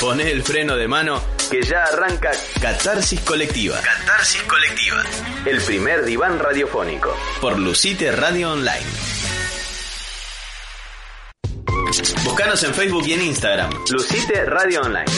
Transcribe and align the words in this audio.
Poné 0.00 0.30
el 0.30 0.42
freno 0.42 0.76
de 0.76 0.88
mano 0.88 1.22
que 1.50 1.62
ya 1.62 1.84
arranca 1.84 2.30
Catarsis 2.58 3.20
Colectiva. 3.20 3.78
Catarsis 3.82 4.42
Colectiva. 4.44 5.04
El 5.44 5.60
primer 5.60 6.06
diván 6.06 6.38
radiofónico. 6.38 7.14
Por 7.38 7.58
Lucite 7.58 8.10
Radio 8.10 8.52
Online. 8.52 8.86
Búscanos 12.24 12.62
en 12.62 12.72
Facebook 12.72 13.06
y 13.08 13.12
en 13.12 13.22
Instagram. 13.22 13.70
Lucite 13.90 14.46
Radio 14.46 14.80
Online. 14.80 15.10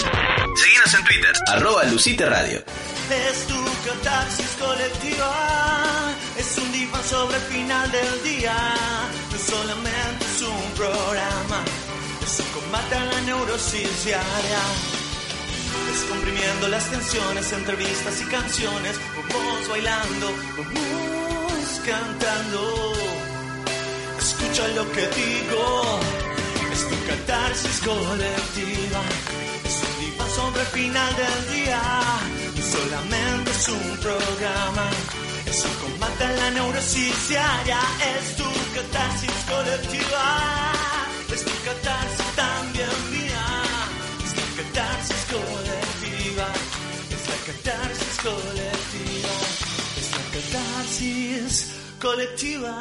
Seguinos 0.57 0.95
en 0.99 1.05
Twitter. 1.05 1.33
Arroba 1.47 1.85
Lucite 1.85 2.27
Radio. 2.27 2.65
Es 3.11 3.47
tu 3.47 3.65
catarsis 3.87 4.57
colectiva, 4.59 6.15
es 6.39 6.59
un 6.59 6.73
diván 6.73 7.05
sobre 7.05 7.37
el 7.37 7.43
final 7.43 7.93
del 7.93 8.23
día, 8.25 8.57
no 9.31 9.39
solamente 9.39 10.25
es 10.25 10.43
un 10.43 10.73
programa, 10.73 11.65
es 12.73 12.79
un 12.79 12.81
combate 12.81 12.95
a 12.95 13.05
la 13.05 13.21
neurosis 13.23 14.05
diaria. 14.05 14.63
Es 15.93 16.03
comprimiendo 16.09 16.69
las 16.69 16.91
tensiones, 16.91 17.53
entrevistas 17.53 18.21
y 18.21 18.25
canciones, 18.25 18.97
vamos 19.29 19.69
bailando, 19.69 20.33
vamos 20.57 21.81
cantando. 21.85 22.93
Escucha 24.19 24.69
lo 24.69 24.91
que 24.93 25.07
digo, 25.09 26.01
es 26.73 26.89
tu 26.89 26.97
catarsis 27.07 27.81
colectiva, 27.81 29.03
es 29.65 29.77
un 29.83 30.01
diván 30.01 30.31
sobre 30.31 30.61
el 30.63 30.69
final 30.69 31.17
del 31.17 31.55
día, 31.55 31.83
no 32.57 32.63
solamente 32.63 33.51
es 33.51 33.69
un 33.69 33.97
programa, 33.99 34.87
es 35.47 35.65
un 35.65 35.91
combate 35.91 36.37
la 36.37 36.51
neurosis 36.51 37.29
diaria, 37.29 37.81
es 38.17 38.37
tu 38.37 38.49
catarsis 38.75 39.37
colectiva, 39.51 40.73
es 41.35 41.45
tu 41.45 41.53
catarsis 41.65 42.22
colectiva, 48.23 49.35
es 49.99 50.11
la 50.13 50.23
catarsis 50.33 51.75
colectiva. 52.01 52.73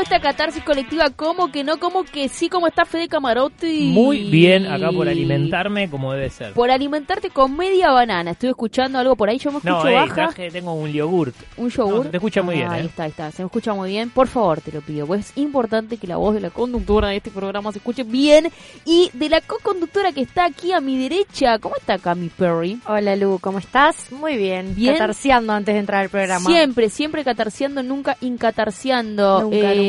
Esta 0.00 0.20
catarsis 0.20 0.62
colectiva, 0.62 1.10
como 1.10 1.50
que 1.50 1.64
no, 1.64 1.78
como 1.78 2.04
que 2.04 2.28
sí, 2.28 2.48
como 2.48 2.66
está 2.66 2.84
Fede 2.84 3.08
Camarotti. 3.08 3.90
Muy 3.92 4.24
bien 4.30 4.66
acá 4.66 4.90
por 4.92 5.08
alimentarme 5.08 5.88
como 5.90 6.12
debe 6.12 6.30
ser. 6.30 6.52
Por 6.52 6.70
alimentarte 6.70 7.30
con 7.30 7.56
media 7.56 7.90
banana. 7.90 8.32
Estoy 8.32 8.50
escuchando 8.50 8.98
algo 8.98 9.16
por 9.16 9.28
ahí, 9.28 9.38
yo 9.38 9.50
me 9.50 9.58
escucho 9.58 9.74
No, 9.82 9.86
ey, 9.88 9.94
baja. 9.94 10.14
traje, 10.14 10.50
tengo 10.50 10.74
un 10.74 10.92
yogurt. 10.92 11.34
Un 11.56 11.70
yogur. 11.70 11.94
No, 11.96 12.02
se 12.04 12.08
te 12.10 12.16
escucha 12.18 12.42
muy 12.42 12.56
bien, 12.56 12.68
Ah, 12.68 12.74
Ahí 12.74 12.82
¿eh? 12.82 12.86
está, 12.86 13.04
ahí 13.04 13.10
está. 13.10 13.30
Se 13.32 13.42
me 13.42 13.46
escucha 13.46 13.72
muy 13.74 13.90
bien. 13.90 14.10
Por 14.10 14.28
favor, 14.28 14.60
te 14.60 14.70
lo 14.72 14.80
pido. 14.80 15.06
Pues 15.06 15.30
es 15.30 15.36
importante 15.38 15.96
que 15.96 16.06
la 16.06 16.16
voz 16.16 16.34
de 16.34 16.40
la 16.40 16.50
conductora 16.50 17.08
de 17.08 17.16
este 17.16 17.30
programa 17.30 17.72
se 17.72 17.78
escuche 17.78 18.02
bien. 18.04 18.48
Y 18.84 19.10
de 19.12 19.28
la 19.28 19.40
co-conductora 19.40 20.12
que 20.12 20.20
está 20.20 20.44
aquí 20.44 20.72
a 20.72 20.80
mi 20.80 20.98
derecha. 20.98 21.58
¿Cómo 21.58 21.76
está 21.76 21.98
Cami 21.98 22.28
Perry? 22.28 22.78
Hola 22.86 23.16
Lu, 23.16 23.38
¿cómo 23.40 23.58
estás? 23.58 24.12
Muy 24.12 24.36
bien. 24.36 24.74
Bien. 24.74 24.94
Catarseando 24.94 25.52
antes 25.52 25.74
de 25.74 25.80
entrar 25.80 26.02
al 26.02 26.08
programa. 26.10 26.48
Siempre, 26.48 26.88
siempre 26.90 27.24
catarseando, 27.24 27.82
nunca 27.82 28.16
incatarseando. 28.20 29.42
Nunca, 29.42 29.56
Eh, 29.72 29.85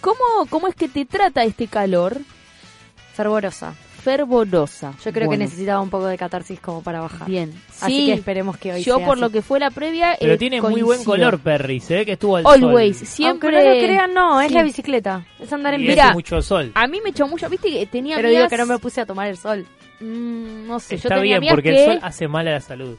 ¿cómo, 0.00 0.46
¿Cómo 0.50 0.68
es 0.68 0.74
que 0.74 0.88
te 0.88 1.04
trata 1.04 1.44
este 1.44 1.66
calor? 1.66 2.18
Fervorosa. 3.14 3.74
Fervorosa. 4.02 4.94
Yo 5.04 5.12
creo 5.12 5.28
que 5.28 5.36
necesitaba 5.36 5.80
un 5.80 5.90
poco 5.90 6.06
de 6.06 6.16
catarsis 6.16 6.60
como 6.60 6.80
para 6.80 7.00
bajar. 7.00 7.26
Bien. 7.26 7.52
Así 7.80 7.92
Sí, 8.02 8.06
que 8.06 8.12
esperemos 8.12 8.56
que 8.56 8.72
hoy 8.74 8.82
yo 8.84 8.98
sea 8.98 9.04
por 9.04 9.14
así. 9.14 9.20
lo 9.22 9.30
que 9.30 9.42
fue 9.42 9.58
la 9.58 9.70
previa. 9.72 10.16
Pero 10.20 10.34
eh, 10.34 10.38
tiene 10.38 10.62
muy 10.62 10.82
buen 10.82 11.02
color, 11.02 11.40
Perry. 11.40 11.80
Se 11.80 11.94
ve 11.96 12.06
que 12.06 12.12
estuvo 12.12 12.36
al 12.36 12.46
Always, 12.46 12.98
sol. 12.98 13.06
siempre. 13.08 13.48
Aunque 13.56 13.68
no 13.68 13.74
lo 13.74 13.80
crean, 13.84 14.14
no, 14.14 14.40
es 14.40 14.48
Sí. 14.48 14.54
la 14.54 14.62
bicicleta. 14.62 15.26
Es 15.40 15.52
andar 15.52 15.74
en 15.74 15.80
bici. 15.82 16.00
Mucho 16.12 16.40
sol. 16.40 16.70
A 16.76 16.86
mí 16.86 17.00
me 17.02 17.10
echó 17.10 17.26
mucho, 17.26 17.48
viste 17.50 17.68
que 17.68 17.84
tenía 17.86 18.14
Pero 18.16 18.28
digo 18.28 18.46
que 18.48 18.56
no 18.58 18.66
me 18.66 18.78
puse 18.78 19.00
a 19.00 19.06
tomar 19.06 19.26
el 19.28 19.36
sol. 19.38 19.66
Mm, 19.98 20.66
no 20.68 20.78
sé, 20.78 20.98
yo 20.98 21.08
Está 21.08 21.16
tenía 21.16 21.40
bien, 21.40 21.52
porque 21.52 21.70
que... 21.72 21.84
el 21.84 21.90
sol 21.94 21.98
hace 22.02 22.28
mal 22.28 22.46
a 22.46 22.52
la 22.52 22.60
salud. 22.60 22.96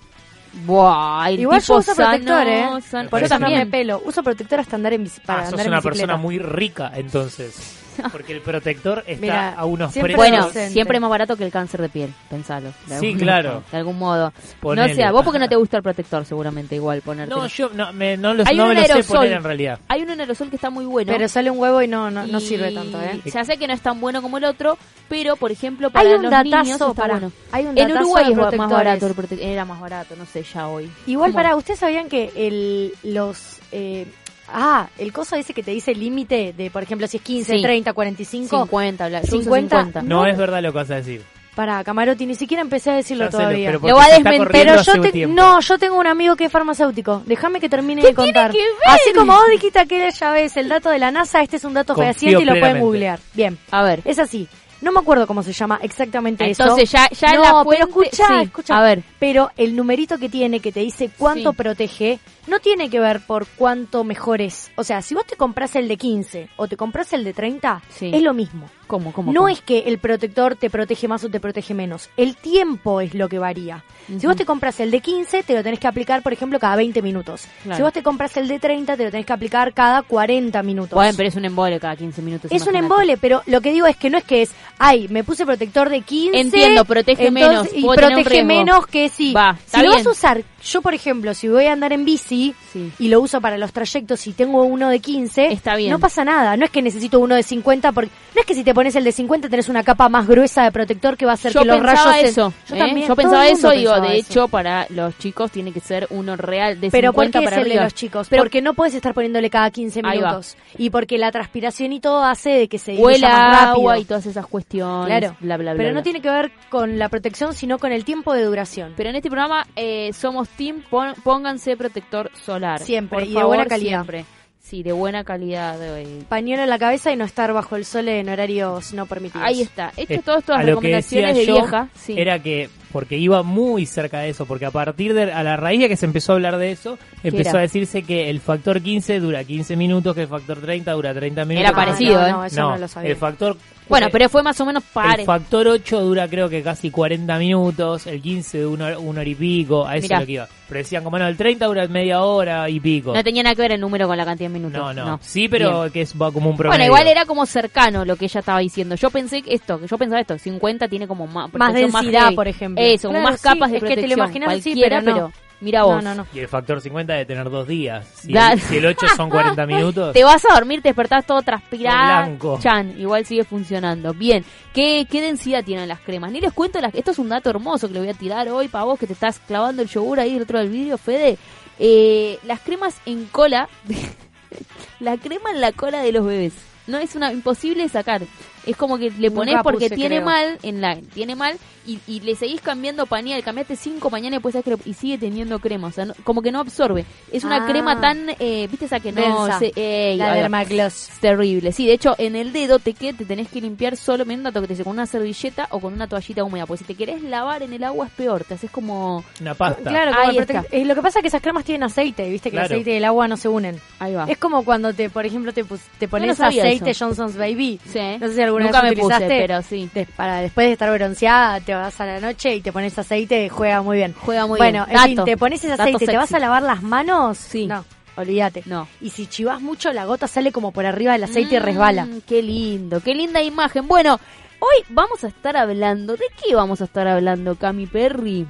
Buah, 0.65 1.29
el 1.29 1.39
Igual 1.41 1.59
yo 1.59 1.65
tipo 1.65 1.77
uso 1.79 1.93
sano, 1.93 2.09
protector, 2.09 2.47
¿eh? 2.47 2.69
sano- 2.89 3.09
Por 3.09 3.23
eso 3.23 3.35
no 3.35 3.39
también. 3.41 3.59
me 3.59 3.65
pelo. 3.67 4.01
Uso 4.05 4.23
protector 4.23 4.59
hasta 4.59 4.75
andar 4.75 4.93
en. 4.93 5.09
Para 5.25 5.41
Ah, 5.43 5.49
sos 5.49 5.59
en 5.59 5.67
una 5.67 5.77
bicicleta. 5.77 5.81
persona 5.81 6.17
muy 6.17 6.39
rica, 6.39 6.91
entonces. 6.95 7.55
Porque 8.11 8.33
el 8.33 8.41
protector 8.41 9.03
está 9.07 9.21
Mira, 9.21 9.53
a 9.53 9.65
unos 9.65 9.91
siempre 9.93 10.15
precios. 10.15 10.53
Bueno, 10.53 10.69
siempre 10.69 10.97
es 10.97 11.01
más 11.01 11.09
barato 11.09 11.35
que 11.35 11.43
el 11.45 11.51
cáncer 11.51 11.81
de 11.81 11.89
piel, 11.89 12.13
pensalo. 12.29 12.69
de 12.87 12.99
Sí, 12.99 13.05
algún- 13.07 13.19
claro. 13.19 13.63
De 13.71 13.77
algún 13.77 13.97
modo. 13.99 14.33
Ponele. 14.59 14.89
No 14.89 14.95
sé, 14.95 15.03
a 15.03 15.11
vos 15.11 15.23
porque 15.23 15.39
no 15.39 15.47
te 15.49 15.55
gusta 15.55 15.77
el 15.77 15.83
protector 15.83 16.25
seguramente 16.25 16.75
igual 16.75 17.01
ponerte. 17.01 17.33
No, 17.33 17.47
yo 17.47 17.69
no, 17.73 17.91
me, 17.93 18.17
no, 18.17 18.33
lo- 18.33 18.43
Hay 18.45 18.57
no 18.57 18.63
un 18.63 18.69
me 18.69 18.75
lo 18.75 18.81
sé 18.85 18.91
aerosol. 18.93 19.17
poner 19.17 19.33
en 19.33 19.43
realidad. 19.43 19.79
Hay 19.87 20.01
un 20.01 20.09
aerosol 20.09 20.49
que 20.49 20.55
está 20.55 20.69
muy 20.69 20.85
bueno. 20.85 21.11
Pero 21.11 21.27
sale 21.27 21.49
un 21.51 21.59
huevo 21.59 21.81
y 21.81 21.87
no, 21.87 22.09
no, 22.11 22.25
no 22.27 22.39
sirve 22.39 22.71
tanto, 22.71 23.01
¿eh? 23.01 23.21
Ya 23.25 23.43
sé 23.43 23.57
que 23.57 23.67
no 23.67 23.73
es 23.73 23.81
tan 23.81 23.99
bueno 23.99 24.21
como 24.21 24.37
el 24.37 24.43
otro, 24.45 24.77
pero 25.09 25.35
por 25.35 25.51
ejemplo 25.51 25.89
para 25.89 26.07
Hay 26.09 26.15
un 26.15 26.21
los 26.23 26.31
datazo 26.31 26.63
niños 26.63 26.81
está 26.81 26.93
para- 26.93 27.13
bueno. 27.15 27.31
hay 27.51 27.65
un 27.65 27.77
en 27.77 27.91
Uruguay 27.91 28.25
es 28.31 28.37
más 28.57 28.69
barato 28.69 29.07
era 29.39 29.65
más 29.65 29.79
barato, 29.79 30.15
no 30.15 30.25
sé, 30.25 30.43
ya 30.43 30.67
hoy. 30.67 30.89
Igual 31.05 31.31
¿Cómo? 31.31 31.43
para, 31.43 31.55
¿ustedes 31.55 31.79
sabían 31.79 32.09
que 32.09 32.31
el, 32.35 32.93
los... 33.03 33.59
eh, 33.71 34.05
ah, 34.49 34.87
el 34.97 35.11
coso 35.13 35.35
ese 35.35 35.53
que 35.53 35.63
te 35.63 35.71
dice 35.71 35.91
el 35.91 35.99
límite 35.99 36.53
de, 36.57 36.69
por 36.71 36.83
ejemplo, 36.83 37.07
si 37.07 37.17
es 37.17 37.23
15, 37.23 37.55
Sí. 37.57 37.61
30, 37.61 37.93
45... 37.93 38.57
50, 38.63 39.09
la- 39.09 39.21
yo 39.21 39.25
uso 39.27 39.37
50. 39.43 39.75
50. 39.77 40.01
No, 40.03 40.21
No. 40.23 40.25
es 40.27 40.37
verdad 40.37 40.61
lo 40.61 40.71
que 40.71 40.77
vas 40.77 40.91
a 40.91 40.95
decir. 40.95 41.21
Para 41.55 41.83
Camarotti, 41.83 42.27
ni 42.27 42.35
siquiera 42.35 42.61
empecé 42.61 42.91
a 42.91 42.95
decirlo 42.97 43.25
Ya 43.25 43.31
sé, 43.31 43.37
lo- 43.37 43.43
todavía. 43.45 43.67
pero 43.71 43.79
Lo 43.87 43.95
va 43.95 44.03
a 44.03 44.05
se 44.05 44.17
está 44.17 44.29
desmentir, 44.29 44.47
corriendo 44.47 44.71
Pero 44.73 44.81
hace 44.81 44.91
yo 44.91 44.97
un 44.97 45.01
te, 45.01 45.11
tiempo. 45.11 45.35
no, 45.35 45.59
yo 45.59 45.77
tengo 45.79 45.97
un 45.97 46.05
amigo 46.07 46.35
que 46.35 46.45
es 46.45 46.51
farmacéutico. 46.51 47.23
Déjame 47.25 47.59
que 47.59 47.67
termine 47.67 48.01
¿Qué 48.03 48.09
de 48.09 48.13
contar. 48.13 48.51
tiene 48.51 48.67
que 48.67 48.73
ver? 48.73 48.95
Así 48.95 49.13
como 49.15 49.33
vos 49.33 49.49
dijiste 49.49 49.87
que 49.87 50.11
ya 50.11 50.31
ves 50.33 50.55
el 50.55 50.69
dato 50.69 50.89
de 50.91 50.99
la 50.99 51.09
NASA, 51.09 51.41
este 51.41 51.57
es 51.57 51.63
un 51.63 51.73
dato 51.73 51.95
Confío 51.95 52.13
fehaciente 52.13 52.41
y 52.43 52.45
lo 52.45 52.51
pueden 52.51 52.59
plenamente. 52.61 52.85
googlear. 52.85 53.19
Bien, 53.33 53.57
A 53.71 53.81
ver. 53.81 54.01
es 54.05 54.19
así. 54.19 54.47
No 54.81 54.91
me 54.91 54.99
acuerdo 54.99 55.25
cómo 55.25 55.41
se 55.43 55.53
llama 55.53 55.79
exactamente 55.81 56.49
eso. 56.49 56.63
Entonces 56.63 56.91
ya, 56.91 57.09
ya 57.09 57.33
no, 57.33 57.41
la 57.41 57.63
pero 57.69 57.87
escucha, 57.87 58.27
sí, 58.27 58.33
escucha. 58.43 58.77
A 58.77 58.81
ver. 58.83 59.03
Pero 59.19 59.49
el 59.57 59.75
numerito 59.75 60.17
que 60.17 60.29
tiene 60.29 60.59
que 60.59 60.71
te 60.71 60.81
dice 60.81 61.09
cuánto 61.17 61.51
Sí. 61.51 61.57
protege 61.57 62.19
no 62.47 62.59
tiene 62.59 62.89
que 62.89 62.99
ver 62.99 63.21
por 63.25 63.47
cuánto 63.47 64.03
mejor 64.03 64.41
es. 64.41 64.71
O 64.75 64.83
sea, 64.83 65.01
si 65.01 65.15
vos 65.15 65.25
te 65.25 65.35
compras 65.35 65.75
el 65.75 65.87
de 65.87 65.97
15 65.97 66.49
o 66.57 66.67
te 66.67 66.77
compras 66.77 67.11
el 67.13 67.23
de 67.23 67.33
30, 67.33 67.81
Sí. 67.89 68.11
es 68.13 68.21
lo 68.21 68.33
mismo. 68.33 68.69
¿Cómo, 68.87 69.11
cómo, 69.11 69.31
no 69.33 69.41
cómo? 69.41 69.49
es 69.49 69.61
que 69.61 69.79
el 69.79 69.99
protector 69.99 70.55
te 70.55 70.69
protege 70.69 71.07
más 71.07 71.23
o 71.23 71.29
te 71.29 71.39
protege 71.39 71.73
menos. 71.73 72.09
El 72.17 72.35
tiempo 72.35 73.01
es 73.01 73.13
lo 73.13 73.29
que 73.29 73.37
varía. 73.39 73.83
Si 74.19 74.25
vos 74.25 74.37
te 74.37 74.45
compras 74.45 74.79
el 74.79 74.89
de 74.89 75.01
15, 75.01 75.43
te 75.43 75.53
lo 75.53 75.61
tenés 75.63 75.79
que 75.79 75.87
aplicar, 75.87 76.23
por 76.23 76.31
ejemplo, 76.31 76.59
cada 76.59 76.77
20 76.77 77.01
minutos. 77.01 77.45
Claro. 77.63 77.75
Si 77.75 77.83
vos 77.83 77.91
te 77.91 78.01
compras 78.03 78.37
el 78.37 78.47
de 78.47 78.57
30, 78.57 78.95
te 78.95 79.03
lo 79.03 79.11
tenés 79.11 79.25
que 79.25 79.33
aplicar 79.33 79.73
cada 79.73 80.01
40 80.01 80.63
minutos. 80.63 80.93
Bueno, 80.95 81.13
pero 81.17 81.27
es 81.27 81.35
un 81.35 81.43
embole 81.43 81.77
cada 81.79 81.95
15 81.97 82.21
minutos. 82.21 82.51
es 82.51 82.65
un 82.65 82.75
embole, 82.77 83.17
pero 83.17 83.41
lo 83.47 83.59
que 83.59 83.73
digo 83.73 83.85
es 83.85 83.97
que 83.97 84.09
no 84.09 84.17
es 84.17 84.23
que 84.23 84.43
es, 84.43 84.51
ay, 84.79 85.07
me 85.09 85.25
puse 85.25 85.45
protector 85.45 85.89
de 85.89 86.01
15. 86.01 86.39
Entiendo, 86.39 86.85
protege 86.85 87.29
menos, 87.31 87.67
Y 87.73 87.83
protege 87.83 88.43
menos 88.45 88.87
que 88.87 89.09
sí. 89.09 89.33
Va, 89.33 89.57
si 89.65 89.77
lo 89.77 89.83
bien. 89.83 89.95
vas 89.95 90.07
a 90.07 90.09
usar, 90.11 90.43
yo 90.63 90.81
por 90.81 90.93
ejemplo, 90.93 91.33
si 91.33 91.49
voy 91.49 91.65
a 91.65 91.73
andar 91.73 91.91
en 91.91 92.05
bici 92.05 92.55
Sí. 92.71 92.91
y 92.99 93.09
lo 93.09 93.19
uso 93.19 93.41
para 93.41 93.57
los 93.57 93.73
trayectos 93.73 94.25
y 94.27 94.31
tengo 94.33 94.63
uno 94.63 94.87
de 94.89 94.99
15, 94.99 95.47
Está 95.51 95.75
bien. 95.75 95.91
no 95.91 95.99
pasa 95.99 96.23
nada. 96.23 96.55
No 96.55 96.63
es 96.65 96.71
que 96.71 96.81
necesito 96.81 97.19
uno 97.19 97.35
de 97.35 97.43
50, 97.43 97.91
porque 97.91 98.09
no 98.35 98.39
es 98.41 98.45
que 98.47 98.53
si 98.53 98.63
te 98.63 98.73
pones 98.77 98.95
el 98.95 99.03
de 99.03 99.11
50 99.11 99.49
tenés 99.49 99.67
una 99.69 99.83
capa 99.83 100.07
más 100.07 100.27
gruesa 100.27 100.63
de 100.63 100.71
protector 100.71 101.17
que 101.17 101.25
va 101.25 101.31
a 101.31 101.33
hacer 101.33 101.51
Yo 101.51 101.61
que 101.61 101.65
los 101.65 101.79
rayos... 101.81 102.03
se- 102.13 102.21
eso, 102.27 102.53
Yo 102.69 102.75
¿eh? 102.75 102.79
también. 102.79 103.07
Yo 103.07 103.15
pensaba 103.15 103.47
el 103.47 103.53
eso, 103.53 103.71
digo, 103.71 103.91
pensaba 103.91 104.07
de 104.13 104.19
eso. 104.19 104.31
hecho, 104.31 104.47
para 104.47 104.85
los 104.89 105.17
chicos 105.17 105.51
tiene 105.51 105.71
que 105.73 105.79
ser 105.79 106.07
uno 106.11 106.35
real 106.37 106.79
de 106.79 106.89
Pero 106.91 107.11
¿por 107.11 107.25
50 107.25 107.39
qué 107.39 107.43
es 107.45 107.49
para 107.51 107.57
el 107.61 107.63
de 107.65 107.69
arriba. 107.71 107.83
los 107.85 107.93
chicos? 107.93 108.27
Pero 108.29 108.43
porque 108.43 108.61
no 108.61 108.73
puedes 108.75 108.93
estar 108.93 109.13
poniéndole 109.13 109.49
cada 109.49 109.69
15 109.71 110.01
Ahí 110.03 110.19
va. 110.19 110.27
minutos. 110.29 110.55
Y 110.77 110.89
porque 110.91 111.17
la 111.17 111.31
transpiración 111.31 111.91
y 111.91 111.99
todo 111.99 112.23
hace 112.23 112.51
de 112.51 112.67
que 112.67 112.77
se 112.77 112.91
diluya 112.91 113.05
huele 113.07 113.27
más 113.27 113.33
a 113.33 113.49
rápido. 113.51 113.71
agua 113.73 113.99
y 113.99 114.05
todas 114.05 114.25
esas 114.27 114.45
cuestiones, 114.45 115.07
Claro. 115.19 115.35
bla, 115.39 115.57
bla, 115.57 115.73
bla. 115.73 115.83
Pero 115.83 115.93
no 115.93 116.03
tiene 116.03 116.21
que 116.21 116.29
ver 116.29 116.51
con 116.69 116.99
la 116.99 117.09
protección, 117.09 117.53
sino 117.53 117.79
con 117.79 117.91
el 117.91 118.05
tiempo 118.05 118.33
de 118.33 118.43
duración. 118.43 118.93
Pero 118.95 119.09
en 119.09 119.15
este 119.15 119.29
programa 119.29 119.65
eh, 119.75 120.11
somos 120.13 120.47
team, 120.49 120.83
pon- 120.89 121.15
pónganse 121.23 121.75
protector 121.75 122.29
solar. 122.45 122.79
Siempre, 122.79 123.17
Por 123.19 123.23
y 123.23 123.29
de 123.29 123.33
favor, 123.33 123.47
buena 123.47 123.65
calidad. 123.65 124.03
siempre. 124.05 124.25
Sí, 124.69 124.83
de 124.83 124.91
buena 124.91 125.23
calidad. 125.23 125.77
eh. 125.81 126.23
Pañuelo 126.27 126.63
en 126.63 126.69
la 126.69 126.77
cabeza 126.77 127.13
y 127.13 127.15
no 127.15 127.23
estar 127.23 127.53
bajo 127.53 127.77
el 127.77 127.85
sol 127.85 128.09
en 128.09 128.27
horarios 128.27 128.93
no 128.93 129.05
permitidos. 129.05 129.47
Ahí 129.47 129.61
está. 129.61 129.93
Esto, 129.95 130.21
todo 130.21 130.39
esto 130.39 130.53
a 130.53 130.57
las 130.57 130.65
recomendaciones 130.65 131.35
decía 131.35 131.39
de 131.39 131.45
yo 131.47 131.53
vieja. 131.61 131.87
Sí. 131.95 132.15
Era 132.17 132.37
que 132.43 132.69
porque 132.91 133.17
iba 133.17 133.43
muy 133.43 133.85
cerca 133.85 134.19
de 134.19 134.29
eso, 134.29 134.45
porque 134.45 134.65
a 134.65 134.71
partir 134.71 135.13
de, 135.13 135.31
a 135.31 135.43
la 135.43 135.57
raíz 135.57 135.79
de 135.81 135.89
que 135.89 135.95
se 135.97 136.05
empezó 136.05 136.31
a 136.31 136.35
hablar 136.35 136.57
de 136.57 136.71
eso, 136.71 136.97
empezó 137.23 137.49
era? 137.51 137.59
a 137.59 137.61
decirse 137.63 138.03
que 138.03 138.29
el 138.29 138.39
factor 138.39 138.81
15 138.81 139.19
dura 139.19 139.43
15 139.43 139.75
minutos, 139.75 140.15
que 140.15 140.21
el 140.23 140.27
factor 140.27 140.59
30 140.59 140.91
dura 140.93 141.13
30 141.13 141.45
minutos. 141.45 141.67
Era 141.69 141.75
parecido, 141.75 142.21
no, 142.21 142.27
¿eh? 142.27 142.31
no, 142.31 142.45
eso 142.45 142.61
no, 142.61 142.77
lo 142.77 142.87
sabía. 142.87 143.09
el 143.11 143.15
factor... 143.17 143.57
Bueno, 143.89 144.07
eh, 144.07 144.09
pero 144.11 144.27
fue 144.27 144.43
más 144.43 144.59
o 144.59 144.65
menos 144.65 144.83
pare. 144.91 145.21
el 145.21 145.25
factor 145.25 145.65
8 145.65 146.01
dura 146.01 146.27
creo 146.27 146.49
que 146.49 146.61
casi 146.61 146.91
40 146.91 147.39
minutos, 147.39 148.05
el 148.07 148.21
15 148.21 148.57
de 148.57 148.65
una, 148.65 148.85
hora- 148.87 148.99
una 148.99 149.21
hora 149.21 149.29
y 149.29 149.35
pico, 149.35 149.87
a 149.87 149.95
eso 149.95 150.03
Mirá. 150.03 150.15
es 150.17 150.21
lo 150.23 150.25
que 150.25 150.31
iba. 150.33 150.47
Pero 150.67 150.77
decían 150.79 151.03
como, 151.05 151.17
no, 151.17 151.25
el 151.25 151.37
30 151.37 151.65
dura 151.67 151.87
media 151.87 152.21
hora 152.21 152.69
y 152.69 152.81
pico. 152.81 153.13
No 153.13 153.23
tenía 153.23 153.41
nada 153.43 153.55
que 153.55 153.61
ver 153.61 153.71
el 153.71 153.79
número 153.79 154.05
con 154.05 154.17
la 154.17 154.25
cantidad 154.25 154.49
de 154.49 154.53
minutos. 154.59 154.77
No, 154.77 154.93
no, 154.93 155.17
Sí, 155.21 155.47
pero 155.47 155.79
Bien. 155.83 155.93
que 155.93 156.01
es 156.01 156.13
va 156.21 156.33
como 156.33 156.49
un 156.49 156.57
promedio. 156.57 156.77
Bueno, 156.77 156.83
igual 156.83 157.07
era 157.07 157.25
como 157.25 157.45
cercano 157.45 158.03
lo 158.03 158.17
que 158.17 158.25
ella 158.25 158.41
estaba 158.41 158.59
diciendo. 158.59 158.95
Yo 158.95 159.09
pensé 159.09 159.41
que 159.41 159.53
esto, 159.53 159.79
que 159.79 159.87
yo 159.87 159.97
pensaba 159.97 160.19
esto, 160.19 160.37
50 160.37 160.89
tiene 160.89 161.07
como 161.07 161.25
más, 161.25 161.53
Más 161.53 161.73
densidad, 161.73 162.23
heavy. 162.23 162.35
por 162.35 162.49
ejemplo. 162.49 162.76
Eso, 162.77 163.07
como 163.09 163.19
Claro, 163.19 163.31
más 163.31 163.41
sí, 163.41 163.43
capas 163.47 163.71
de 163.71 163.77
es 163.77 163.83
que 163.83 163.89
te 163.89 163.95
lo 164.07 164.15
protección. 164.15 164.19
imaginas 164.19 164.49
así, 164.49 164.61
Cualquiera, 164.71 165.01
pero 165.01 165.15
no. 165.17 165.31
mira 165.61 165.83
vos. 165.83 166.03
No, 166.03 166.15
no, 166.15 166.15
no. 166.23 166.27
Y 166.33 166.39
el 166.39 166.47
factor 166.47 166.79
50 166.81 167.13
debe 167.13 167.25
tener 167.25 167.49
dos 167.49 167.67
días. 167.67 168.07
Si, 168.21 168.35
el, 168.35 168.59
si 168.61 168.77
el 168.77 168.85
8 168.85 169.05
son 169.15 169.29
40 169.29 169.65
minutos. 169.67 170.13
Te 170.13 170.23
vas 170.23 170.43
a 170.49 170.53
dormir, 170.53 170.81
te 170.81 170.89
despertás 170.89 171.25
todo 171.25 171.41
transpirado. 171.41 172.25
blanco. 172.25 172.59
Chan, 172.61 172.99
igual 172.99 173.25
sigue 173.25 173.43
funcionando. 173.43 174.13
Bien, 174.13 174.43
¿Qué, 174.73 175.07
¿qué 175.09 175.21
densidad 175.21 175.63
tienen 175.63 175.87
las 175.87 175.99
cremas? 175.99 176.31
Ni 176.31 176.39
les 176.41 176.53
cuento, 176.53 176.79
las, 176.79 176.93
esto 176.95 177.11
es 177.11 177.19
un 177.19 177.29
dato 177.29 177.49
hermoso 177.49 177.87
que 177.87 177.95
le 177.95 177.99
voy 178.01 178.09
a 178.09 178.13
tirar 178.13 178.47
hoy 178.49 178.67
para 178.67 178.83
vos 178.85 178.99
que 178.99 179.07
te 179.07 179.13
estás 179.13 179.39
clavando 179.39 179.81
el 179.81 179.87
yogur 179.89 180.19
ahí 180.19 180.37
dentro 180.37 180.59
del 180.59 180.69
vidrio, 180.69 180.97
Fede. 180.97 181.37
Eh, 181.79 182.39
las 182.45 182.59
cremas 182.61 182.95
en 183.05 183.25
cola, 183.25 183.69
la 184.99 185.17
crema 185.17 185.51
en 185.51 185.61
la 185.61 185.71
cola 185.71 186.01
de 186.01 186.11
los 186.11 186.25
bebés. 186.25 186.53
No 186.87 186.97
es 186.97 187.15
una 187.15 187.33
imposible 187.33 187.83
de 187.83 187.89
sacar. 187.89 188.21
Es 188.67 188.75
como 188.77 188.97
que 188.97 189.09
le 189.11 189.31
pones 189.31 189.55
porque 189.63 189.89
tiene 189.89 190.17
creo. 190.17 190.25
mal, 190.25 190.57
en 190.61 190.81
la 190.81 190.97
tiene 191.13 191.35
mal 191.35 191.57
y, 191.85 191.99
y 192.05 192.19
le 192.19 192.35
seguís 192.35 192.59
cambiando 192.61 193.05
pañal, 193.05 193.41
cambiaste 193.43 193.75
cinco 193.77 194.09
pañales 194.09 194.41
lo- 194.71 194.79
y 194.85 194.93
sigue 194.93 195.17
teniendo 195.17 195.59
crema, 195.59 195.87
o 195.87 195.91
sea, 195.91 196.05
no- 196.05 196.13
como 196.25 196.41
que 196.41 196.51
no 196.51 196.59
absorbe. 196.59 197.05
Es 197.31 197.43
una 197.45 197.63
Ah. 197.63 197.67
crema 197.67 197.99
tan, 198.01 198.29
eh, 198.39 198.67
viste 198.69 198.85
esa 198.85 198.99
que 198.99 199.11
no 199.13 199.47
se, 199.57 199.71
ey, 199.75 200.17
La 200.17 200.33
dermagloss. 200.33 201.09
Es 201.09 201.19
terrible. 201.19 201.71
Sí, 201.71 201.87
de 201.87 201.93
hecho, 201.93 202.13
en 202.17 202.35
el 202.35 202.51
dedo 202.51 202.79
te 202.79 202.93
que 202.93 203.13
te 203.13 203.23
tenés 203.25 203.47
que 203.47 203.61
limpiar 203.61 203.95
solo, 203.95 204.25
que 204.61 204.67
te 204.67 204.75
con 204.83 204.93
una 204.93 205.05
servilleta 205.05 205.67
o 205.71 205.79
con 205.79 205.93
una 205.93 206.07
toallita 206.07 206.43
húmeda. 206.43 206.65
Pues 206.65 206.81
si 206.81 206.85
te 206.85 206.95
querés 206.95 207.21
lavar 207.23 207.63
en 207.63 207.71
el 207.73 207.83
agua 207.83 208.07
es 208.07 208.11
peor, 208.11 208.43
te 208.43 208.55
haces 208.55 208.69
como... 208.69 209.23
Una 209.41 209.53
pasta. 209.53 209.89
Claro, 209.89 210.11
como 210.11 210.27
Ahí 210.29 210.37
está. 210.39 210.65
eh, 210.71 210.83
lo 210.85 210.93
que 210.95 211.01
pasa 211.01 211.19
es 211.19 211.23
que 211.23 211.27
esas 211.29 211.41
cremas 211.41 211.63
tienen 211.63 211.83
aceite, 211.83 212.29
viste 212.29 212.49
que 212.49 212.57
Claro. 212.57 212.67
el 212.67 212.71
aceite 212.73 212.91
y 212.93 212.97
el 212.97 213.05
agua 213.05 213.27
no 213.29 213.37
se 213.37 213.47
unen. 213.47 213.79
Ahí 213.99 214.13
va. 214.13 214.25
Es 214.25 214.37
como 214.37 214.65
cuando 214.65 214.93
te, 214.93 215.09
por 215.09 215.25
ejemplo, 215.25 215.53
te, 215.53 215.63
te 215.99 216.07
pones 216.07 216.37
no 216.37 216.45
aceite 216.45 216.91
eso. 216.91 217.05
Johnson's 217.05 217.37
Baby. 217.37 217.79
Sí. 217.85 217.99
No 218.19 218.27
sé 218.27 218.33
si 218.35 218.41
alguna 218.57 218.65
Nunca 218.65 218.81
vez 218.81 218.89
me 218.97 219.01
puse, 219.01 219.15
utilizaste. 219.15 219.41
pero 219.47 219.61
sí. 219.61 219.89
Para 220.15 220.41
después 220.41 220.67
de 220.67 220.73
estar 220.73 220.91
bronceada, 220.91 221.59
te 221.61 221.73
vas 221.73 221.99
a 222.01 222.05
la 222.05 222.19
noche 222.19 222.55
y 222.55 222.61
te 222.61 222.71
pones 222.71 222.97
aceite, 222.97 223.49
juega 223.49 223.81
muy 223.81 223.97
bien. 223.97 224.13
Juega 224.19 224.45
muy 224.47 224.57
bueno, 224.57 224.85
bien. 224.85 224.97
en 224.99 225.03
fin, 225.05 225.23
te 225.25 225.37
pones 225.37 225.63
ese 225.63 225.73
aceite, 225.73 226.05
¿te 226.05 226.17
vas 226.17 226.33
a 226.33 226.39
lavar 226.39 226.63
las 226.63 226.81
manos? 226.83 227.37
Sí. 227.37 227.67
No, 227.67 227.85
olvídate. 228.15 228.63
No. 228.65 228.87
Y 229.01 229.09
si 229.11 229.27
chivas 229.27 229.61
mucho, 229.61 229.91
la 229.93 230.05
gota 230.05 230.27
sale 230.27 230.51
como 230.51 230.71
por 230.71 230.85
arriba 230.85 231.13
del 231.13 231.23
aceite 231.23 231.55
y 231.55 231.59
resbala. 231.59 232.05
Mm, 232.05 232.21
Qué 232.27 232.41
lindo, 232.41 232.99
qué 233.01 233.13
linda 233.15 233.41
imagen. 233.41 233.87
Bueno, 233.87 234.19
hoy 234.59 234.83
vamos 234.89 235.23
a 235.23 235.27
estar 235.27 235.55
hablando, 235.57 236.13
¿de 236.17 236.25
qué 236.43 236.55
vamos 236.55 236.81
a 236.81 236.85
estar 236.85 237.07
hablando, 237.07 237.55
Cami 237.55 237.85
Perry? 237.87 238.45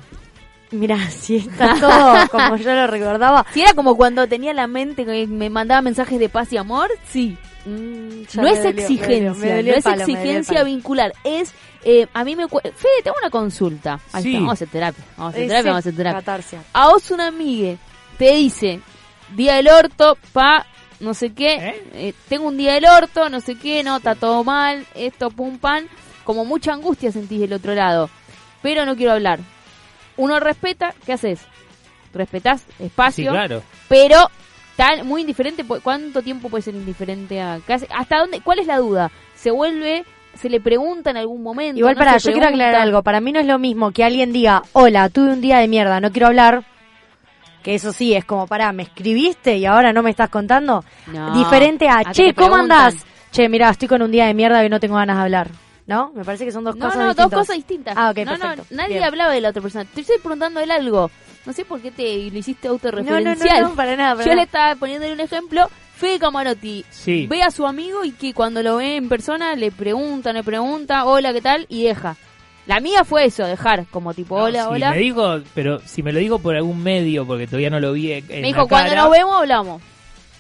Mira, 0.72 0.98
si 1.10 1.38
está 1.38 1.76
todo 1.80 2.14
como 2.32 2.58
yo 2.58 2.74
lo 2.76 2.88
recordaba. 2.88 3.46
Si 3.54 3.62
era 3.62 3.74
como 3.74 3.96
cuando 3.96 4.28
tenía 4.28 4.54
la 4.54 4.68
mente 4.68 5.06
que 5.06 5.26
me 5.26 5.50
mandaba 5.50 5.82
mensajes 5.82 6.20
de 6.20 6.28
paz 6.28 6.52
y 6.52 6.58
amor, 6.58 6.90
sí. 7.10 7.38
Mm, 7.68 8.24
no 8.42 8.48
es 8.48 8.64
dolió, 8.64 8.64
me 8.64 8.70
exigencia, 8.82 9.16
dolió, 9.30 9.36
me 9.36 9.56
dolió 9.56 9.72
no 9.74 9.78
es 9.78 9.84
palo, 9.84 10.02
exigencia 10.02 10.64
vincular, 10.64 11.14
es 11.24 11.54
eh, 11.84 12.08
a 12.14 12.24
mí 12.24 12.36
me 12.36 12.48
Fede, 12.50 12.72
te 13.04 13.10
hago 13.10 13.18
una 13.22 13.30
consulta. 13.30 14.00
Ahí 14.12 14.24
Sí. 14.24 14.30
está, 14.30 14.40
vamos 14.40 14.50
a 14.52 14.54
hacer 14.56 14.68
terapia, 14.70 15.04
vamos 15.16 15.26
a 15.26 15.30
hacer 15.36 15.44
Eh, 15.44 15.48
terapia, 15.48 15.62
sí, 15.64 15.68
vamos 15.70 15.78
a 15.78 15.80
hacer 15.80 15.96
terapia. 15.96 16.20
catarsia. 16.20 16.64
A 16.74 16.88
vos 16.90 17.12
una 17.12 17.28
amiga 17.28 17.78
te 18.18 18.32
dice, 18.36 18.82
día 19.36 19.56
del 19.56 19.68
orto, 19.70 20.18
pa, 20.34 20.66
no 21.00 21.14
sé 21.14 21.34
qué, 21.34 21.54
¿Eh? 21.56 21.84
eh, 21.94 22.14
tengo 22.28 22.48
un 22.48 22.58
día 22.58 22.74
del 22.74 22.86
orto, 22.86 23.30
no 23.30 23.40
sé 23.40 23.56
qué, 23.56 23.84
no, 23.84 23.98
está 23.98 24.16
todo 24.16 24.44
mal, 24.44 24.86
esto, 24.96 25.30
pum, 25.30 25.60
pan, 25.60 25.88
como 26.24 26.44
mucha 26.44 26.74
angustia 26.74 27.12
sentís 27.12 27.40
del 27.40 27.54
otro 27.54 27.74
lado, 27.76 28.10
pero 28.62 28.86
no 28.86 28.96
quiero 28.98 29.14
hablar. 29.14 29.40
Uno 30.18 30.40
respeta, 30.40 30.94
¿qué 31.06 31.14
haces? 31.14 31.40
Respetás 32.14 32.62
Sí, 32.78 32.86
espacio, 32.86 33.32
claro. 33.32 33.62
pero 33.88 34.30
tan 34.78 35.06
muy 35.06 35.22
indiferente, 35.22 35.66
¿cuánto 35.84 36.22
tiempo 36.22 36.48
puede 36.50 36.62
ser 36.62 36.76
indiferente 36.76 37.42
a 37.42 37.60
casi- 37.68 37.88
hasta 37.94 38.20
dónde? 38.20 38.40
¿Cuál 38.40 38.60
es 38.60 38.68
la 38.68 38.78
duda? 38.78 39.12
Se 39.36 39.52
vuelve 39.52 40.06
se 40.36 40.50
le 40.52 40.62
pregunta 40.62 41.10
en 41.10 41.18
algún 41.18 41.42
momento. 41.42 41.80
Igual 41.80 41.96
no 41.96 42.00
para, 42.00 42.20
se 42.20 42.28
yo 42.30 42.34
quiero 42.34 42.48
aclarar 42.50 42.76
algo. 42.76 43.02
Para 43.02 43.20
mí 43.20 43.32
no 43.32 43.40
es 43.40 43.48
lo 43.48 43.58
mismo 43.58 43.92
que 43.92 44.04
alguien 44.04 44.32
diga, 44.32 44.62
hola, 44.74 45.10
tuve 45.10 45.32
un 45.34 45.42
día 45.42 45.58
de 45.58 45.68
mierda, 45.68 46.00
no 46.00 46.12
quiero 46.12 46.28
hablar. 46.28 46.64
Que 47.64 47.74
eso 47.74 47.92
sí, 47.92 48.14
es 48.14 48.24
como, 48.24 48.46
pará, 48.46 48.72
me 48.72 48.84
escribiste 48.84 49.58
y 49.58 49.66
ahora 49.66 49.92
no 49.94 50.04
me 50.04 50.12
estás 50.12 50.30
contando. 50.30 50.84
No, 51.08 51.34
Diferente 51.36 51.90
a, 51.90 52.00
a 52.06 52.12
che, 52.14 52.34
¿cómo 52.36 52.56
andás? 52.56 52.96
Che, 53.32 53.50
mira, 53.50 53.70
estoy 53.72 53.88
con 53.88 54.02
un 54.04 54.12
día 54.12 54.28
de 54.28 54.34
mierda 54.36 54.64
y 54.64 54.70
no 54.70 54.80
tengo 54.80 54.96
ganas 54.96 55.18
de 55.18 55.24
hablar. 55.24 55.48
¿No? 55.88 56.12
Me 56.14 56.24
parece 56.24 56.46
que 56.46 56.52
son 56.52 56.64
dos 56.66 56.76
No, 56.76 56.86
cosas 56.86 56.98
no, 57.00 57.06
distintas. 57.08 57.32
dos 57.32 57.40
cosas 57.40 57.56
distintas. 57.56 57.94
Ah, 57.98 58.10
ok, 58.12 58.18
no, 58.26 58.34
no, 58.34 58.40
perfecto. 58.40 58.76
nadie 58.76 58.94
Bien. 58.96 59.04
hablaba 59.06 59.32
de 59.34 59.42
la 59.42 59.50
otra 59.50 59.62
persona. 59.62 59.86
Te 59.86 60.02
estoy 60.02 60.18
preguntando 60.20 60.60
él 60.60 60.70
algo. 60.70 61.10
No 61.48 61.54
sé 61.54 61.66
por 61.66 61.82
qué 61.82 61.90
te 61.92 62.30
lo 62.30 62.38
hiciste 62.38 62.68
No, 62.68 62.74
no, 62.74 62.76
autorreferencial. 62.76 63.62
no, 63.64 63.70
no, 63.70 63.76
para 63.76 63.96
nada, 63.96 64.16
para 64.16 64.28
Yo 64.28 64.36
le 64.36 64.44
estaba 64.44 64.76
poniéndole 64.76 65.14
un 65.14 65.20
ejemplo. 65.22 65.68
Fede 65.96 66.20
Camarotti 66.20 66.86
Sí. 66.92 67.26
ve 67.28 67.42
a 67.42 67.50
su 67.50 67.66
amigo 67.66 68.04
y 68.06 68.12
que 68.12 68.34
cuando 68.34 68.62
lo 68.62 68.76
ve 68.78 68.98
en 68.98 69.10
persona 69.10 69.56
le 69.56 69.72
pregunta, 69.72 70.32
le 70.34 70.44
pregunta, 70.44 71.06
hola, 71.06 71.34
¿qué 71.34 71.42
tal? 71.42 71.66
Y 71.70 71.84
deja. 71.86 72.16
La 72.68 72.80
mía 72.82 73.04
fue 73.06 73.26
eso, 73.26 73.46
dejar, 73.46 73.86
como 73.90 74.14
tipo, 74.14 74.38
No, 74.38 74.44
hola, 74.44 74.64
si 74.64 74.68
hola. 74.74 74.92
Me 74.92 74.98
dijo, 74.98 75.40
pero 75.56 75.80
si 75.86 76.04
me 76.04 76.12
lo 76.14 76.20
dijo 76.20 76.38
por 76.38 76.56
algún 76.56 76.84
medio, 76.84 77.26
porque 77.26 77.48
todavía 77.48 77.70
no 77.70 77.80
lo 77.80 77.94
vi 77.94 78.12
en 78.12 78.28
Me 78.28 78.42
la 78.42 78.48
dijo, 78.48 78.68
cuando 78.68 78.90
cara, 78.90 79.02
nos 79.04 79.12
vemos 79.12 79.38
hablamos. 79.38 79.82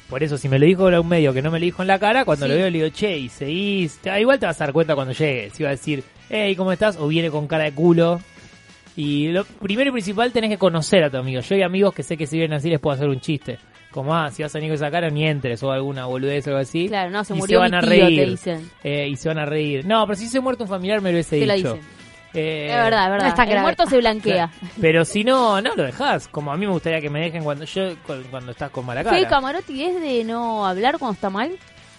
Por 0.10 0.22
eso, 0.24 0.38
si 0.38 0.48
me 0.50 0.60
lo 0.60 0.66
dijo 0.66 0.82
por 0.84 0.94
algún 0.94 1.10
medio 1.10 1.34
que 1.34 1.42
no 1.42 1.50
me 1.52 1.60
lo 1.60 1.64
dijo 1.66 1.82
en 1.82 1.88
la 1.88 1.98
cara, 2.00 2.26
cuando 2.26 2.46
Sí. 2.46 2.52
lo 2.52 2.58
veo 2.58 2.70
le 2.70 2.78
digo, 2.80 2.90
che, 2.90 3.18
y 3.18 3.30
seguís. 3.30 4.00
Ah, 4.12 4.20
igual 4.20 4.40
te 4.40 4.46
vas 4.46 4.60
a 4.62 4.66
dar 4.66 4.74
cuenta 4.74 4.94
cuando 4.94 5.14
llegue. 5.14 5.50
Si 5.52 5.64
va 5.64 5.70
a 5.70 5.72
decir, 5.72 6.04
hey, 6.30 6.56
¿cómo 6.58 6.72
estás? 6.74 6.98
O 6.98 7.08
viene 7.08 7.32
con 7.32 7.48
cara 7.48 7.64
de 7.64 7.72
culo. 7.72 8.20
Y 8.98 9.30
lo 9.30 9.46
primero 9.46 9.90
y 9.90 9.94
principal 9.94 10.32
tenés 10.34 10.50
que 10.50 10.58
conocer 10.58 11.04
a 11.06 11.10
tu 11.10 11.18
amigo. 11.18 11.40
Yo 11.40 11.56
hay 11.56 11.62
amigos 11.62 11.94
que 11.94 12.04
sé 12.04 12.18
que 12.18 12.28
si 12.28 12.38
vienen 12.38 12.58
así 12.58 12.70
les 12.70 12.80
puedo 12.80 12.96
hacer 12.96 13.08
un 13.08 13.22
chiste. 13.22 13.58
Como, 13.92 14.14
ah, 14.14 14.30
si 14.32 14.44
vas 14.44 14.54
a 14.54 14.58
venir 14.58 14.72
con 14.72 14.76
esa 14.76 14.92
cara, 14.92 15.10
ni 15.10 15.26
entres, 15.26 15.64
o 15.64 15.72
alguna 15.72 16.06
boludez 16.08 16.46
o 16.48 16.50
algo 16.50 16.60
así. 16.62 16.88
Claro, 16.90 17.10
no, 17.12 17.24
se 17.24 17.34
y 17.34 17.38
murió 17.38 17.60
se 17.64 17.70
van 17.70 17.72
mi 17.72 17.78
a 17.78 17.80
tío, 17.82 17.90
reír. 18.06 18.20
te 18.20 18.30
dicen. 18.32 18.72
Eh, 18.84 19.08
y 19.08 19.16
se 19.16 19.30
van 19.30 19.38
a 19.40 19.46
reír. 19.46 19.86
No, 19.86 20.06
pero 20.06 20.18
si 20.18 20.28
se 20.28 20.40
ha 20.40 20.42
muerto 20.42 20.64
un 20.66 20.70
familiar 20.70 21.00
me 21.02 21.12
lo 21.12 21.16
hubiese 21.16 21.46
lo 21.46 21.54
dicho. 21.54 21.74
dicen. 21.76 21.88
Eh, 22.34 22.68
Es 22.70 22.76
verdad, 22.76 23.06
es 23.06 23.12
verdad. 23.12 23.28
está 23.30 23.44
el 23.44 23.50
grave. 23.50 23.62
muerto 23.62 23.86
se 23.88 23.98
blanquea. 23.98 24.52
Pero 24.82 25.06
si 25.06 25.24
no, 25.24 25.62
no 25.62 25.74
lo 25.76 25.84
dejas. 25.84 26.28
Como 26.28 26.52
a 26.52 26.58
mí 26.58 26.66
me 26.68 26.74
gustaría 26.74 27.00
que 27.00 27.10
me 27.10 27.22
dejen 27.22 27.44
cuando 27.44 27.64
yo 27.66 27.96
cu- 28.06 28.14
cuando 28.30 28.52
estás 28.52 28.70
con 28.70 28.86
mala 28.86 29.04
cara. 29.04 29.16
Fede 29.16 29.28
Camarotti 29.28 29.84
es 29.84 30.00
de 30.02 30.24
no 30.26 30.66
hablar 30.66 31.00
cuando 31.00 31.14
está 31.14 31.30
mal. 31.30 31.52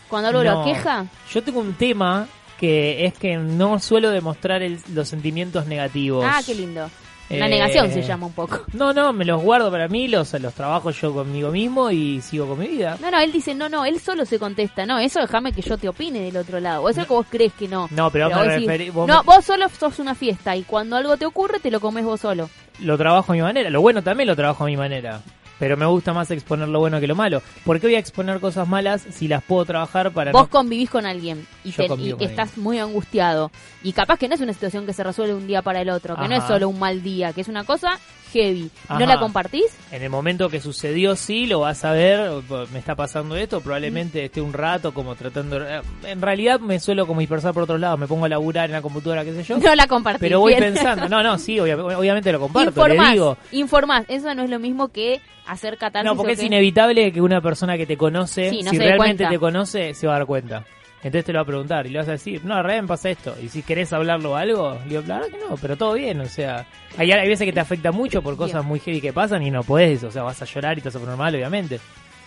Cuando 0.08 0.28
algo 0.28 0.44
lo 0.44 0.52
No. 0.56 0.64
queja. 0.64 1.06
Yo 1.32 1.42
tengo 1.42 1.60
un 1.60 1.72
tema 1.74 2.28
que 2.58 3.06
es 3.06 3.14
que 3.14 3.36
no 3.36 3.78
suelo 3.78 4.10
demostrar 4.10 4.62
el- 4.62 4.80
los 4.92 5.08
sentimientos 5.08 5.66
negativos. 5.66 6.24
Ah, 6.26 6.40
qué 6.44 6.54
lindo. 6.54 6.90
Una 7.30 7.46
Eh, 7.46 7.50
negación 7.50 7.90
se 7.92 8.00
llama 8.02 8.24
un 8.26 8.32
poco. 8.32 8.60
No, 8.72 8.94
no, 8.94 9.12
me 9.12 9.26
los 9.26 9.42
guardo 9.42 9.70
para 9.70 9.86
mí, 9.86 10.08
los, 10.08 10.32
los 10.40 10.54
trabajo 10.54 10.90
yo 10.92 11.12
conmigo 11.12 11.50
mismo 11.50 11.90
y 11.90 12.22
sigo 12.22 12.46
con 12.48 12.58
mi 12.58 12.66
vida. 12.68 12.96
No, 13.02 13.10
no, 13.10 13.18
él 13.20 13.30
dice, 13.32 13.54
no, 13.54 13.68
no, 13.68 13.84
él 13.84 14.00
solo 14.00 14.24
se 14.24 14.38
contesta. 14.38 14.86
No, 14.86 14.98
eso 14.98 15.20
déjame 15.20 15.52
que 15.52 15.60
yo 15.60 15.76
te 15.76 15.90
opine 15.90 16.20
del 16.20 16.38
otro 16.38 16.58
lado. 16.58 16.82
O 16.82 16.88
eso 16.88 17.02
es 17.02 17.06
que 17.06 17.12
vos 17.12 17.26
crees 17.28 17.52
que 17.52 17.68
no. 17.68 17.86
No, 17.90 18.10
pero, 18.10 18.30
me 18.30 18.34
vos 18.34 18.46
referi- 18.46 18.90
vos 18.90 19.06
no, 19.06 19.18
me- 19.18 19.24
vos 19.24 19.44
solo 19.44 19.68
sos 19.68 19.98
una 19.98 20.14
fiesta 20.14 20.56
y 20.56 20.62
cuando 20.62 20.96
algo 20.96 21.18
te 21.18 21.26
ocurre 21.26 21.60
te 21.60 21.70
lo 21.70 21.80
comes 21.80 22.04
vos 22.06 22.18
solo. 22.20 22.48
lo 22.80 22.96
trabajo 22.96 23.32
a 23.32 23.34
mi 23.34 23.42
manera. 23.42 23.68
Lo 23.70 23.80
bueno 23.82 24.02
también 24.02 24.26
lo 24.28 24.34
trabajo 24.36 24.64
a 24.64 24.66
mi 24.68 24.76
manera. 24.78 25.20
Pero 25.58 25.76
me 25.76 25.86
gusta 25.86 26.12
más 26.12 26.30
exponer 26.30 26.68
lo 26.68 26.78
bueno 26.78 27.00
que 27.00 27.06
lo 27.06 27.16
malo. 27.16 27.42
¿Por 27.64 27.80
qué 27.80 27.88
voy 27.88 27.96
a 27.96 27.98
exponer 27.98 28.38
cosas 28.40 28.68
malas 28.68 29.04
si 29.10 29.26
las 29.28 29.42
puedo 29.42 29.64
trabajar 29.64 30.12
para 30.12 30.30
Vos 30.32 30.42
no... 30.42 30.48
convivís 30.50 30.88
con 30.90 31.04
alguien 31.06 31.46
y, 31.64 31.72
te- 31.72 31.86
y 31.96 32.14
estás 32.24 32.56
muy 32.58 32.78
angustiado. 32.78 33.50
Y 33.82 33.92
capaz 33.92 34.18
que 34.18 34.28
no 34.28 34.34
es 34.36 34.40
una 34.40 34.52
situación 34.52 34.86
que 34.86 34.92
se 34.92 35.02
resuelve 35.02 35.34
un 35.34 35.46
día 35.46 35.62
para 35.62 35.80
el 35.80 35.90
otro, 35.90 36.14
que 36.16 36.28
no 36.28 36.34
es 36.36 36.44
solo 36.44 36.68
un 36.68 36.78
mal 36.78 37.02
día, 37.02 37.32
que 37.32 37.40
es 37.40 37.48
una 37.48 37.64
cosa 37.64 37.98
heavy. 38.32 38.70
¿No 38.88 38.98
la 39.00 39.18
compartís? 39.18 39.64
En 39.92 40.02
el 40.02 40.10
momento 40.10 40.48
que 40.48 40.60
sucedió, 40.60 41.16
sí, 41.16 41.46
lo 41.46 41.60
vas 41.60 41.84
a 41.84 41.92
ver, 41.92 42.30
me 42.72 42.78
está 42.78 42.94
pasando 42.94 43.36
esto, 43.36 43.60
probablemente 43.60 44.24
esté 44.24 44.40
un 44.40 44.52
rato 44.52 44.92
como 44.94 45.14
tratando... 45.14 45.60
eh, 45.66 45.80
En 46.04 46.20
realidad 46.22 46.60
me 46.60 46.78
suelo 46.80 47.06
como 47.06 47.20
dispersar 47.20 47.52
por 47.54 47.64
otros 47.64 47.80
lados, 47.80 47.98
me 47.98 48.06
pongo 48.06 48.24
a 48.26 48.28
laburar 48.28 48.66
en 48.66 48.72
la 48.72 48.82
computadora, 48.82 49.24
qué 49.24 49.32
sé 49.34 49.42
yo. 49.44 49.58
No 49.68 49.74
la 49.74 49.86
compartís. 49.86 50.20
Pero 50.20 50.40
voy 50.40 50.54
bien. 50.54 50.74
pensando, 50.74 51.08
no, 51.08 51.22
no, 51.22 51.38
sí, 51.38 51.58
obvia- 51.58 51.76
obviamente 51.78 52.30
lo 52.32 52.40
comparto, 52.40 52.70
informás, 52.70 53.06
le 53.08 53.12
digo. 53.14 53.36
informás. 53.52 54.04
Eso 54.08 54.34
no 54.34 54.42
es 54.44 54.50
lo 54.50 54.58
mismo 54.58 54.88
que 54.88 55.20
hacer 55.46 55.78
catarsis 55.78 56.04
No, 56.10 56.16
porque 56.16 56.32
es 56.32 56.40
que- 56.40 56.46
inevitable 56.46 57.10
que 57.12 57.20
una 57.22 57.40
persona 57.40 57.76
que 57.76 57.86
te 57.86 57.96
conoce, 57.96 58.50
Sí, 58.50 58.62
no 58.62 58.70
si 58.70 58.78
realmente 58.78 59.24
cuenta. 59.24 59.28
te 59.30 59.38
conoce, 59.38 59.94
se 59.94 60.06
va 60.06 60.14
a 60.14 60.18
dar 60.18 60.26
cuenta. 60.26 60.64
Entonces 60.98 61.24
te 61.24 61.32
lo 61.32 61.38
va 61.38 61.42
a 61.42 61.46
preguntar 61.46 61.86
y 61.86 61.90
le 61.90 61.98
vas 61.98 62.08
a 62.08 62.12
decir, 62.12 62.44
no, 62.44 62.62
me 62.62 62.82
pasa 62.84 63.10
esto. 63.10 63.36
Y 63.40 63.48
si 63.48 63.62
querés 63.62 63.92
hablarlo 63.92 64.32
o 64.32 64.34
algo, 64.34 64.78
le 64.84 64.90
digo, 64.90 65.02
claro 65.02 65.26
que 65.26 65.38
no, 65.38 65.56
pero 65.56 65.76
todo 65.76 65.94
bien, 65.94 66.20
o 66.20 66.26
sea, 66.26 66.66
hay, 66.96 67.12
hay 67.12 67.28
veces 67.28 67.44
que 67.44 67.52
te 67.52 67.60
afecta 67.60 67.92
mucho 67.92 68.20
por 68.20 68.36
cosas 68.36 68.64
muy 68.64 68.80
heavy 68.80 69.00
que 69.00 69.12
pasan 69.12 69.42
y 69.42 69.50
no 69.50 69.62
podés, 69.62 70.02
o 70.02 70.10
sea, 70.10 70.24
vas 70.24 70.42
a 70.42 70.44
llorar 70.44 70.76
y 70.76 70.80
te 70.80 70.88
vas 70.88 70.96
a 70.96 71.00
poner 71.00 71.16
mal, 71.16 71.34
obviamente. 71.34 71.78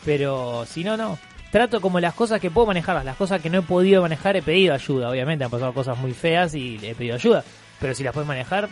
Pero 0.06 0.66
si 0.66 0.84
no, 0.84 0.96
no. 0.96 1.18
Trato 1.52 1.82
como 1.82 2.00
las 2.00 2.14
cosas 2.14 2.40
que 2.40 2.50
puedo 2.50 2.68
manejarlas, 2.68 3.04
las 3.04 3.18
cosas 3.18 3.42
que 3.42 3.50
no 3.50 3.60
he 3.60 3.62
podido 3.62 4.02
manejar 4.02 4.38
he 4.38 4.42
pedido 4.42 4.74
ayuda, 4.74 5.10
obviamente, 5.10 5.44
han 5.44 5.52
pasado 5.52 5.74
cosas 5.74 5.98
muy 5.98 6.14
feas 6.14 6.56
y 6.56 6.80
he 6.82 6.96
pedido 6.96 7.16
ayuda. 7.16 7.44
Pero 7.80 7.94
si 7.94 8.04
las 8.04 8.14
puedes 8.14 8.28
manejar, 8.28 8.70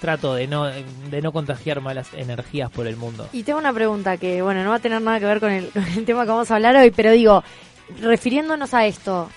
trato 0.00 0.34
de 0.34 0.46
no, 0.46 0.64
de 0.64 1.22
no 1.22 1.32
contagiar 1.32 1.82
malas 1.82 2.08
energías 2.14 2.70
por 2.70 2.86
el 2.86 2.96
mundo. 2.96 3.28
Y 3.32 3.42
tengo 3.42 3.58
una 3.58 3.74
pregunta 3.74 4.16
que, 4.16 4.40
bueno, 4.40 4.64
no 4.64 4.70
va 4.70 4.76
a 4.76 4.80
tener 4.80 5.02
nada 5.02 5.20
que 5.20 5.26
ver 5.26 5.40
con 5.40 5.52
el, 5.52 5.68
con 5.72 5.84
el 5.84 6.04
tema 6.06 6.22
que 6.22 6.30
vamos 6.30 6.50
a 6.50 6.56
hablar 6.56 6.76
hoy, 6.76 6.90
pero 6.90 7.12
digo, 7.12 7.44
refiriéndonos 8.00 8.74
a 8.74 8.86
esto, 8.86 9.30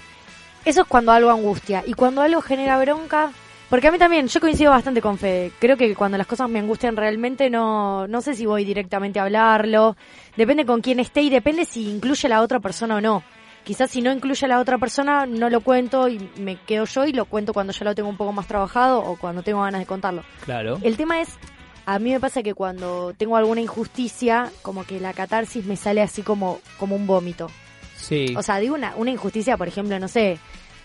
eso 0.66 0.82
es 0.82 0.88
cuando 0.88 1.12
algo 1.12 1.30
angustia. 1.30 1.84
Y 1.86 1.94
cuando 1.94 2.22
algo 2.22 2.42
genera 2.42 2.77
bronca, 2.80 3.32
porque 3.70 3.88
a 3.88 3.92
mí 3.92 3.98
también, 3.98 4.27
yo 4.27 4.39
coincido 4.39 4.72
bastante 4.72 5.01
con 5.01 5.18
Fede. 5.18 5.51
Creo 5.60 5.75
que 5.75 5.94
cuando 5.94 6.18
las 6.18 6.27
cosas 6.27 6.50
me 6.50 6.60
angustian 6.60 6.96
realmente, 6.96 7.50
no, 7.50 8.08
no 8.08 8.22
sé 8.22 8.34
si 8.34 8.46
voy 8.46 8.63
directamente 8.63 9.20
a 9.20 9.24
hablarlo. 9.24 9.98
Depende 10.38 10.66
con 10.66 10.82
quién 10.82 11.00
esté 11.00 11.22
y 11.22 11.30
depende 11.30 11.66
si 11.66 11.89
incluye 11.89 12.27
a 12.27 12.30
la 12.30 12.42
otra 12.42 12.60
persona 12.62 12.96
o 12.96 13.01
no. 13.01 13.24
Quizás 13.66 13.92
si 13.92 14.01
no 14.01 14.13
incluye 14.13 14.46
a 14.46 14.48
la 14.48 14.60
otra 14.60 14.77
persona, 14.77 15.25
no 15.25 15.50
lo 15.50 15.60
cuento 15.60 16.08
y 16.08 16.30
me 16.38 16.56
quedo 16.56 16.86
yo 16.86 17.04
y 17.04 17.12
lo 17.12 17.25
cuento 17.25 17.51
cuando 17.51 17.74
ya 17.74 17.84
lo 17.84 17.94
tengo 17.94 18.08
un 18.08 18.16
poco 18.16 18.32
más 18.32 18.48
trabajado 18.48 19.00
o 19.00 19.18
cuando 19.18 19.44
tengo 19.44 19.62
ganas 19.62 19.82
de 19.82 19.86
contarlo. 19.86 20.24
Claro. 20.46 20.80
El 20.82 20.96
tema 20.96 21.20
es, 21.20 21.38
a 21.86 22.00
mí 22.00 22.12
me 22.12 22.22
pasa 22.22 22.44
que 22.44 22.54
cuando 22.54 23.13
tengo 23.18 23.36
alguna 23.36 23.60
injusticia, 23.60 24.50
como 24.62 24.86
que 24.86 25.01
la 25.01 25.12
catarsis 25.12 25.66
me 25.66 25.75
sale 25.75 26.01
así 26.01 26.22
como, 26.22 26.62
como 26.80 26.96
un 26.96 27.06
vómito. 27.06 27.51
Sí. 27.98 28.34
O 28.38 28.42
sea, 28.42 28.58
digo 28.60 28.75
una, 28.75 28.96
una 28.96 29.12
injusticia, 29.12 29.58
por 29.58 29.68
ejemplo, 29.68 30.00
no 30.00 30.08
sé, 30.08 30.39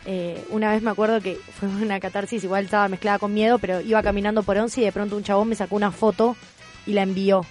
eh, 0.05 0.45
una 0.51 0.73
vez 0.73 0.83
me 0.83 0.91
acuerdo 0.91 1.21
que 1.21 1.37
fue 1.59 1.69
una 1.69 2.01
catarsis, 2.01 2.43
igual 2.45 2.65
estaba 2.65 2.89
mezclada 2.89 3.19
con 3.19 3.33
miedo, 3.33 3.59
pero 3.59 3.81
iba 3.81 4.03
caminando 4.03 4.43
por 4.43 4.57
once 4.57 4.81
y 4.81 4.85
de 4.85 4.93
pronto 4.93 5.17
un 5.17 5.23
chabón 5.23 5.49
me 5.49 5.55
sacó 5.55 5.77
una 5.77 5.91
foto 5.91 6.37
y 6.87 6.93
la 6.93 7.03
envió. 7.03 7.45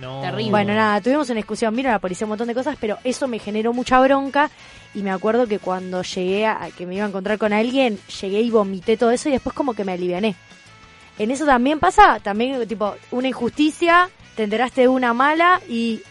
no. 0.00 0.20
Terrible. 0.20 0.50
Bueno, 0.50 0.74
nada, 0.74 1.00
tuvimos 1.00 1.28
una 1.30 1.38
discusión, 1.38 1.74
vino 1.74 1.90
la 1.90 1.98
policía, 1.98 2.26
un 2.26 2.30
montón 2.30 2.48
de 2.48 2.54
cosas, 2.54 2.76
pero 2.80 2.98
eso 3.04 3.28
me 3.28 3.38
generó 3.38 3.72
mucha 3.72 4.00
bronca 4.00 4.50
y 4.94 5.02
me 5.02 5.10
acuerdo 5.10 5.46
que 5.46 5.58
cuando 5.58 6.02
llegué 6.02 6.46
a 6.46 6.64
a 6.64 6.70
que 6.70 6.86
me 6.86 6.96
iba 6.96 7.04
a 7.04 7.08
encontrar 7.08 7.38
con 7.38 7.52
alguien, 7.52 7.98
llegué 8.20 8.40
y 8.40 8.50
vomité 8.50 8.96
todo 8.96 9.10
eso 9.10 9.28
y 9.28 9.32
después 9.32 9.54
como 9.54 9.74
que 9.74 9.84
me 9.84 9.92
aliviané. 9.92 10.34
En 11.18 11.30
eso 11.30 11.46
también 11.46 11.78
pasa, 11.80 12.20
también 12.20 12.66
tipo 12.68 12.94
una 13.10 13.28
injusticia, 13.28 14.10
te 14.34 14.42
enteraste 14.42 14.82
de 14.82 14.88
una 14.88 15.14
mala 15.14 15.62
y 15.66 16.02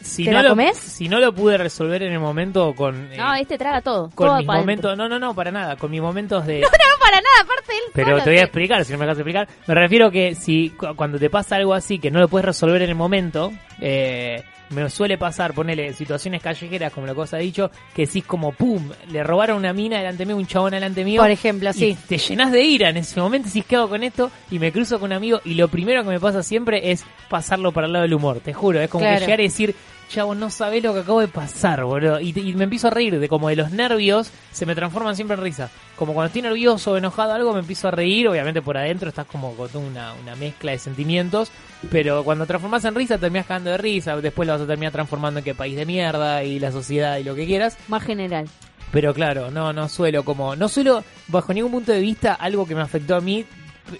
si 0.00 0.24
¿Te 0.24 0.30
no 0.32 0.42
lo, 0.42 0.50
comes? 0.50 0.76
Si 0.78 1.08
no 1.08 1.18
lo 1.20 1.32
pude 1.34 1.58
resolver 1.58 2.02
en 2.02 2.12
el 2.12 2.20
momento 2.20 2.74
con... 2.74 3.12
eh, 3.12 3.16
No, 3.16 3.34
este 3.34 3.58
traga 3.58 3.80
todo. 3.80 4.10
con 4.14 4.26
todo 4.28 4.38
mis 4.38 4.46
momentos... 4.46 4.96
No, 4.96 5.08
no, 5.08 5.18
no, 5.18 5.34
para 5.34 5.50
nada. 5.50 5.76
Con 5.76 5.90
mis 5.90 6.00
momentos 6.00 6.46
de... 6.46 6.54
dentro. 6.60 6.70
No, 6.70 7.00
para 7.00 7.16
nada, 7.16 7.42
aparte 7.42 7.72
él. 7.72 7.90
Pero 7.94 8.10
solo 8.10 8.22
te 8.24 8.30
voy 8.30 8.38
a 8.38 8.42
explicar, 8.42 8.84
si 8.84 8.92
no 8.92 8.98
me 8.98 9.04
dejas 9.06 9.18
explicar. 9.18 9.48
Me 9.66 9.74
refiero 9.74 10.10
que 10.10 10.34
si 10.34 10.70
cu- 10.70 10.94
cuando 10.96 11.18
te 11.18 11.30
pasa 11.30 11.56
algo 11.56 11.74
así 11.74 11.98
que 11.98 12.10
no 12.10 12.20
lo 12.20 12.28
puedes 12.28 12.44
resolver 12.46 12.82
en 12.82 12.90
el 12.90 12.94
momento, 12.94 13.52
eh, 13.80 14.42
me 14.70 14.88
suele 14.90 15.16
pasar, 15.18 15.54
ponele 15.54 15.92
situaciones 15.94 16.42
callejeras, 16.42 16.92
como 16.92 17.06
la 17.06 17.14
cosa 17.14 17.36
ha 17.36 17.40
dicho, 17.40 17.70
que 17.94 18.06
decís 18.06 18.24
como 18.24 18.52
pum, 18.52 18.90
le 19.10 19.22
robaron 19.22 19.56
una 19.56 19.72
mina 19.72 19.98
delante 19.98 20.26
mío, 20.26 20.36
un 20.36 20.46
chabón 20.46 20.72
delante 20.72 21.04
mío. 21.04 21.20
por 21.20 21.30
ejemplo, 21.30 21.70
y 21.70 21.72
sí. 21.72 21.98
te 22.08 22.18
llenas 22.18 22.52
de 22.52 22.62
ira 22.62 22.90
en 22.90 22.98
ese 22.98 23.20
momento, 23.20 23.48
decís, 23.48 23.64
¿qué 23.66 23.76
hago 23.76 23.88
con 23.88 24.02
esto? 24.02 24.30
Y 24.50 24.58
me 24.58 24.70
cruzo 24.72 24.98
con 25.00 25.10
un 25.10 25.16
amigo 25.16 25.40
y 25.44 25.54
lo 25.54 25.68
primero 25.68 26.02
que 26.02 26.10
me 26.10 26.20
pasa 26.20 26.42
siempre 26.42 26.90
es 26.90 27.04
pasarlo 27.28 27.72
para 27.72 27.86
el 27.86 27.92
lado 27.92 28.02
del 28.02 28.14
humor, 28.14 28.40
te 28.40 28.52
juro. 28.52 28.80
Es 28.80 28.90
como 28.90 29.02
Claro. 29.04 29.16
que 29.20 29.24
llegar 29.24 29.40
y 29.40 29.44
decir, 29.44 29.74
chavo, 30.08 30.34
no 30.34 30.50
sabés 30.50 30.82
lo 30.82 30.94
que 30.94 31.00
acabo 31.00 31.20
de 31.20 31.28
pasar, 31.28 31.84
boludo. 31.84 32.20
Y, 32.20 32.32
me 32.54 32.64
empiezo 32.64 32.88
a 32.88 32.90
reír 32.90 33.18
de 33.18 33.28
como 33.28 33.48
de 33.48 33.56
los 33.56 33.70
nervios 33.70 34.30
se 34.50 34.66
me 34.66 34.74
transforman 34.74 35.14
siempre 35.14 35.36
en 35.36 35.42
risa. 35.42 35.70
Como 35.96 36.14
cuando 36.14 36.28
estoy 36.28 36.42
nervioso 36.42 36.92
o 36.92 36.96
enojado 36.96 37.32
algo 37.32 37.52
me 37.52 37.60
empiezo 37.60 37.88
a 37.88 37.90
reír, 37.90 38.28
obviamente 38.28 38.62
por 38.62 38.76
adentro 38.76 39.08
estás 39.08 39.26
como 39.26 39.54
con 39.54 39.68
una, 39.76 40.14
una 40.14 40.34
mezcla 40.36 40.72
de 40.72 40.78
sentimientos, 40.78 41.50
pero 41.90 42.24
cuando 42.24 42.46
transformas 42.46 42.84
en 42.84 42.94
risa 42.94 43.18
terminas 43.18 43.46
cagando 43.46 43.70
de 43.70 43.78
risa, 43.78 44.16
después 44.16 44.46
lo 44.46 44.54
vas 44.54 44.62
a 44.62 44.66
terminar 44.66 44.92
transformando 44.92 45.38
en 45.38 45.44
qué 45.44 45.54
país 45.54 45.76
de 45.76 45.86
mierda 45.86 46.42
y 46.42 46.58
la 46.58 46.72
sociedad 46.72 47.18
y 47.18 47.24
lo 47.24 47.34
que 47.34 47.46
quieras. 47.46 47.76
Más 47.88 48.02
general. 48.02 48.48
Pero 48.90 49.12
claro, 49.12 49.50
no, 49.50 49.72
no 49.72 49.88
suelo 49.88 50.24
como, 50.24 50.56
no 50.56 50.68
suelo 50.68 51.04
bajo 51.28 51.52
ningún 51.52 51.72
punto 51.72 51.92
de 51.92 52.00
vista 52.00 52.32
algo 52.34 52.66
que 52.66 52.74
me 52.74 52.80
afectó 52.80 53.16
a 53.16 53.20
mí 53.20 53.44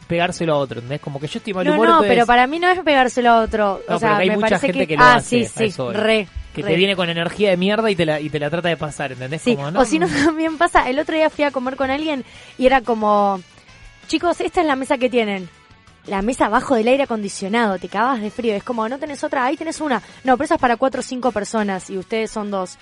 pegárselo 0.07 0.55
a 0.55 0.59
otro, 0.59 0.81
¿entendés? 0.81 1.01
Como 1.01 1.19
que 1.21 1.27
yo 1.27 1.39
estoy 1.39 1.55
mal 1.55 1.65
No, 1.67 1.73
humor, 1.75 1.87
no, 1.87 1.93
entonces- 1.95 2.13
pero 2.15 2.27
para 2.27 2.47
mí 2.47 2.59
no 2.59 2.69
es 2.71 2.79
pegárselo 2.81 3.31
a 3.31 3.41
otro. 3.43 3.81
No, 3.89 3.97
o 3.97 3.99
sea, 3.99 4.11
pero 4.11 4.21
hay 4.21 4.31
me 4.31 4.37
mucha 4.37 4.59
gente 4.59 4.79
que, 4.81 4.87
que 4.87 4.97
lo 4.97 5.03
ah, 5.03 5.15
hace, 5.17 5.41
sí, 5.41 5.45
a 5.45 5.49
sí, 5.49 5.65
eso 5.65 5.85
voy. 5.87 5.95
re. 5.95 6.29
que 6.55 6.63
re. 6.63 6.69
te 6.71 6.77
viene 6.77 6.97
con 6.97 7.09
energía 7.11 7.51
de 7.51 7.57
mierda 7.57 7.91
y 7.91 7.97
te 7.97 8.05
la, 8.07 8.21
y 8.21 8.31
te 8.31 8.39
la 8.39 8.51
trata 8.51 8.69
de 8.69 8.77
pasar, 8.77 9.13
¿entendés? 9.13 9.43
Sí, 9.43 9.55
Como, 9.57 9.71
no, 9.71 9.81
o 9.81 9.85
si 9.85 9.99
no 9.99 10.07
también 10.25 10.59
pasa, 10.59 10.89
el 10.89 10.99
otro 10.99 11.15
día 11.17 11.31
fui 11.31 11.45
a 11.45 11.51
comer 11.51 11.77
con 11.77 11.91
alguien 11.91 12.25
y 12.59 12.67
era 12.67 12.81
como, 12.81 13.41
chicos, 14.07 14.41
esta 14.41 14.61
es 14.61 14.67
la 14.67 14.77
mesa 14.77 14.99
que 14.99 15.09
tienen. 15.11 15.49
La 16.07 16.23
mesa 16.23 16.47
abajo 16.47 16.75
del 16.75 16.89
aire 16.89 17.03
acondicionado, 17.03 17.79
te 17.79 17.89
cagabas 17.89 18.23
de 18.23 18.31
frío. 18.31 18.55
Es 18.55 18.63
como, 18.65 18.89
no 18.89 18.99
tenés 18.99 19.23
otra, 19.25 19.45
ahí 19.45 19.59
tenés 19.59 19.79
una. 19.81 20.01
No, 20.25 20.37
pero 20.39 20.47
esa 20.47 20.55
es 20.55 20.61
para 20.61 20.77
cuatro 20.79 21.01
o 21.01 21.03
cinco 21.03 21.33
personas 21.33 21.91
y 21.91 21.99
ustedes 21.99 22.31
son 22.31 22.51
dos. 22.51 22.79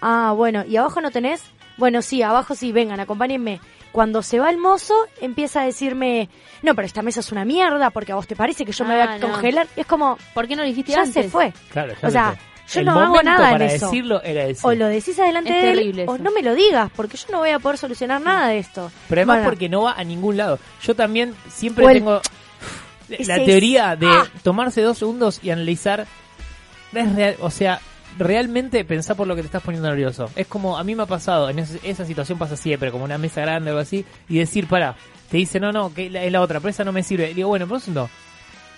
Ah, 0.00 0.32
bueno, 0.34 0.64
¿y 0.66 0.76
abajo 0.76 1.00
no 1.02 1.10
tenés? 1.10 1.42
Bueno, 1.76 2.00
sí, 2.00 2.22
abajo 2.22 2.54
sí, 2.54 2.72
vengan, 2.72 2.98
acompáñenme. 2.98 3.60
Cuando 3.92 4.22
se 4.22 4.38
va 4.38 4.48
el 4.50 4.56
mozo, 4.58 4.94
empieza 5.20 5.60
a 5.60 5.64
decirme, 5.64 6.28
no, 6.62 6.74
pero 6.74 6.86
esta 6.86 7.02
mesa 7.02 7.20
es 7.20 7.30
una 7.30 7.44
mierda 7.44 7.90
porque 7.90 8.12
a 8.12 8.14
vos 8.14 8.26
te 8.26 8.34
parece 8.34 8.64
que 8.64 8.72
yo 8.72 8.84
me 8.84 8.94
voy 8.94 9.02
Ah, 9.06 9.12
a 9.12 9.18
no. 9.18 9.28
congelar. 9.30 9.66
Y 9.76 9.80
es 9.80 9.86
como, 9.86 10.16
¿Por 10.34 10.48
qué 10.48 10.56
no 10.56 10.62
lo 10.62 10.68
dijiste 10.68 10.92
ya 10.92 11.02
antes? 11.02 11.12
se 11.26 11.30
fue. 11.30 11.52
Claro, 11.70 11.92
ya 12.00 12.08
O 12.08 12.10
sea, 12.10 12.34
yo 12.72 12.80
El 12.80 12.86
no 12.86 12.92
hago 12.92 13.00
momento 13.08 13.24
nada 13.24 13.46
en 13.48 13.52
para 13.52 13.64
eso. 13.66 13.86
decirlo 13.86 14.22
era 14.22 14.46
decir. 14.46 14.64
O 14.66 14.72
lo 14.74 14.86
decís 14.86 15.18
adelante 15.18 15.50
Es 15.50 15.56
de 15.62 15.72
terrible 15.72 16.02
él, 16.04 16.08
o 16.08 16.14
eso. 16.14 16.24
no 16.24 16.30
me 16.30 16.42
lo 16.42 16.54
digas, 16.54 16.90
porque 16.96 17.16
yo 17.18 17.26
no 17.32 17.38
voy 17.40 17.50
a 17.50 17.58
poder 17.58 17.76
solucionar 17.76 18.20
nada 18.22 18.48
de 18.48 18.58
esto. 18.58 18.90
Pero 19.10 19.20
además 19.20 19.36
Bueno, 19.38 19.50
porque 19.50 19.68
no 19.68 19.82
va 19.82 19.92
a 19.92 20.04
ningún 20.04 20.36
lado. 20.38 20.58
Yo 20.82 20.94
también 20.96 21.34
siempre 21.50 21.84
O 21.84 21.88
el- 21.90 21.98
tengo 21.98 22.20
Ese 23.10 23.24
la 23.26 23.36
es- 23.36 23.44
teoría 23.46 23.94
de 23.96 24.06
¡Ah! 24.06 24.26
tomarse 24.42 24.80
dos 24.80 24.96
segundos 24.96 25.38
y 25.42 25.50
analizar. 25.50 26.06
Es 26.94 27.14
real, 27.14 27.36
o 27.40 27.50
sea, 27.50 27.80
realmente 28.18 28.84
pensar 28.84 29.16
por 29.16 29.26
lo 29.26 29.34
que 29.34 29.42
te 29.42 29.46
estás 29.46 29.62
poniendo 29.62 29.88
nervioso. 29.88 30.28
Es 30.36 30.46
como, 30.46 30.76
a 30.78 30.84
mí 30.84 30.94
me 30.94 31.02
ha 31.04 31.06
pasado, 31.06 31.48
en 31.50 31.58
ese- 31.60 31.80
esa 31.82 32.04
situación 32.04 32.38
pasa 32.38 32.56
siempre, 32.56 32.90
como 32.90 33.04
una 33.04 33.18
mesa 33.18 33.40
grande 33.40 33.70
o 33.70 33.72
algo 33.74 33.82
así, 33.82 34.04
y 34.28 34.38
decir, 34.38 34.66
para, 34.66 34.96
te 35.30 35.36
dice, 35.38 35.58
no, 35.60 35.72
no, 35.72 35.92
que 35.94 36.10
la- 36.10 36.22
es 36.24 36.32
la 36.32 36.40
otra, 36.40 36.60
pero 36.60 36.70
esa 36.70 36.84
no 36.84 36.92
me 36.92 37.02
sirve. 37.02 37.30
Y 37.30 37.34
digo, 37.34 37.48
bueno, 37.48 37.66
pero 37.66 37.78
eso 37.78 37.90
no. 37.90 38.08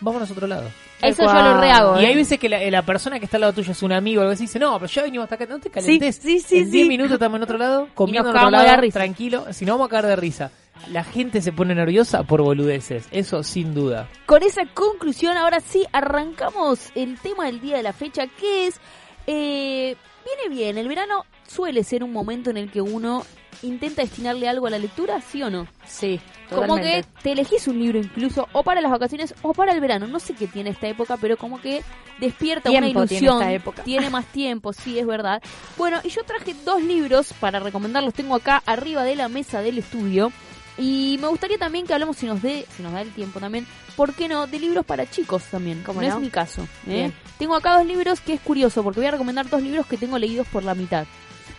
Vámonos 0.01 0.29
a 0.29 0.33
otro 0.33 0.47
lado. 0.47 0.65
Eso 1.01 1.23
yo 1.25 1.33
lo 1.33 1.61
rehago. 1.61 2.01
Y 2.01 2.05
¿eh? 2.05 2.09
hay 2.09 2.15
veces 2.15 2.39
que 2.39 2.49
la, 2.49 2.59
la 2.71 2.83
persona 2.83 3.19
que 3.19 3.25
está 3.27 3.37
al 3.37 3.43
lado 3.43 3.53
tuyo 3.55 3.73
es 3.73 3.83
un 3.83 3.93
amigo 3.93 4.21
o 4.21 4.23
algo 4.23 4.33
así, 4.33 4.45
dice, 4.45 4.59
no, 4.59 4.79
pero 4.79 4.91
ya 4.91 5.03
venimos 5.03 5.25
hasta 5.25 5.35
acá, 5.37 5.47
no 5.47 5.59
te 5.61 5.71
calentes. 5.71 6.17
sí, 6.17 6.41
sí, 6.41 6.59
en 6.59 6.71
10 6.71 6.83
sí. 6.85 6.89
minutos 6.89 7.13
estamos 7.13 7.37
en 7.37 7.43
otro 7.43 7.59
lado, 7.59 7.89
comiendo 7.95 8.29
en 8.31 8.37
otro 8.37 8.51
lado, 8.51 8.81
risa. 8.81 8.99
tranquilo, 8.99 9.47
si 9.53 9.65
no 9.65 9.73
vamos 9.75 9.87
a 9.87 9.91
caer 9.91 10.07
de 10.07 10.17
risa. 10.17 10.51
La 10.91 11.05
gente 11.05 11.41
se 11.41 11.53
pone 11.53 11.75
nerviosa 11.75 12.25
por 12.25 12.43
boludeces, 12.43 13.07
eso 13.13 13.43
sin 13.43 13.73
duda. 13.75 14.09
Con 14.27 14.43
esa 14.43 14.63
conclusión, 14.67 15.37
ahora 15.37 15.61
sí, 15.61 15.85
arrancamos 15.93 16.91
el 16.95 17.19
tema 17.19 17.47
del 17.47 17.61
día 17.61 17.77
de 17.77 17.83
la 17.83 17.93
fecha, 17.93 18.27
que 18.27 18.67
es... 18.67 18.81
eh, 19.27 19.97
viene 20.25 20.55
bien, 20.55 20.79
el 20.79 20.89
verano 20.89 21.25
suele 21.47 21.85
ser 21.85 22.03
un 22.05 22.13
momento 22.13 22.51
en 22.51 22.57
el 22.57 22.71
que 22.71 22.81
uno 22.81 23.25
intenta 23.63 24.03
destinarle 24.03 24.49
algo 24.49 24.67
a 24.67 24.71
la 24.71 24.79
lectura, 24.79 25.21
¿sí 25.21 25.43
o 25.43 25.51
no? 25.51 25.67
Sí, 25.87 26.21
Como 26.51 26.77
que 26.77 27.05
te 27.23 27.33
elegís 27.33 27.67
un 27.69 27.79
libro 27.79 27.99
incluso, 27.99 28.49
o 28.53 28.63
para 28.63 28.81
las 28.81 28.91
vacaciones, 28.91 29.35
o 29.43 29.53
para 29.55 29.73
el 29.73 29.81
verano. 29.81 30.07
No 30.07 30.21
sé 30.21 30.35
qué 30.35 30.47
tiene 30.47 30.71
esta 30.71 30.89
época, 30.89 31.17
pero 31.17 31.37
como 31.37 31.61
que 31.61 31.83
despierta 32.19 32.71
una 32.71 32.81
tiene 32.81 32.91
ilusión. 32.91 33.41
esta 33.41 33.53
época. 33.53 33.83
Tiene 33.83 34.11
más 34.11 34.27
tiempo, 34.27 34.73
sí, 34.73 34.99
es 34.99 35.07
verdad. 35.07 35.43
Bueno, 35.77 36.01
y 36.05 36.11
yo 36.11 36.23
traje 36.25 36.55
dos 36.65 36.83
libros 36.83 37.33
para 37.41 37.61
recomendarlos. 37.61 38.15
Tengo 38.15 38.35
acá 38.35 38.63
arriba 38.67 39.05
de 39.05 39.17
la 39.17 39.29
mesa 39.29 39.63
del 39.63 39.79
estudio. 39.79 40.33
Y 40.77 41.19
me 41.21 41.29
gustaría 41.29 41.59
también 41.59 41.87
que 41.87 41.93
hablemos, 41.93 42.17
si 42.17 42.27
nos, 42.27 42.43
dé, 42.43 42.67
si 42.77 42.83
nos 42.83 42.93
da 42.93 43.03
el 43.03 43.13
tiempo 43.13 43.39
también, 43.39 43.67
¿por 43.97 44.13
qué 44.15 44.29
no? 44.29 44.47
De 44.47 44.59
libros 44.59 44.85
para 44.85 45.09
chicos 45.09 45.45
también, 45.45 45.83
¿Cómo 45.85 46.03
no, 46.03 46.09
no? 46.09 46.15
es 46.17 46.21
mi 46.21 46.31
caso. 46.31 46.67
¿eh? 46.89 47.13
Tengo 47.39 47.55
acá 47.55 47.79
dos 47.79 47.87
libros 47.87 48.21
que 48.21 48.35
es 48.35 48.41
curioso, 48.41 48.83
porque 48.83 49.01
voy 49.01 49.07
a 49.07 49.13
recomendar 49.13 49.49
dos 49.49 49.63
libros 49.63 49.87
que 49.87 49.97
tengo 49.97 50.19
leídos 50.19 50.47
por 50.49 50.65
la 50.65 50.75
mitad. 50.75 51.07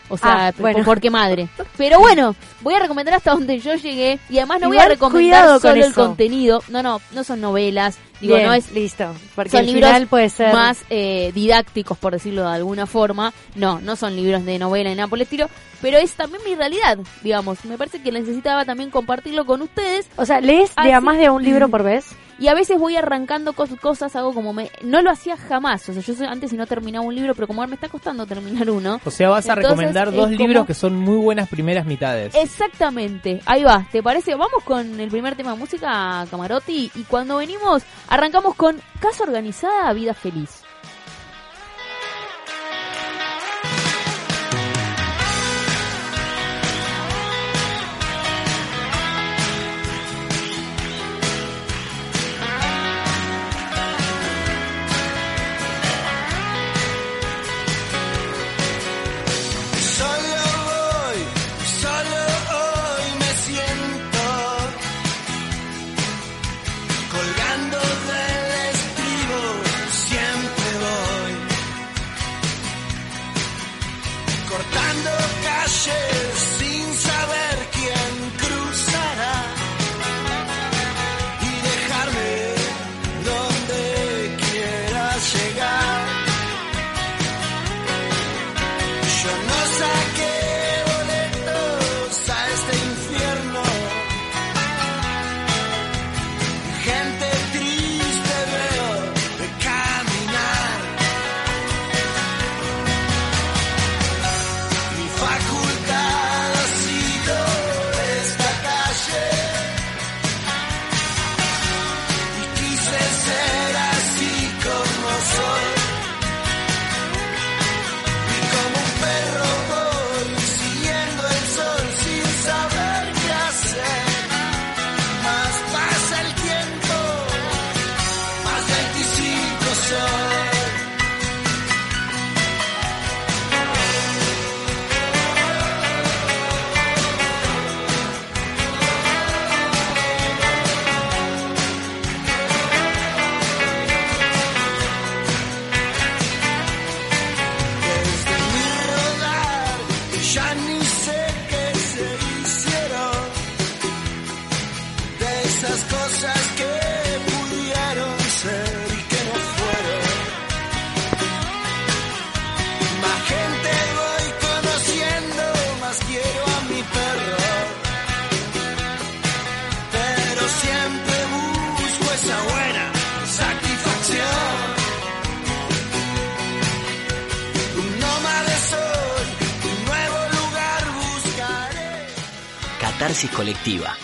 O 0.10 0.18
sea, 0.18 0.48
Ah, 0.48 0.54
bueno. 0.58 0.84
porque 0.86 1.10
madre. 1.10 1.48
Pero 1.78 2.00
bueno, 2.00 2.36
voy 2.62 2.74
a 2.76 2.80
recomendar 2.80 3.16
hasta 3.16 3.32
donde 3.32 3.60
yo 3.60 3.74
llegué. 3.76 4.20
Y 4.30 4.38
además 4.38 4.62
no 4.62 4.68
voy 4.68 4.78
a 4.78 4.88
recomendar 4.88 5.48
con 5.48 5.62
solo 5.62 5.86
el 5.86 5.94
contenido. 5.94 6.62
No, 6.70 6.84
no, 6.84 7.02
no 7.12 7.24
son 7.24 7.42
novelas. 7.42 7.98
Digo, 8.22 8.36
Bien, 8.36 8.48
no 8.48 8.54
es 8.54 8.72
listo. 8.72 9.14
Porque 9.36 9.52
son 9.52 9.60
al 9.62 9.66
libros 9.66 9.90
final 9.90 10.08
puede 10.08 10.30
ser 10.30 10.54
más 10.54 10.80
eh, 10.90 11.32
didácticos, 11.36 11.98
por 11.98 12.14
decirlo 12.14 12.44
de 12.44 12.56
alguna 12.56 12.86
forma. 12.86 13.34
No, 13.56 13.80
no 13.82 13.96
son 13.96 14.16
libros 14.16 14.46
de 14.46 14.58
novela 14.60 14.90
ni 14.90 14.96
nada 14.96 15.08
por 15.08 15.18
el 15.18 15.24
estilo. 15.24 15.50
Pero 15.82 15.98
es 15.98 16.14
también 16.14 16.42
mi 16.46 16.56
realidad, 16.56 16.98
digamos. 17.24 17.66
Me 17.66 17.78
parece 17.78 18.02
que 18.02 18.12
necesitaba 18.12 18.64
también 18.66 18.90
compartirlo 18.90 19.46
con 19.46 19.62
ustedes. 19.62 20.08
O 20.16 20.26
sea, 20.26 20.40
lees 20.40 20.72
de 20.82 20.94
a 20.94 21.02
más 21.02 21.18
de 21.18 21.30
un 21.30 21.44
libro 21.44 21.68
por 21.70 21.84
vez. 21.84 22.06
Y 22.38 22.48
a 22.50 22.54
veces 22.54 22.78
voy 22.78 22.96
arrancando 22.98 23.54
cos- 23.54 23.80
cosas, 23.80 24.16
hago 24.16 24.34
como 24.34 24.52
me... 24.52 24.70
No 24.84 25.02
lo 25.02 25.10
hacía 25.10 25.38
jamás. 25.38 25.88
O 25.88 25.94
sea, 25.94 26.02
yo 26.02 26.14
antes 26.30 26.50
si 26.52 26.58
no 26.58 26.68
terminaba 26.68 27.06
un 27.06 27.16
libro, 27.16 27.34
pero 27.34 27.48
como 27.48 27.62
ahora 27.62 27.70
me 27.70 27.76
está 27.76 27.88
costando 27.88 28.26
terminar 28.26 28.70
uno. 28.70 29.00
O 29.06 29.10
sea, 29.12 29.30
vas 29.30 29.48
a 29.48 29.54
Entonces, 29.54 29.70
recomendar 29.70 30.12
dos 30.12 30.26
como- 30.26 30.38
libros 30.38 30.66
que 30.66 30.74
son 30.74 30.96
muy 30.98 31.16
buenas 31.18 31.48
primeras 31.48 31.86
mitades. 31.86 32.36
Exactamente, 32.36 33.40
ahí 33.46 33.64
va, 33.64 33.86
¿te 33.92 34.04
parece? 34.04 34.36
Vamos 34.36 34.64
con 34.66 35.00
el 35.00 35.10
primer 35.10 35.36
tema 35.36 35.54
de 35.54 35.58
música, 35.60 36.26
Camarotti, 36.30 36.92
y 36.94 37.04
cuando 37.04 37.38
venimos 37.38 37.84
arrancamos 38.10 38.56
con 38.56 38.82
Casa 39.00 39.24
Organizada, 39.24 39.94
Vida 39.94 40.14
Feliz. 40.14 40.65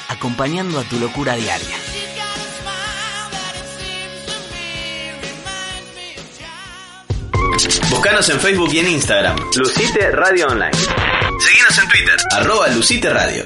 Acompañando 0.10 0.80
a 0.80 0.84
tu 0.84 1.00
locura 1.00 1.36
diaria. 1.36 1.78
Búscanos 7.92 8.28
en 8.30 8.40
Facebook 8.40 8.70
y 8.74 8.80
en 8.80 8.88
Instagram. 8.88 9.38
Lucite 9.56 10.10
Radio 10.10 10.48
Online. 10.48 10.74
Seguinos 10.74 11.78
en 11.78 11.90
Twitter. 11.90 12.18
Arroba 12.32 12.68
Lucite 12.70 13.10
Radio. 13.12 13.46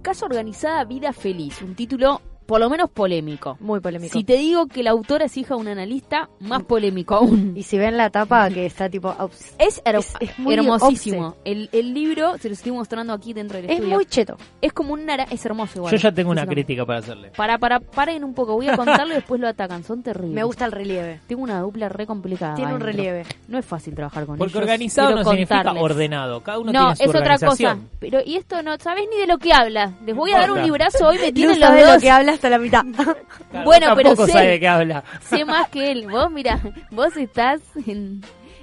Caso 0.00 0.24
Organizada 0.24 0.84
Vida 0.84 1.12
Feliz, 1.12 1.60
un 1.60 1.74
título 1.74 2.22
por 2.46 2.60
lo 2.60 2.70
menos 2.70 2.90
polémico. 2.90 3.56
Muy 3.60 3.80
polémico. 3.80 4.12
Si 4.12 4.24
te 4.24 4.36
digo 4.36 4.66
que 4.66 4.82
la 4.82 4.90
autora 4.92 5.24
es 5.26 5.36
hija 5.36 5.54
de 5.54 5.60
un 5.60 5.68
analista, 5.68 6.28
más 6.40 6.62
polémico 6.62 7.14
aún. 7.16 7.52
Y 7.56 7.62
si 7.64 7.76
ven 7.78 7.96
la 7.96 8.10
tapa 8.10 8.48
que 8.50 8.66
está 8.66 8.88
tipo... 8.88 9.14
Es, 9.58 9.82
her- 9.84 9.96
Es- 9.98 10.14
es 10.20 10.38
muy 10.38 10.54
hermosísimo. 10.54 11.36
El, 11.44 11.68
el 11.72 11.92
libro, 11.94 12.38
se 12.38 12.48
lo 12.48 12.54
estoy 12.54 12.72
mostrando 12.72 13.12
aquí 13.12 13.32
dentro 13.32 13.56
del 13.56 13.66
Es 13.66 13.72
estudio. 13.72 13.94
muy 13.94 14.06
cheto. 14.06 14.36
Es 14.60 14.72
como 14.72 14.92
un 14.94 15.04
nara... 15.06 15.26
Es 15.30 15.44
hermoso 15.44 15.78
igual. 15.78 15.92
Yo 15.92 15.98
ya 15.98 16.12
tengo 16.12 16.30
una 16.30 16.46
crítica 16.46 16.86
para 16.86 17.00
hacerle. 17.00 17.30
Para, 17.36 17.58
para, 17.58 17.80
paren 17.80 18.22
un 18.24 18.32
poco. 18.34 18.54
Voy 18.54 18.68
a 18.68 18.76
contarlo 18.76 19.12
y 19.12 19.16
después 19.16 19.40
lo 19.40 19.48
atacan. 19.48 19.82
Son 19.84 20.02
terribles. 20.02 20.34
Me 20.34 20.44
gusta 20.44 20.64
el 20.66 20.72
relieve. 20.72 21.20
Tengo 21.26 21.42
una 21.42 21.60
dupla 21.60 21.88
re 21.88 22.06
complicada. 22.06 22.54
Tiene 22.54 22.74
un 22.74 22.80
relieve. 22.80 23.24
No 23.48 23.58
es 23.58 23.64
fácil 23.66 23.94
trabajar 23.94 24.24
con 24.26 24.38
Porque 24.38 24.52
ellos. 24.52 24.62
organizado 24.62 25.08
quiero 25.08 25.22
no 25.24 25.30
significa 25.30 25.72
ordenado. 25.72 26.42
Cada 26.42 26.58
uno 26.58 26.72
No, 26.72 26.80
tiene 26.94 26.96
su 26.96 27.02
es 27.02 27.08
otra 27.22 27.38
cosa. 27.38 27.78
Pero, 27.98 28.20
y 28.24 28.36
esto 28.36 28.62
no, 28.62 28.76
¿sabés 28.78 29.04
ni 29.10 29.18
de 29.18 29.26
lo 29.26 29.38
que 29.38 29.52
habla? 29.52 29.94
Les 30.04 30.14
voy 30.14 30.30
a 30.32 30.38
dar 30.38 30.50
un 30.52 30.62
librazo 30.62 31.08
hoy, 31.08 31.18
me 31.18 31.32
tienen 31.32 31.58
los 31.58 31.72
de 31.72 31.82
dos. 31.82 31.94
lo 31.94 32.00
que 32.00 32.10
habla 32.10 32.35
hasta 32.36 32.48
la 32.50 32.58
mitad. 32.58 32.84
Claro, 32.94 33.16
Bueno, 33.64 33.94
pero 33.96 34.14
sé- 34.16 34.32
sabe 34.32 34.46
de 34.48 34.60
qué 34.60 34.68
habla. 34.68 35.02
sé 35.28 35.44
más 35.44 35.68
que 35.68 35.90
él. 35.92 36.06
Vos, 36.08 36.30
mira, 36.30 36.60
vos 36.90 37.16
estás 37.16 37.60
en, 37.86 38.22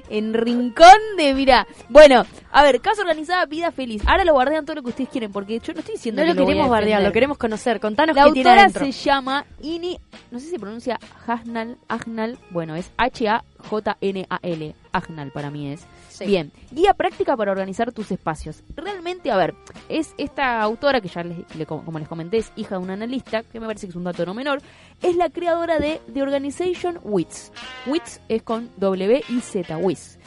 en 0.10 0.34
rincón 0.34 0.88
de, 1.18 1.34
mira. 1.34 1.66
Bueno, 1.90 2.26
a 2.52 2.64
ver, 2.64 2.80
caso 2.82 3.02
organizada, 3.02 3.46
vida 3.46 3.72
feliz. 3.72 4.02
Ahora 4.06 4.24
lo 4.24 4.34
guardean 4.34 4.66
todo 4.66 4.76
lo 4.78 4.84
que 4.84 4.90
ustedes 4.90 5.10
quieren, 5.10 5.32
porque 5.32 5.60
yo 5.60 5.74
no 5.74 5.80
estoy 5.80 5.96
diciendo 5.96 6.22
No 6.22 6.28
que 6.28 6.34
lo 6.34 6.44
a 6.44 6.46
queremos 6.46 6.70
defender. 6.70 7.04
lo 7.08 7.12
queremos 7.14 7.38
conocer. 7.38 7.80
Contanos 7.80 8.16
La 8.16 8.26
qué 8.26 8.32
tiene 8.32 8.50
autora 8.50 8.62
adentro. 8.64 8.86
se 8.86 8.92
llama 8.92 9.46
Ini, 9.62 10.00
no 10.32 10.40
sé 10.40 10.46
si 10.46 10.52
se 10.52 10.60
pronuncia 10.60 11.00
Hasnal, 11.28 11.78
Agnal, 11.88 12.38
bueno, 12.52 12.76
es 12.76 12.92
H-A-J-N-A-L, 12.98 14.76
Agnal 14.94 15.32
para 15.32 15.50
mí 15.52 15.74
es. 15.74 15.86
Sí. 16.08 16.26
Bien, 16.26 16.52
guía 16.72 16.94
práctica 16.94 17.36
para 17.36 17.52
organizar 17.52 17.92
tus 17.92 18.12
espacios. 18.12 18.64
Realmente, 18.76 19.32
a 19.32 19.36
ver, 19.38 19.54
es 19.90 20.14
esta 20.18 20.62
autora, 20.62 21.02
que 21.02 21.10
ya 21.10 21.24
les, 21.24 21.40
le- 21.56 21.66
como 21.66 22.00
les 22.00 22.08
comenté, 22.08 22.38
es 22.38 22.52
hija 22.56 22.76
de 22.78 22.82
un 22.84 22.92
analista, 22.92 23.44
que 23.44 23.60
me 23.60 23.66
parece 23.68 23.88
que 23.88 23.92
es 23.92 23.96
un 23.98 24.04
dato 24.06 24.26
no 24.26 24.34
menor, 24.34 24.62
es 25.02 25.16
la 25.18 25.30
creadora 25.30 25.80
de 25.80 26.00
The 26.14 26.22
Organization 26.22 27.00
WITS. 27.04 27.52
WITS 27.88 28.22
es 28.30 28.44
con 28.44 28.70
W 28.78 29.24
y 29.28 29.40
Z, 29.42 29.76
WITS. 29.78 30.20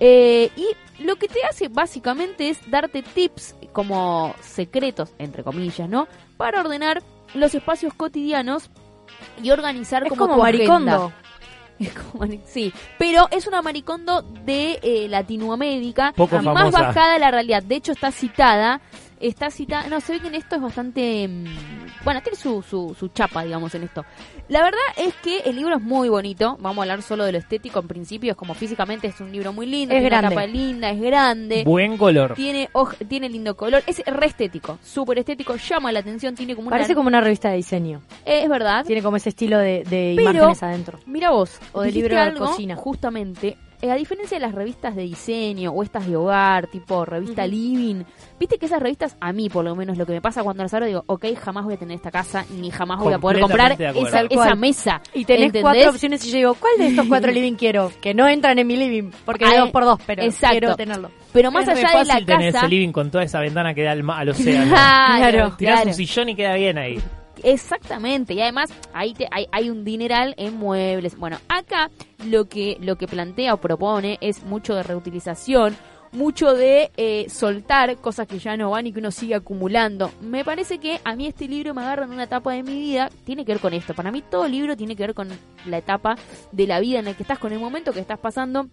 Eh, 0.00 0.50
y 0.56 1.04
lo 1.04 1.16
que 1.16 1.28
te 1.28 1.44
hace 1.48 1.68
básicamente 1.68 2.48
es 2.48 2.58
darte 2.70 3.02
tips 3.02 3.54
como 3.72 4.34
secretos, 4.40 5.12
entre 5.18 5.44
comillas, 5.44 5.88
¿no? 5.88 6.08
Para 6.36 6.60
ordenar 6.60 7.02
los 7.34 7.54
espacios 7.54 7.94
cotidianos 7.94 8.70
y 9.42 9.50
organizar 9.50 10.02
Es 10.04 10.08
como, 10.08 10.22
como 10.22 10.34
tu 10.36 10.42
maricondo. 10.42 10.90
agenda. 10.92 11.16
Sí, 12.46 12.72
pero 12.98 13.28
es 13.30 13.46
una 13.46 13.62
maricondo 13.62 14.22
de 14.22 14.78
eh, 14.82 15.06
Latinoamérica, 15.08 16.12
Poco 16.16 16.36
más 16.42 16.54
famosa. 16.54 16.80
bajada 16.82 17.12
de 17.14 17.18
la 17.18 17.30
realidad. 17.30 17.62
De 17.62 17.76
hecho, 17.76 17.92
está 17.92 18.10
citada, 18.12 18.80
está 19.22 19.50
citada, 19.50 19.88
no, 19.88 20.00
se 20.00 20.12
ve 20.14 20.20
que 20.20 20.28
en 20.28 20.34
esto 20.34 20.56
es 20.56 20.62
bastante, 20.62 21.26
mm, 21.28 21.44
bueno, 22.04 22.20
tiene 22.22 22.36
su, 22.36 22.62
su, 22.62 22.94
su 22.98 23.08
chapa, 23.08 23.44
digamos, 23.44 23.74
en 23.74 23.84
esto. 23.84 24.04
La 24.48 24.62
verdad 24.62 24.80
es 24.96 25.14
que 25.22 25.38
el 25.40 25.56
libro 25.56 25.76
es 25.76 25.82
muy 25.82 26.08
bonito, 26.08 26.56
vamos 26.60 26.78
a 26.78 26.82
hablar 26.82 27.02
solo 27.02 27.24
de 27.24 27.32
lo 27.32 27.38
estético 27.38 27.78
en 27.80 27.88
principio, 27.88 28.32
es 28.32 28.36
como 28.36 28.54
físicamente 28.54 29.06
es 29.06 29.20
un 29.20 29.32
libro 29.32 29.52
muy 29.52 29.66
lindo, 29.66 29.94
Es 29.94 30.00
tiene 30.00 30.08
una 30.08 30.18
grande. 30.20 30.34
tapa 30.36 30.46
linda, 30.46 30.90
es 30.90 31.00
grande. 31.00 31.62
Buen 31.64 31.96
color. 31.96 32.34
Tiene, 32.34 32.68
tiene 33.08 33.28
lindo 33.28 33.56
color, 33.56 33.82
es 33.86 34.02
re 34.04 34.26
estético, 34.26 34.78
súper 34.82 35.18
estético, 35.20 35.54
llama 35.56 35.92
la 35.92 36.00
atención, 36.00 36.34
tiene 36.34 36.54
como 36.54 36.68
una... 36.68 36.76
Parece 36.76 36.94
como 36.94 37.08
una 37.08 37.20
revista 37.20 37.50
de 37.50 37.56
diseño. 37.56 38.02
Eh, 38.26 38.42
es 38.42 38.48
verdad, 38.48 38.84
Tiene 38.84 39.02
como 39.02 39.16
ese 39.16 39.28
estilo 39.30 39.58
de, 39.58 39.84
de 39.84 40.14
Pero- 40.16 40.30
imágenes 40.32 40.62
adentro. 40.62 40.98
Mira 41.06 41.30
vos, 41.30 41.58
O 41.72 41.82
de 41.82 41.92
libro 41.92 42.14
de 42.16 42.20
algo, 42.20 42.46
cocina. 42.46 42.76
Justamente, 42.76 43.56
a 43.90 43.94
diferencia 43.96 44.36
de 44.36 44.40
las 44.40 44.54
revistas 44.54 44.94
de 44.94 45.02
diseño 45.02 45.72
o 45.72 45.82
estas 45.82 46.06
de 46.06 46.16
hogar, 46.16 46.68
tipo 46.68 47.04
revista 47.04 47.46
Living, 47.46 48.04
viste 48.38 48.58
que 48.58 48.66
esas 48.66 48.80
revistas, 48.80 49.16
a 49.20 49.32
mí 49.32 49.48
por 49.48 49.64
lo 49.64 49.74
menos, 49.74 49.98
lo 49.98 50.06
que 50.06 50.12
me 50.12 50.20
pasa 50.20 50.42
cuando 50.42 50.62
las 50.62 50.72
abro, 50.72 50.86
digo, 50.86 51.04
ok, 51.06 51.26
jamás 51.40 51.64
voy 51.64 51.74
a 51.74 51.76
tener 51.76 51.96
esta 51.96 52.10
casa, 52.10 52.44
ni 52.50 52.70
jamás 52.70 53.00
voy 53.00 53.12
a 53.12 53.18
poder 53.18 53.40
comprar 53.40 53.76
esa, 53.80 54.54
mesa. 54.54 55.00
Y 55.12 55.24
tenés 55.24 55.46
¿entendés? 55.46 55.62
cuatro 55.62 55.90
opciones 55.90 56.24
y 56.24 56.30
yo 56.30 56.36
digo, 56.36 56.54
¿cuál 56.54 56.72
de 56.78 56.86
estos 56.88 57.06
cuatro 57.06 57.32
living 57.32 57.54
quiero? 57.54 57.90
Que 58.00 58.14
no 58.14 58.28
entran 58.28 58.58
en 58.58 58.66
mi 58.66 58.76
living, 58.76 59.10
porque 59.24 59.44
hay 59.44 59.58
dos 59.58 59.70
por 59.70 59.84
dos, 59.84 59.98
pero 60.06 60.22
exacto. 60.22 60.58
quiero 60.58 60.76
tenerlo. 60.76 61.10
Pero 61.32 61.50
más 61.50 61.64
es 61.64 61.70
allá 61.70 61.88
re 61.88 61.98
de 61.98 62.04
la 62.04 62.12
fácil 62.14 62.26
tener 62.26 62.52
casa... 62.52 62.66
ese 62.66 62.68
living 62.68 62.92
con 62.92 63.10
toda 63.10 63.24
esa 63.24 63.40
ventana 63.40 63.74
que 63.74 63.82
da 63.82 63.92
al, 63.92 64.08
al 64.08 64.28
océano. 64.28 64.72
Claro, 65.22 65.54
Tirás 65.56 65.76
claro. 65.76 65.88
un 65.88 65.94
sillón 65.94 66.28
y 66.28 66.34
queda 66.34 66.54
bien 66.54 66.78
ahí. 66.78 67.00
Exactamente, 67.42 68.34
y 68.34 68.40
además 68.40 68.70
ahí 68.92 69.14
te- 69.14 69.28
hay, 69.30 69.46
hay 69.52 69.70
un 69.70 69.84
dineral 69.84 70.34
en 70.36 70.56
muebles. 70.56 71.16
Bueno, 71.18 71.38
acá 71.48 71.90
lo 72.26 72.48
que, 72.48 72.76
lo 72.80 72.96
que 72.96 73.08
plantea 73.08 73.54
o 73.54 73.56
propone 73.56 74.18
es 74.20 74.42
mucho 74.44 74.74
de 74.74 74.82
reutilización, 74.82 75.76
mucho 76.12 76.52
de 76.54 76.90
eh, 76.98 77.26
soltar 77.30 77.96
cosas 77.96 78.26
que 78.28 78.38
ya 78.38 78.56
no 78.58 78.70
van 78.70 78.86
y 78.86 78.92
que 78.92 78.98
uno 79.00 79.10
sigue 79.10 79.34
acumulando. 79.34 80.10
Me 80.20 80.44
parece 80.44 80.78
que 80.78 81.00
a 81.04 81.16
mí 81.16 81.26
este 81.26 81.48
libro 81.48 81.72
me 81.72 81.80
agarra 81.80 82.04
en 82.04 82.10
una 82.12 82.24
etapa 82.24 82.52
de 82.52 82.62
mi 82.62 82.74
vida, 82.78 83.08
tiene 83.24 83.46
que 83.46 83.52
ver 83.52 83.60
con 83.62 83.72
esto. 83.72 83.94
Para 83.94 84.12
mí 84.12 84.22
todo 84.22 84.46
libro 84.46 84.76
tiene 84.76 84.94
que 84.94 85.04
ver 85.06 85.14
con 85.14 85.28
la 85.66 85.78
etapa 85.78 86.16
de 86.52 86.66
la 86.66 86.80
vida 86.80 86.98
en 86.98 87.06
la 87.06 87.14
que 87.14 87.22
estás, 87.22 87.38
con 87.38 87.52
el 87.52 87.58
momento 87.60 87.92
que 87.94 88.00
estás 88.00 88.18
pasando. 88.18 88.68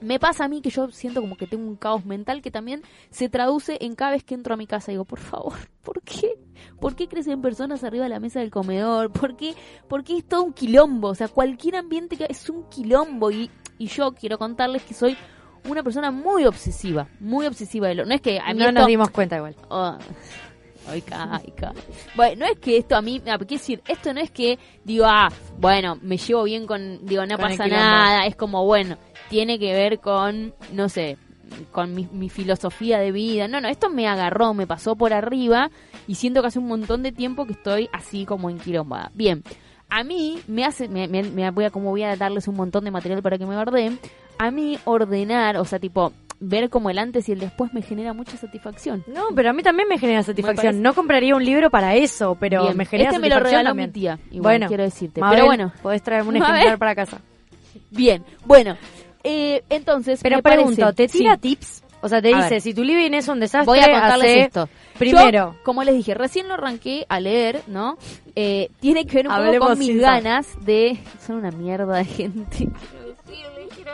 Me 0.00 0.18
pasa 0.18 0.44
a 0.44 0.48
mí 0.48 0.60
que 0.60 0.70
yo 0.70 0.88
siento 0.90 1.20
como 1.20 1.36
que 1.36 1.46
tengo 1.46 1.66
un 1.66 1.76
caos 1.76 2.04
mental 2.04 2.42
que 2.42 2.50
también 2.50 2.82
se 3.10 3.28
traduce 3.28 3.78
en 3.80 3.94
cada 3.94 4.12
vez 4.12 4.24
que 4.24 4.34
entro 4.34 4.54
a 4.54 4.56
mi 4.56 4.66
casa. 4.66 4.92
Digo, 4.92 5.04
por 5.04 5.18
favor, 5.20 5.54
¿por 5.82 6.02
qué? 6.02 6.34
¿Por 6.80 6.94
qué 6.94 7.08
crecen 7.08 7.40
personas 7.40 7.82
arriba 7.84 8.04
de 8.04 8.10
la 8.10 8.20
mesa 8.20 8.40
del 8.40 8.50
comedor? 8.50 9.10
¿Por 9.10 9.36
qué? 9.36 9.54
Porque 9.88 10.18
es 10.18 10.24
todo 10.28 10.42
un 10.44 10.52
quilombo. 10.52 11.08
O 11.08 11.14
sea, 11.14 11.28
cualquier 11.28 11.76
ambiente 11.76 12.16
que 12.16 12.26
es 12.28 12.48
un 12.50 12.68
quilombo. 12.68 13.30
Y, 13.30 13.50
y 13.78 13.86
yo 13.86 14.12
quiero 14.12 14.38
contarles 14.38 14.82
que 14.82 14.94
soy 14.94 15.16
una 15.68 15.82
persona 15.82 16.10
muy 16.10 16.44
obsesiva. 16.44 17.08
Muy 17.20 17.46
obsesiva 17.46 17.88
de 17.88 17.94
lo. 17.96 18.04
No 18.04 18.14
es 18.14 18.20
que 18.20 18.38
a 18.38 18.52
mí 18.52 18.58
no 18.60 18.66
esto- 18.66 18.80
nos 18.80 18.86
dimos 18.86 19.10
cuenta 19.10 19.36
igual. 19.36 19.56
Oh. 19.68 19.96
Ay, 20.88 21.02
ca- 21.02 21.40
ay, 21.44 21.52
ca- 21.56 21.72
Bueno, 22.14 22.44
no 22.44 22.52
es 22.52 22.60
que 22.60 22.76
esto 22.76 22.94
a 22.94 23.02
mí, 23.02 23.16
ah, 23.26 23.36
quiero 23.38 23.46
decir, 23.46 23.82
esto 23.88 24.14
no 24.14 24.20
es 24.20 24.30
que 24.30 24.56
digo, 24.84 25.04
ah, 25.04 25.28
bueno, 25.58 25.98
me 26.00 26.16
llevo 26.16 26.44
bien 26.44 26.64
con, 26.64 27.04
digo, 27.04 27.26
no 27.26 27.36
Con 27.36 27.44
pasa 27.48 27.66
nada, 27.66 28.24
es 28.26 28.36
como, 28.36 28.64
bueno, 28.64 28.96
tiene 29.28 29.58
que 29.58 29.72
ver 29.74 29.98
con, 30.00 30.54
no 30.72 30.88
sé, 30.88 31.16
con 31.72 31.94
mi, 31.94 32.08
mi 32.12 32.28
filosofía 32.28 32.98
de 32.98 33.12
vida. 33.12 33.48
No, 33.48 33.60
no, 33.60 33.68
esto 33.68 33.90
me 33.90 34.06
agarró, 34.08 34.54
me 34.54 34.66
pasó 34.66 34.96
por 34.96 35.12
arriba 35.12 35.70
y 36.06 36.14
siento 36.16 36.40
que 36.42 36.48
hace 36.48 36.58
un 36.58 36.66
montón 36.68 37.02
de 37.02 37.12
tiempo 37.12 37.46
que 37.46 37.52
estoy 37.52 37.88
así 37.92 38.24
como 38.24 38.50
enquilombada. 38.50 39.10
Bien, 39.14 39.42
a 39.88 40.02
mí 40.04 40.40
me 40.48 40.64
hace, 40.64 40.88
me, 40.88 41.06
me- 41.08 41.22
me 41.22 41.48
voy 41.50 41.64
a, 41.64 41.70
como 41.70 41.90
voy 41.90 42.02
a 42.02 42.16
darles 42.16 42.48
un 42.48 42.56
montón 42.56 42.84
de 42.84 42.90
material 42.90 43.22
para 43.22 43.38
que 43.38 43.46
me 43.46 43.54
guarden, 43.54 43.98
a 44.38 44.50
mí 44.50 44.78
ordenar, 44.84 45.56
o 45.56 45.64
sea, 45.64 45.78
tipo, 45.78 46.12
ver 46.40 46.68
como 46.68 46.90
el 46.90 46.98
antes 46.98 47.28
y 47.28 47.32
el 47.32 47.38
después 47.38 47.72
me 47.72 47.80
genera 47.80 48.12
mucha 48.12 48.36
satisfacción. 48.36 49.04
No, 49.06 49.28
pero 49.34 49.50
a 49.50 49.52
mí 49.52 49.62
también 49.62 49.88
me 49.88 49.98
genera 49.98 50.22
satisfacción. 50.22 50.82
No 50.82 50.92
compraría 50.94 51.34
un 51.34 51.44
libro 51.44 51.70
para 51.70 51.94
eso, 51.94 52.36
pero 52.38 52.64
Bien, 52.64 52.76
me 52.76 52.84
genera 52.84 53.10
este 53.10 53.20
me 53.20 53.28
lo 53.28 53.36
satisfacción 53.36 53.58
regaló 53.64 53.70
también. 53.70 53.88
mi 53.88 53.92
tía, 53.92 54.18
igual, 54.32 54.40
bueno, 54.42 54.66
quiero 54.68 54.82
decirte. 54.82 55.20
Mabel, 55.20 55.36
Pero 55.36 55.46
bueno, 55.46 55.72
podés 55.82 56.02
traerme 56.02 56.30
un 56.30 56.34
Mabel. 56.40 56.54
ejemplar 56.56 56.78
para 56.78 56.94
casa. 56.94 57.20
bien, 57.90 58.24
bueno, 58.44 58.76
eh, 59.26 59.64
entonces. 59.68 60.20
Pero 60.22 60.36
me 60.36 60.42
pregunto, 60.42 60.80
parece- 60.82 60.94
¿te 60.96 61.08
tira 61.08 61.34
sí, 61.34 61.40
tips? 61.40 61.82
O 62.02 62.08
sea, 62.08 62.22
te 62.22 62.32
A 62.32 62.36
dice, 62.36 62.50
ver. 62.50 62.60
si 62.60 62.74
tu 62.74 62.84
living 62.84 63.12
es 63.14 63.26
un 63.26 63.40
desastre, 63.40 63.66
Voy 63.66 63.78
a 63.80 63.90
contarles 63.90 64.30
hace- 64.30 64.40
esto. 64.42 64.68
Primero, 64.98 65.54
Yo, 65.56 65.62
como 65.64 65.82
les 65.82 65.94
dije, 65.96 66.14
recién 66.14 66.46
lo 66.46 66.54
arranqué 66.54 67.04
a 67.08 67.18
leer, 67.20 67.62
¿no? 67.66 67.96
Eh, 68.36 68.70
tiene 68.80 69.06
que 69.06 69.16
ver 69.16 69.28
un 69.28 69.34
poco 69.34 69.66
con 69.70 69.78
mis 69.78 69.98
ganas 69.98 70.46
de. 70.64 70.98
Son 71.26 71.36
una 71.36 71.50
mierda 71.50 71.96
de 71.98 72.04
gente. 72.04 72.68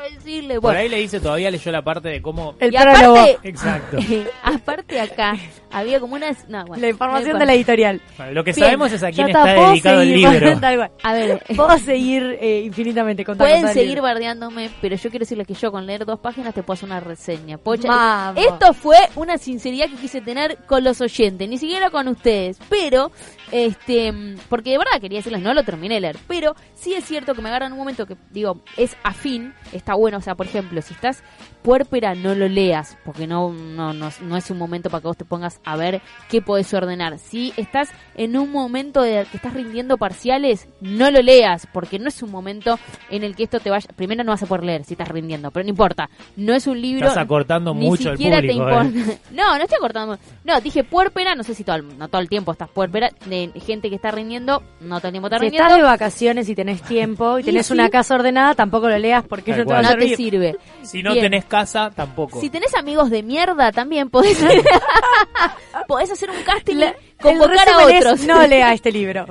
Decirle, 0.02 0.16
decirle. 0.16 0.54
Por 0.54 0.62
Bueno, 0.62 0.80
ahí 0.80 0.88
le 0.88 0.96
dice, 0.98 1.20
todavía 1.20 1.50
leyó 1.50 1.70
la 1.70 1.82
parte 1.82 2.08
de 2.08 2.22
cómo... 2.22 2.54
el 2.58 2.72
y 2.72 2.76
aparte, 2.76 3.38
Exacto. 3.42 3.98
aparte 4.42 5.00
acá, 5.00 5.36
había 5.70 6.00
como 6.00 6.14
una. 6.14 6.30
No, 6.48 6.64
bueno, 6.66 6.80
la 6.80 6.88
información 6.88 7.38
de 7.38 7.46
la 7.46 7.54
editorial. 7.54 8.00
Bueno, 8.16 8.32
lo 8.32 8.44
que 8.44 8.52
Bien. 8.52 8.66
sabemos 8.66 8.92
es 8.92 9.02
a 9.02 9.10
quién 9.10 9.28
está, 9.28 9.44
dedicado 9.44 10.02
el 10.02 10.12
libro. 10.12 10.58
tal 10.60 10.76
cual. 10.76 10.90
A 11.02 11.12
ver, 11.14 11.42
Puedo 11.56 11.78
seguir 11.78 12.38
eh, 12.40 12.62
infinitamente 12.64 13.24
contando. 13.24 13.50
Pueden 13.52 13.72
seguir 13.72 13.88
libro. 13.90 14.02
bardeándome, 14.02 14.70
pero 14.80 14.96
yo 14.96 15.10
quiero 15.10 15.22
decirles 15.22 15.46
que 15.46 15.54
yo 15.54 15.72
con 15.72 15.86
leer 15.86 16.04
dos 16.04 16.20
páginas 16.20 16.54
te 16.54 16.62
puedo 16.62 16.74
hacer 16.74 16.88
una 16.88 17.00
reseña. 17.00 17.58
Vamos. 17.64 18.42
Esto 18.42 18.74
fue 18.74 18.96
una 19.16 19.38
sinceridad 19.38 19.88
que 19.88 19.96
quise 19.96 20.20
tener 20.20 20.58
con 20.66 20.84
los 20.84 21.00
oyentes, 21.00 21.48
ni 21.48 21.58
siquiera 21.58 21.90
con 21.90 22.08
ustedes, 22.08 22.58
pero, 22.68 23.10
este, 23.50 24.12
porque 24.48 24.70
de 24.70 24.78
verdad 24.78 25.00
quería 25.00 25.18
decirles, 25.18 25.42
no 25.42 25.54
lo 25.54 25.64
terminé 25.64 25.94
de 25.94 26.00
leer, 26.00 26.18
pero 26.28 26.54
sí 26.74 26.94
es 26.94 27.04
cierto 27.04 27.34
que 27.34 27.42
me 27.42 27.48
agarra 27.48 27.66
en 27.66 27.72
un 27.72 27.78
momento 27.78 28.06
que, 28.06 28.16
digo, 28.30 28.60
es 28.76 28.96
afín, 29.02 29.54
está 29.72 29.91
bueno, 29.94 30.18
o 30.18 30.20
sea, 30.20 30.34
por 30.34 30.46
ejemplo, 30.46 30.80
si 30.82 30.94
estás 30.94 31.22
puérpera, 31.62 32.14
no 32.14 32.34
lo 32.34 32.48
leas, 32.48 32.98
porque 33.04 33.26
no, 33.26 33.52
no, 33.52 33.92
no, 33.92 34.08
no 34.22 34.36
es 34.36 34.50
un 34.50 34.58
momento 34.58 34.90
para 34.90 35.00
que 35.00 35.06
vos 35.06 35.16
te 35.16 35.24
pongas 35.24 35.60
a 35.64 35.76
ver 35.76 36.00
qué 36.28 36.42
podés 36.42 36.72
ordenar. 36.74 37.18
Si 37.18 37.52
estás 37.56 37.90
en 38.16 38.36
un 38.36 38.50
momento 38.50 39.00
de 39.02 39.26
que 39.30 39.36
estás 39.36 39.54
rindiendo 39.54 39.96
parciales, 39.96 40.68
no 40.80 41.10
lo 41.12 41.22
leas, 41.22 41.68
porque 41.72 41.98
no 42.00 42.08
es 42.08 42.20
un 42.22 42.30
momento 42.32 42.78
en 43.10 43.22
el 43.22 43.36
que 43.36 43.44
esto 43.44 43.60
te 43.60 43.70
vaya. 43.70 43.88
Primero 43.94 44.24
no 44.24 44.32
vas 44.32 44.42
a 44.42 44.46
poder 44.46 44.64
leer 44.64 44.84
si 44.84 44.94
estás 44.94 45.08
rindiendo, 45.08 45.50
pero 45.52 45.62
no 45.64 45.70
importa. 45.70 46.10
No 46.36 46.52
es 46.52 46.66
un 46.66 46.80
libro. 46.80 47.06
Estás 47.06 47.22
acortando 47.22 47.72
ni 47.74 47.86
mucho 47.86 48.10
el 48.10 48.18
te 48.18 48.24
público, 48.24 48.52
importa. 48.54 49.12
eh. 49.12 49.18
No, 49.32 49.56
no 49.56 49.62
estoy 49.62 49.76
acortando. 49.76 50.18
No, 50.44 50.60
dije 50.60 50.82
puérpera, 50.84 51.34
no 51.36 51.44
sé 51.44 51.54
si 51.54 51.62
todo 51.62 51.76
el, 51.76 51.96
no 51.96 52.08
todo 52.08 52.20
el 52.20 52.28
tiempo 52.28 52.50
estás 52.52 52.68
puérpera, 52.70 53.10
de 53.26 53.52
gente 53.64 53.88
que 53.88 53.94
está 53.96 54.10
rindiendo, 54.10 54.62
no 54.80 54.98
todo 54.98 55.08
el 55.08 55.12
tiempo 55.12 55.28
está 55.28 55.38
Si 55.38 55.44
rindiendo. 55.44 55.68
estás 55.68 55.78
de 55.78 55.84
vacaciones 55.84 56.48
y 56.48 56.54
tenés 56.56 56.82
tiempo 56.82 57.38
y 57.38 57.42
Y 57.42 57.44
tenés 57.44 57.66
sí. 57.66 57.72
una 57.72 57.88
casa 57.88 58.14
ordenada, 58.16 58.54
tampoco 58.56 58.88
lo 58.88 58.98
leas 58.98 59.24
porque 59.28 59.52
Tal 59.52 59.60
no 59.60 59.66
te 59.66 59.72
va 59.82 59.88
a 59.88 59.96
cual. 59.96 60.00
no 60.00 60.06
te 60.10 60.16
sirve. 60.16 60.56
Si 60.82 61.02
no 61.02 61.12
Bien. 61.12 61.26
tenés 61.26 61.44
casa, 61.44 61.90
tampoco. 61.94 62.40
Si 62.40 62.50
tenés 62.50 62.74
amigos 62.74 63.08
de 63.08 63.22
mierda, 63.22 63.70
también 63.72 64.10
podés, 64.10 64.38
podés 65.88 66.10
hacer 66.10 66.28
un 66.30 66.42
casting 66.42 66.76
convocar 67.20 67.68
a 67.68 67.90
es, 67.92 68.04
otros. 68.04 68.24
no 68.24 68.44
lea 68.46 68.72
este 68.74 68.90
libro. 68.90 69.24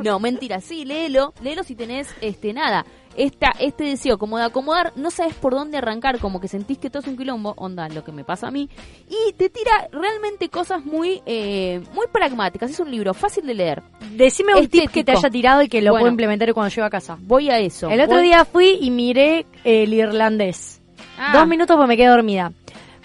No, 0.00 0.18
mentira, 0.18 0.60
sí, 0.60 0.84
léelo, 0.84 1.32
léelo 1.42 1.62
si 1.62 1.74
tenés 1.74 2.08
este 2.20 2.52
nada. 2.52 2.84
Esta, 3.16 3.52
este 3.58 3.84
deseo 3.84 4.18
como 4.18 4.36
de 4.38 4.44
acomodar, 4.44 4.92
no 4.96 5.10
sabes 5.10 5.34
por 5.34 5.54
dónde 5.54 5.78
arrancar, 5.78 6.18
como 6.18 6.40
que 6.40 6.48
sentís 6.48 6.78
que 6.78 6.90
todo 6.90 7.00
es 7.02 7.08
un 7.08 7.16
quilombo, 7.16 7.54
onda, 7.56 7.88
lo 7.88 8.04
que 8.04 8.12
me 8.12 8.24
pasa 8.24 8.48
a 8.48 8.50
mí, 8.50 8.68
y 9.08 9.32
te 9.32 9.48
tira 9.48 9.88
realmente 9.90 10.48
cosas 10.48 10.84
muy 10.84 11.22
eh, 11.26 11.80
muy 11.94 12.06
pragmáticas. 12.12 12.70
Es 12.70 12.80
un 12.80 12.90
libro 12.90 13.14
fácil 13.14 13.46
de 13.46 13.54
leer. 13.54 13.82
Decime 14.12 14.54
un 14.54 14.68
tip 14.68 14.90
que 14.90 15.02
te 15.04 15.12
haya 15.12 15.30
tirado 15.30 15.62
y 15.62 15.68
que 15.68 15.80
lo 15.82 15.92
Bueno. 15.92 16.02
puedo 16.02 16.10
implementar 16.12 16.52
cuando 16.54 16.74
llego 16.74 16.86
a 16.86 16.90
casa. 16.90 17.16
Voy 17.22 17.48
a 17.50 17.58
eso. 17.58 17.88
El 17.90 18.00
otro 18.00 18.16
Voy- 18.16 18.24
día 18.24 18.44
fui 18.44 18.78
y 18.80 18.90
miré 18.90 19.46
el 19.64 19.92
irlandés. 19.94 20.80
Ah, 21.18 21.32
Dos 21.38 21.46
minutos 21.48 21.74
porque 21.76 21.88
me 21.88 21.96
quedé 21.96 22.08
dormida. 22.08 22.52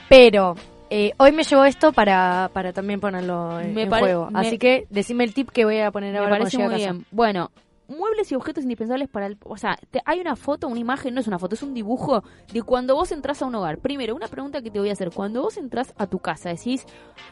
Pero 0.09 0.55
eh, 0.89 1.13
hoy 1.17 1.31
me 1.31 1.43
llegó 1.43 1.63
esto 1.63 1.93
para, 1.93 2.49
para 2.53 2.73
también 2.73 2.99
ponerlo 2.99 3.59
en, 3.61 3.73
Me 3.73 3.83
en 3.83 3.89
juego. 3.89 4.29
Así 4.33 4.57
que 4.57 4.85
decime 4.89 5.23
el 5.23 5.33
tip 5.33 5.49
que 5.51 5.63
voy 5.63 5.79
a 5.79 5.91
poner 5.91 6.11
Me 6.11 6.19
ahora 6.19 6.31
parece 6.31 6.57
cuando 6.57 6.71
muy 6.71 6.79
llegue 6.79 6.85
a 6.85 6.87
casa. 6.89 6.93
bien. 6.99 7.05
Bueno, 7.11 7.51
muebles 7.91 8.31
y 8.31 8.35
objetos 8.35 8.63
indispensables 8.63 9.09
para 9.09 9.27
el... 9.27 9.37
O 9.45 9.57
sea, 9.57 9.77
te- 9.91 10.01
hay 10.05 10.19
una 10.19 10.35
foto, 10.35 10.67
una 10.67 10.79
imagen, 10.79 11.13
no 11.13 11.21
es 11.21 11.27
una 11.27 11.39
foto, 11.39 11.55
es 11.55 11.63
un 11.63 11.73
dibujo 11.73 12.23
de 12.51 12.61
cuando 12.63 12.95
vos 12.95 13.11
entras 13.11 13.41
a 13.41 13.45
un 13.45 13.55
hogar. 13.55 13.77
Primero, 13.79 14.15
una 14.15 14.27
pregunta 14.27 14.61
que 14.61 14.71
te 14.71 14.79
voy 14.79 14.89
a 14.89 14.93
hacer. 14.93 15.11
Cuando 15.11 15.41
vos 15.41 15.57
entras 15.57 15.93
a 15.97 16.07
tu 16.07 16.19
casa, 16.19 16.49
decís, 16.49 16.85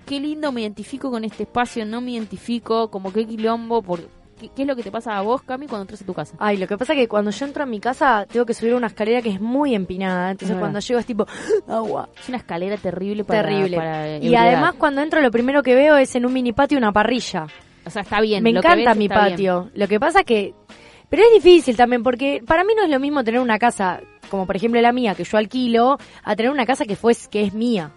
qué 0.06 0.20
lindo, 0.20 0.52
me 0.52 0.62
identifico 0.62 1.10
con 1.12 1.24
este 1.24 1.44
espacio, 1.44 1.86
no 1.86 2.02
me 2.02 2.12
identifico, 2.12 2.90
como 2.92 3.12
qué 3.14 3.26
quilombo, 3.26 3.82
por... 3.82 4.02
¿Qué, 4.40 4.48
qué 4.56 4.62
es 4.62 4.68
lo 4.70 4.74
que 4.78 4.84
te 4.84 4.90
pasa 4.92 5.18
a 5.18 5.22
vos, 5.22 5.42
Cami, 5.42 5.68
cuando 5.68 5.82
entras 5.82 6.02
a 6.02 6.06
tu 6.06 6.14
casa? 6.14 6.38
Ay, 6.40 6.56
lo 6.56 6.66
que 6.66 6.78
pasa 6.78 6.94
es 6.94 7.00
que 7.00 7.10
cuando 7.10 7.30
yo 7.30 7.46
entro 7.46 7.64
a 7.64 7.66
mi 7.66 7.82
casa 7.82 8.26
tengo 8.32 8.46
que 8.46 8.54
subir 8.54 8.74
una 8.74 8.88
escalera 8.88 9.22
que 9.22 9.32
es 9.32 9.42
muy 9.42 9.76
empinada. 9.76 10.32
Entonces 10.32 10.56
Ah. 10.56 10.60
cuando 10.62 10.80
llego 10.80 10.98
es 10.98 11.06
tipo 11.06 11.26
agua. 11.68 12.08
Es 12.18 12.30
una 12.30 12.38
escalera 12.38 12.78
terrible 12.78 13.26
para... 13.26 13.42
Terrible. 13.44 13.76
para 13.76 14.18
y 14.18 14.34
además 14.36 14.76
cuando 14.76 15.02
entro 15.02 15.20
lo 15.20 15.30
primero 15.30 15.62
que 15.62 15.76
veo 15.76 15.98
es 15.98 16.16
en 16.16 16.26
un 16.26 16.32
mini 16.32 16.54
patio 16.54 16.78
una 16.78 16.94
parrilla. 16.94 17.48
O 17.90 17.92
sea, 17.92 18.04
está 18.04 18.22
bien. 18.22 18.44
Me 18.44 18.54
lo 18.54 18.62
que 18.62 18.68
encanta 18.68 18.92
ves 18.92 18.98
mi 18.98 19.08
bien. 19.08 19.20
patio. 19.20 19.70
Lo 19.74 19.88
que 19.88 20.00
pasa 20.00 20.24
que... 20.24 20.54
Pero 21.10 21.24
es 21.24 21.44
difícil 21.44 21.76
también 21.76 22.04
porque 22.04 22.44
para 22.46 22.64
mí 22.64 22.74
no 22.76 22.84
es 22.84 22.90
lo 22.90 23.00
mismo 23.00 23.24
tener 23.24 23.42
una 23.42 23.58
casa 23.58 24.00
como 24.30 24.46
por 24.46 24.56
ejemplo 24.56 24.80
la 24.80 24.92
mía 24.92 25.16
que 25.16 25.24
yo 25.24 25.38
alquilo 25.38 25.98
a 26.24 26.36
tener 26.36 26.52
una 26.52 26.68
casa 26.68 26.86
que 26.86 26.96
fue 26.96 27.14
que 27.32 27.44
es 27.44 27.54
mía. 27.54 27.92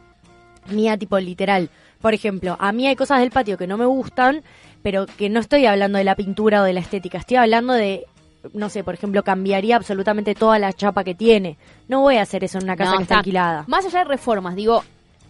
Mía 0.70 0.96
tipo 0.96 1.18
literal. 1.18 1.68
Por 2.00 2.14
ejemplo, 2.14 2.56
a 2.58 2.72
mí 2.72 2.86
hay 2.86 2.96
cosas 2.96 3.20
del 3.20 3.30
patio 3.30 3.58
que 3.58 3.66
no 3.66 3.76
me 3.76 3.84
gustan, 3.84 4.42
pero 4.82 5.04
que 5.06 5.28
no 5.28 5.40
estoy 5.40 5.66
hablando 5.66 5.98
de 5.98 6.04
la 6.04 6.16
pintura 6.16 6.62
o 6.62 6.64
de 6.64 6.72
la 6.72 6.80
estética, 6.80 7.18
estoy 7.18 7.36
hablando 7.36 7.74
de 7.74 8.06
no 8.54 8.68
sé, 8.68 8.82
por 8.82 8.94
ejemplo, 8.94 9.22
cambiaría 9.22 9.76
absolutamente 9.76 10.34
toda 10.34 10.58
la 10.58 10.72
chapa 10.72 11.04
que 11.04 11.14
tiene. 11.14 11.56
No 11.86 12.00
voy 12.00 12.16
a 12.16 12.22
hacer 12.22 12.42
eso 12.42 12.58
en 12.58 12.64
una 12.64 12.76
casa 12.76 12.92
No, 12.92 12.96
que 12.96 13.02
está 13.04 13.18
alquilada. 13.18 13.64
Más 13.68 13.86
allá 13.86 14.00
de 14.00 14.04
reformas, 14.06 14.56
digo... 14.56 14.82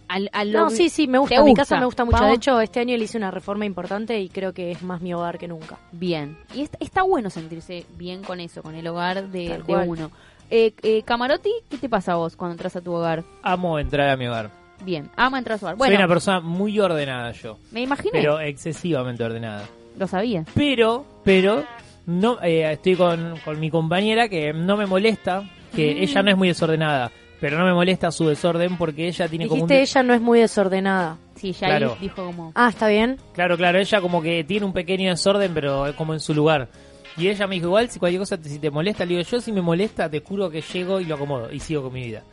Al, 0.07 0.29
al 0.33 0.51
No, 0.51 0.69
sí, 0.69 0.89
sí, 0.89 1.07
me 1.07 1.17
gusta. 1.17 1.35
¿Te 1.35 1.43
Mi 1.43 1.53
casa 1.53 1.79
me 1.79 1.85
gusta 1.85 2.05
mucho. 2.05 2.17
Vamos. 2.17 2.29
De 2.29 2.35
hecho, 2.35 2.59
este 2.61 2.79
año 2.79 2.95
le 2.97 3.03
hice 3.05 3.17
una 3.17 3.31
reforma 3.31 3.65
importante 3.65 4.19
y 4.19 4.29
creo 4.29 4.53
que 4.53 4.71
es 4.71 4.83
más 4.83 5.01
mi 5.01 5.13
hogar 5.13 5.37
que 5.37 5.47
nunca. 5.47 5.77
Bien. 5.91 6.37
Y 6.53 6.61
está, 6.61 6.77
está 6.79 7.01
bueno 7.03 7.29
sentirse 7.29 7.85
bien 7.97 8.23
con 8.23 8.39
eso, 8.39 8.61
con 8.61 8.75
el 8.75 8.85
hogar 8.87 9.29
de, 9.29 9.61
uno. 9.87 10.11
Eh, 10.49 10.73
eh, 10.83 11.01
Camarotti, 11.03 11.51
¿qué 11.69 11.77
te 11.77 11.89
pasa 11.89 12.13
a 12.13 12.15
vos 12.15 12.35
cuando 12.35 12.53
entras 12.53 12.75
a 12.75 12.81
tu 12.81 12.91
hogar? 12.93 13.23
Amo 13.41 13.79
entrar 13.79 14.09
a 14.09 14.17
mi 14.17 14.27
hogar. 14.27 14.51
Bien, 14.83 15.09
ama 15.15 15.37
entrar 15.39 15.55
a 15.55 15.57
su 15.59 15.65
hogar. 15.65 15.77
Soy 15.77 15.95
una 15.95 16.07
persona 16.07 16.41
muy 16.41 16.79
ordenada 16.79 17.31
yo, 17.31 17.57
me 17.71 17.81
imaginé, 17.81 18.11
pero 18.11 18.39
excesivamente 18.39 19.23
ordenada. 19.23 19.63
lo 19.97 20.07
sabía. 20.07 20.43
Pero, 20.53 21.05
pero, 21.23 21.63
no 22.05 22.39
eh, 22.43 22.69
estoy 22.73 22.95
con, 22.95 23.35
con 23.45 23.59
mi 23.59 23.69
compañera 23.71 24.27
que 24.27 24.51
no 24.53 24.75
me 24.77 24.85
molesta, 24.85 25.43
que 25.73 25.95
Mm. 25.95 26.03
ella 26.03 26.23
no 26.23 26.31
es 26.31 26.37
muy 26.37 26.47
desordenada, 26.49 27.11
pero 27.43 27.57
no 27.57 27.65
me 27.65 27.73
molesta 27.73 28.09
su 28.09 28.25
desorden 28.29 28.77
porque 28.77 29.05
ella 29.05 29.27
tiene 29.27 29.49
como 29.49 29.63
un... 29.63 29.67
Dijiste, 29.67 29.81
ella 29.99 30.03
no 30.03 30.13
es 30.13 30.21
muy 30.21 30.39
desordenada. 30.39 31.17
Sí, 31.35 31.51
ya 31.51 31.67
Claro. 31.67 31.91
ahí 31.91 31.97
dijo 31.99 32.25
como... 32.25 32.53
Ah, 32.55 32.69
está 32.69 32.87
bien. 32.87 33.17
Claro, 33.33 33.57
claro, 33.57 33.79
ella 33.79 33.99
como 33.99 34.21
que 34.21 34.45
tiene 34.45 34.65
un 34.65 34.71
pequeño 34.71 35.09
desorden, 35.09 35.53
pero 35.53 35.85
es 35.87 35.93
como 35.95 36.13
en 36.13 36.21
su 36.21 36.33
lugar. 36.33 36.69
Y 37.17 37.27
ella 37.27 37.45
me 37.45 37.55
dijo, 37.55 37.67
igual, 37.67 37.89
si 37.89 37.99
cualquier 37.99 38.21
cosa 38.21 38.37
te, 38.37 38.47
si 38.47 38.59
te 38.59 38.71
molesta, 38.71 39.03
le 39.03 39.17
digo, 39.17 39.29
yo 39.29 39.41
si 39.41 39.51
me 39.51 39.61
molesta, 39.61 40.09
te 40.09 40.21
juro 40.21 40.49
que 40.49 40.61
llego 40.61 41.01
y 41.01 41.03
lo 41.03 41.15
acomodo 41.15 41.51
y 41.51 41.59
sigo 41.59 41.83
con 41.83 41.91
mi 41.91 42.05
vida. 42.05 42.23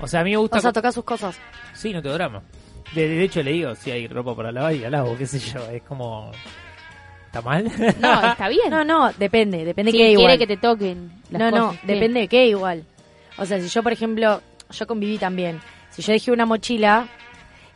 O 0.00 0.06
sea, 0.06 0.20
a 0.20 0.24
mí 0.24 0.30
me 0.30 0.38
gusta... 0.38 0.56
O 0.56 0.60
sea, 0.62 0.72
tocar 0.72 0.94
sus 0.94 1.04
cosas. 1.04 1.38
Sí, 1.74 1.92
no 1.92 2.00
tengo 2.00 2.14
drama. 2.14 2.42
De, 2.94 3.08
de 3.08 3.22
hecho, 3.22 3.42
le 3.42 3.52
digo, 3.52 3.74
si 3.74 3.90
hay 3.90 4.08
ropa 4.08 4.34
para 4.34 4.50
lavar 4.50 4.72
y 4.72 4.78
la 4.78 4.88
lavo, 4.88 5.18
qué 5.18 5.26
sé 5.26 5.38
yo, 5.38 5.60
es 5.70 5.82
como... 5.82 6.30
¿Está 7.26 7.42
mal? 7.42 7.64
No, 8.00 8.26
está 8.26 8.48
bien. 8.48 8.62
No, 8.70 8.84
no, 8.84 9.12
depende, 9.18 9.66
depende 9.66 9.92
Si 9.92 9.98
de 9.98 10.04
qué 10.04 10.08
quiere 10.14 10.22
igual. 10.22 10.38
que 10.38 10.46
te 10.46 10.56
toquen 10.56 11.12
las 11.30 11.40
no, 11.40 11.50
no, 11.50 11.66
cosas. 11.66 11.80
¿Qué? 11.82 11.92
depende 11.92 12.20
de 12.20 12.28
qué 12.28 12.46
igual. 12.46 12.84
O 13.40 13.46
sea, 13.46 13.58
si 13.58 13.68
yo, 13.68 13.82
por 13.82 13.92
ejemplo, 13.92 14.42
yo 14.70 14.86
conviví 14.86 15.16
también. 15.16 15.60
Si 15.88 16.02
yo 16.02 16.12
dejé 16.12 16.30
una 16.30 16.44
mochila 16.44 17.08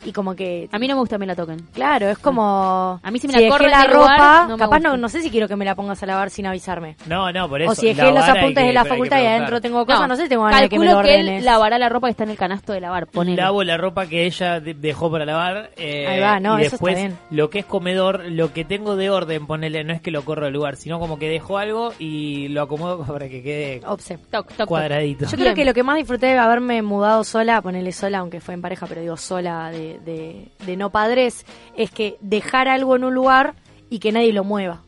y 0.04 0.12
como 0.12 0.34
que... 0.34 0.68
A 0.72 0.78
mí 0.78 0.86
no 0.88 0.94
me 0.94 1.00
gusta 1.00 1.16
que 1.16 1.20
me 1.20 1.26
la 1.26 1.34
toquen. 1.34 1.60
Claro, 1.72 2.08
es 2.08 2.18
como... 2.18 3.00
A 3.02 3.10
mí 3.10 3.18
si 3.18 3.26
me 3.28 3.34
si 3.34 3.42
la 3.44 3.48
corren 3.48 3.70
dejé 3.70 3.80
la 3.80 3.86
del 3.88 3.96
lugar, 3.96 4.10
ropa, 4.18 4.42
no 4.48 4.56
me 4.56 4.58
capaz 4.58 4.76
gusta. 4.76 4.88
no, 4.90 4.96
no 4.96 5.08
sé 5.08 5.22
si 5.22 5.30
quiero 5.30 5.48
que 5.48 5.56
me 5.56 5.64
la 5.64 5.74
pongas 5.74 6.02
a 6.02 6.06
lavar 6.06 6.30
sin 6.30 6.46
avisarme. 6.46 6.96
No, 7.06 7.32
no, 7.32 7.48
por 7.48 7.62
eso. 7.62 7.72
o 7.72 7.74
si 7.74 7.86
dejé 7.86 8.02
los 8.02 8.14
lavar 8.14 8.30
hay 8.30 8.38
apuntes 8.38 8.62
que- 8.62 8.66
de 8.68 8.72
la 8.72 8.82
pero 8.82 8.94
hay 8.94 9.00
que 9.00 9.08
facultad 9.08 9.16
y 9.16 9.20
preguntar. 9.20 9.36
adentro 9.36 9.60
tengo 9.60 9.86
cosas, 9.86 10.08
no, 10.08 10.16
sé 10.16 10.22
si 10.24 10.28
tengo 10.28 10.44
ganas 10.44 10.60
de 10.60 10.68
que 10.68 10.78
me 10.78 10.84
calculo 10.86 11.00
lo 11.02 11.06
que 11.08 11.14
ordenes. 11.14 11.38
él 11.40 11.44
lavará 11.44 11.78
la 11.78 11.88
ropa 11.88 12.06
que 12.06 12.10
está 12.12 12.24
en 12.24 12.30
el 12.30 12.36
canasto 12.36 12.72
de 12.72 12.80
lavar. 12.80 13.06
Ponele. 13.06 13.36
Lavo 13.40 13.64
la 13.64 13.76
ropa 13.76 14.06
que 14.06 14.26
ella 14.26 14.60
de- 14.60 14.74
dejó 14.74 15.10
para 15.10 15.24
lavar. 15.24 15.70
eh, 15.76 16.06
Ahí 16.06 16.20
va, 16.20 16.40
no, 16.40 16.58
y 16.58 16.62
eso 16.62 16.76
está 16.76 16.86
después 16.86 16.96
bien. 16.96 17.18
lo 17.30 17.50
que 17.50 17.58
es 17.60 17.64
comedor, 17.64 18.24
lo 18.26 18.52
que 18.52 18.64
tengo 18.64 18.96
de 18.96 19.10
orden, 19.10 19.46
ponele, 19.46 19.84
no 19.84 19.92
es 19.92 20.00
que 20.00 20.10
lo 20.10 20.24
corro 20.24 20.44
del 20.44 20.54
lugar, 20.54 20.76
sino 20.76 20.98
como 20.98 21.18
que 21.18 21.28
dejo 21.28 21.58
algo 21.58 21.92
y 21.98 22.48
lo 22.48 22.62
acomodo 22.62 22.98
para 23.06 23.28
que 23.28 23.42
quede 23.42 23.80
Obse. 23.86 24.18
Toc, 24.18 24.48
toc, 24.48 24.56
toc. 24.56 24.68
cuadradito. 24.68 25.24
Yo 25.26 25.30
Bien. 25.36 25.40
creo 25.46 25.54
que 25.54 25.64
lo 25.64 25.74
que 25.74 25.82
más 25.82 25.96
disfruté 25.96 26.26
de 26.26 26.38
haberme 26.38 26.82
mudado 26.82 27.24
sola, 27.24 27.62
ponerle 27.62 27.92
sola, 27.92 28.18
aunque 28.18 28.40
fue 28.40 28.54
en 28.54 28.62
pareja, 28.62 28.86
pero 28.86 29.00
digo 29.00 29.16
sola 29.16 29.70
de, 29.70 29.93
de, 29.98 30.48
de 30.66 30.76
no 30.76 30.90
padres, 30.90 31.44
es 31.76 31.90
que 31.90 32.16
dejar 32.20 32.68
algo 32.68 32.96
en 32.96 33.04
un 33.04 33.14
lugar 33.14 33.54
y 33.90 33.98
que 33.98 34.12
nadie 34.12 34.32
lo 34.32 34.44
mueva. 34.44 34.82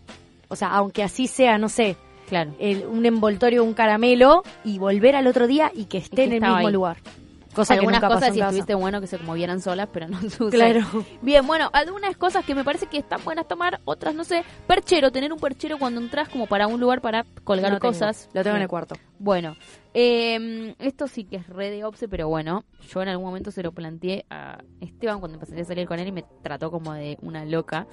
O 0.48 0.56
sea, 0.56 0.68
aunque 0.68 1.02
así 1.02 1.26
sea, 1.26 1.58
no 1.58 1.68
sé, 1.68 1.96
Claro. 2.28 2.52
el- 2.58 2.86
un 2.86 3.04
envoltorio, 3.06 3.62
un 3.64 3.74
caramelo, 3.74 4.42
y 4.64 4.78
volver 4.78 5.14
al 5.16 5.26
otro 5.26 5.46
día 5.46 5.70
y 5.74 5.84
que 5.84 5.98
esté 5.98 6.16
que 6.16 6.24
en 6.24 6.32
el 6.34 6.40
mismo 6.40 6.56
ahí. 6.56 6.72
lugar. 6.72 6.96
Cosa 7.56 7.74
que 7.74 7.80
algunas 7.80 8.00
nunca 8.02 8.14
cosas 8.14 8.34
si 8.34 8.40
estuviste 8.40 8.74
bueno 8.74 9.00
que 9.00 9.06
se 9.06 9.18
movieran 9.18 9.60
solas, 9.60 9.88
pero 9.92 10.06
no 10.08 10.20
sucede. 10.22 10.50
Claro. 10.50 10.86
Bien, 11.22 11.46
bueno, 11.46 11.70
algunas 11.72 12.16
cosas 12.16 12.44
que 12.44 12.54
me 12.54 12.62
parece 12.62 12.86
que 12.86 12.98
están 12.98 13.24
buenas 13.24 13.48
tomar, 13.48 13.80
otras 13.84 14.14
no 14.14 14.22
sé. 14.24 14.44
Perchero, 14.66 15.10
tener 15.10 15.32
un 15.32 15.38
perchero 15.40 15.78
cuando 15.78 16.00
entras 16.00 16.28
como 16.28 16.46
para 16.46 16.66
un 16.66 16.78
lugar 16.80 17.00
para 17.00 17.24
colgar 17.44 17.72
No 17.72 17.78
tengo. 17.80 17.92
cosas. 17.92 18.28
Lo 18.32 18.42
tengo 18.44 18.56
en 18.56 18.62
el 18.62 18.68
cuarto. 18.68 18.94
Bueno, 19.18 19.56
eh, 19.94 20.74
esto 20.78 21.08
sí 21.08 21.24
que 21.24 21.36
es 21.36 21.48
re 21.48 21.70
de 21.70 21.84
obse, 21.84 22.06
pero 22.06 22.28
bueno, 22.28 22.64
yo 22.92 23.00
en 23.02 23.08
algún 23.08 23.26
momento 23.26 23.50
se 23.50 23.62
lo 23.62 23.72
planteé 23.72 24.26
a 24.28 24.58
Esteban 24.80 25.20
cuando 25.20 25.38
empecé 25.38 25.58
a 25.60 25.64
salir 25.64 25.88
con 25.88 25.98
él 25.98 26.08
y 26.08 26.12
me 26.12 26.24
trató 26.42 26.70
como 26.70 26.92
de 26.92 27.16
una 27.22 27.44
loca. 27.46 27.86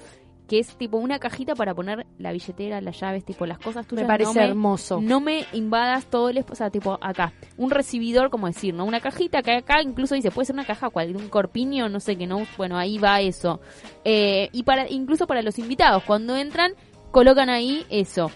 Que 0.48 0.58
es 0.58 0.76
tipo 0.76 0.98
una 0.98 1.18
cajita 1.18 1.54
para 1.54 1.74
poner 1.74 2.06
la 2.18 2.32
billetera, 2.32 2.80
las 2.80 3.00
llaves, 3.00 3.24
tipo 3.24 3.46
las 3.46 3.58
cosas 3.58 3.86
tuyas. 3.86 4.02
Me 4.02 4.08
parece 4.08 4.34
no 4.34 4.40
hermoso. 4.40 5.00
No 5.00 5.20
me 5.20 5.46
invadas 5.52 6.06
todo 6.06 6.28
el 6.28 6.38
espacio, 6.38 6.52
o 6.52 6.56
sea, 6.56 6.70
tipo 6.70 6.98
acá. 7.00 7.32
Un 7.56 7.70
recibidor, 7.70 8.30
como 8.30 8.46
decir, 8.46 8.74
¿no? 8.74 8.84
Una 8.84 9.00
cajita 9.00 9.42
que 9.42 9.52
acá 9.52 9.80
incluso 9.82 10.14
dice, 10.14 10.30
puede 10.30 10.46
ser 10.46 10.54
una 10.54 10.66
caja 10.66 10.90
cual, 10.90 11.16
un 11.16 11.28
corpiño, 11.28 11.88
no 11.88 12.00
sé, 12.00 12.16
que 12.16 12.26
no, 12.26 12.46
bueno, 12.56 12.76
ahí 12.76 12.98
va 12.98 13.20
eso. 13.20 13.60
Eh, 14.04 14.50
y 14.52 14.64
para 14.64 14.90
incluso 14.90 15.26
para 15.26 15.42
los 15.42 15.58
invitados, 15.58 16.02
cuando 16.04 16.36
entran, 16.36 16.72
colocan 17.10 17.48
ahí 17.48 17.86
eso. 17.88 18.30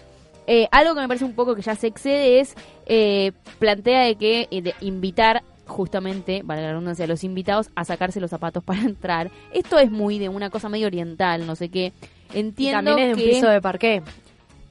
Eh, 0.51 0.67
algo 0.71 0.95
que 0.95 1.01
me 1.01 1.07
parece 1.07 1.25
un 1.25 1.33
poco 1.33 1.53
que 1.53 1.61
ya 1.61 1.75
se 1.75 1.85
excede 1.85 2.39
es 2.39 2.55
eh, 2.87 3.33
plantea 3.59 4.05
de 4.05 4.15
que 4.15 4.47
eh, 4.49 4.63
de 4.63 4.73
invitar 4.81 5.43
justamente, 5.69 6.43
para 6.45 6.61
la 6.61 6.69
redundancia, 6.71 7.05
a 7.05 7.07
los 7.07 7.23
invitados 7.23 7.69
a 7.75 7.85
sacarse 7.85 8.19
los 8.19 8.29
zapatos 8.29 8.63
para 8.65 8.81
entrar. 8.81 9.31
Esto 9.53 9.79
es 9.79 9.89
muy 9.91 10.19
de 10.19 10.27
una 10.29 10.49
cosa 10.49 10.67
medio 10.67 10.87
oriental, 10.87 11.47
no 11.47 11.55
sé 11.55 11.69
qué. 11.69 11.93
Y 12.33 12.39
Entiendo 12.39 12.91
también 12.91 13.11
es 13.11 13.17
de 13.17 13.23
un 13.23 13.29
que 13.29 13.35
piso 13.35 13.47
de 13.49 13.61
parqué. 13.61 14.01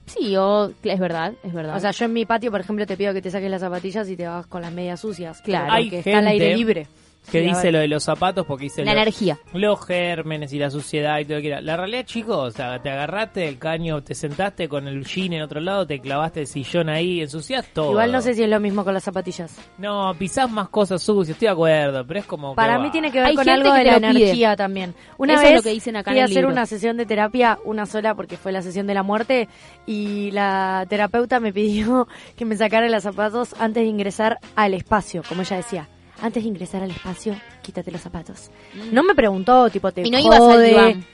sí, 0.07 0.37
o 0.37 0.71
es 0.83 0.99
verdad, 1.01 1.33
es 1.43 1.53
verdad. 1.53 1.77
O 1.77 1.81
sea, 1.81 1.91
yo 1.93 2.05
en 2.05 2.13
mi 2.13 2.25
patio, 2.27 2.51
por 2.51 2.61
ejemplo, 2.61 2.87
te 2.87 2.97
pido 2.97 3.13
que 3.15 3.23
te 3.23 3.31
saques 3.31 3.51
las 3.51 3.61
zapatillas 3.61 4.09
y 4.09 4.17
te 4.17 4.27
vas 4.27 4.47
con 4.47 4.63
las 4.63 4.73
medias 4.73 5.01
sucias. 5.01 5.41
Claro. 5.43 5.67
Porque 5.67 5.77
Hay 5.77 5.95
está 5.97 6.19
al 6.19 6.27
aire 6.29 6.47
gente- 6.47 6.57
libre. 6.59 6.87
Que 7.31 7.41
dice 7.41 7.65
ver. 7.65 7.73
lo 7.75 7.79
de 7.81 7.89
los 7.89 8.05
zapatos 8.05 8.47
porque 8.47 8.65
dice 8.65 8.85
La 8.85 8.95
lo- 8.95 9.01
energía. 9.01 9.39
los 9.53 9.85
gérmenes 9.87 10.53
y 10.53 10.59
la 10.59 10.71
suciedad 10.71 11.19
y 11.19 11.25
todo 11.25 11.37
lo 11.37 11.43
que 11.43 11.49
era. 11.49 11.61
La 11.61 11.77
realidad, 11.77 12.05
chicos, 12.05 12.37
o 12.37 12.51
sea, 12.51 12.81
te 12.81 12.91
agarraste 12.91 13.41
del 13.41 13.59
caño, 13.59 14.03
te 14.03 14.15
sentaste 14.15 14.69
con 14.69 14.89
el 14.89 15.05
jean 15.05 15.33
en 15.33 15.43
otro 15.43 15.61
lado, 15.61 15.87
te 15.87 16.01
clavaste 16.01 16.41
el 16.41 16.47
sillón 16.47 16.89
ahí, 16.89 17.21
ensucias 17.21 17.67
todo. 17.73 17.91
Igual 17.91 18.13
no 18.13 18.21
sé 18.21 18.35
si 18.35 18.43
es 18.43 18.49
lo 18.49 18.61
mismo 18.61 18.85
con 18.85 18.95
las 18.95 19.05
zapatillas. 19.05 19.57
No, 19.79 20.15
pisás 20.19 20.51
más 20.51 20.69
cosas 20.69 21.03
sucias, 21.03 21.35
estoy 21.37 21.47
de 21.47 21.53
acuerdo, 21.53 22.07
pero 22.07 22.21
es 22.21 22.27
como. 22.27 22.53
que 22.53 22.57
Para 22.57 22.77
va. 22.79 22.83
mí 22.85 22.91
tiene 22.91 23.11
que 23.13 23.19
ver 23.19 23.29
Hay 23.29 23.35
con 23.37 23.49
algo 23.49 23.73
que 23.73 23.79
de 23.79 23.85
la 23.85 23.97
pide. 23.99 24.09
energía 24.11 24.57
también. 24.57 24.95
Una 25.19 25.35
Eso 25.35 25.43
es 25.43 25.49
vez 25.49 25.57
lo 25.57 25.63
que 25.63 25.71
dicen 25.71 25.97
acá 25.97 26.11
en 26.11 26.15
fui 26.17 26.21
a 26.21 26.25
hacer 26.25 26.37
libro. 26.37 26.51
una 26.53 26.67
sesión 26.67 26.97
de 26.97 27.07
terapia, 27.07 27.59
una 27.65 27.87
sola 27.87 28.15
porque 28.15 28.37
fue 28.37 28.53
la 28.53 28.63
sesión 28.63 28.87
de 28.87 28.95
la 28.95 29.03
muerte, 29.03 29.49
y 29.87 30.31
la 30.33 30.87
terapeuta 30.89 31.41
me 31.41 31.53
pidió 31.53 32.09
que 32.37 32.45
me 32.45 32.57
sacara 32.57 32.89
los 32.89 33.03
zapatos 33.03 33.55
antes 33.59 33.83
de 33.83 33.89
ingresar 33.89 34.39
al 34.57 34.75
espacio, 34.75 35.23
como 35.29 35.43
ella 35.43 35.57
decía. 35.57 35.89
Antes 36.21 36.43
de 36.43 36.49
ingresar 36.49 36.83
al 36.83 36.91
espacio, 36.91 37.35
quítate 37.63 37.91
los 37.91 38.01
zapatos. 38.01 38.51
No 38.93 39.03
me 39.03 39.15
preguntó, 39.15 39.71
tipo, 39.71 39.93
te 39.93 40.03
Mm. 40.03 40.07
Y 40.07 40.11
no 40.11 40.19
ibas 40.19 40.41
al. 40.41 41.05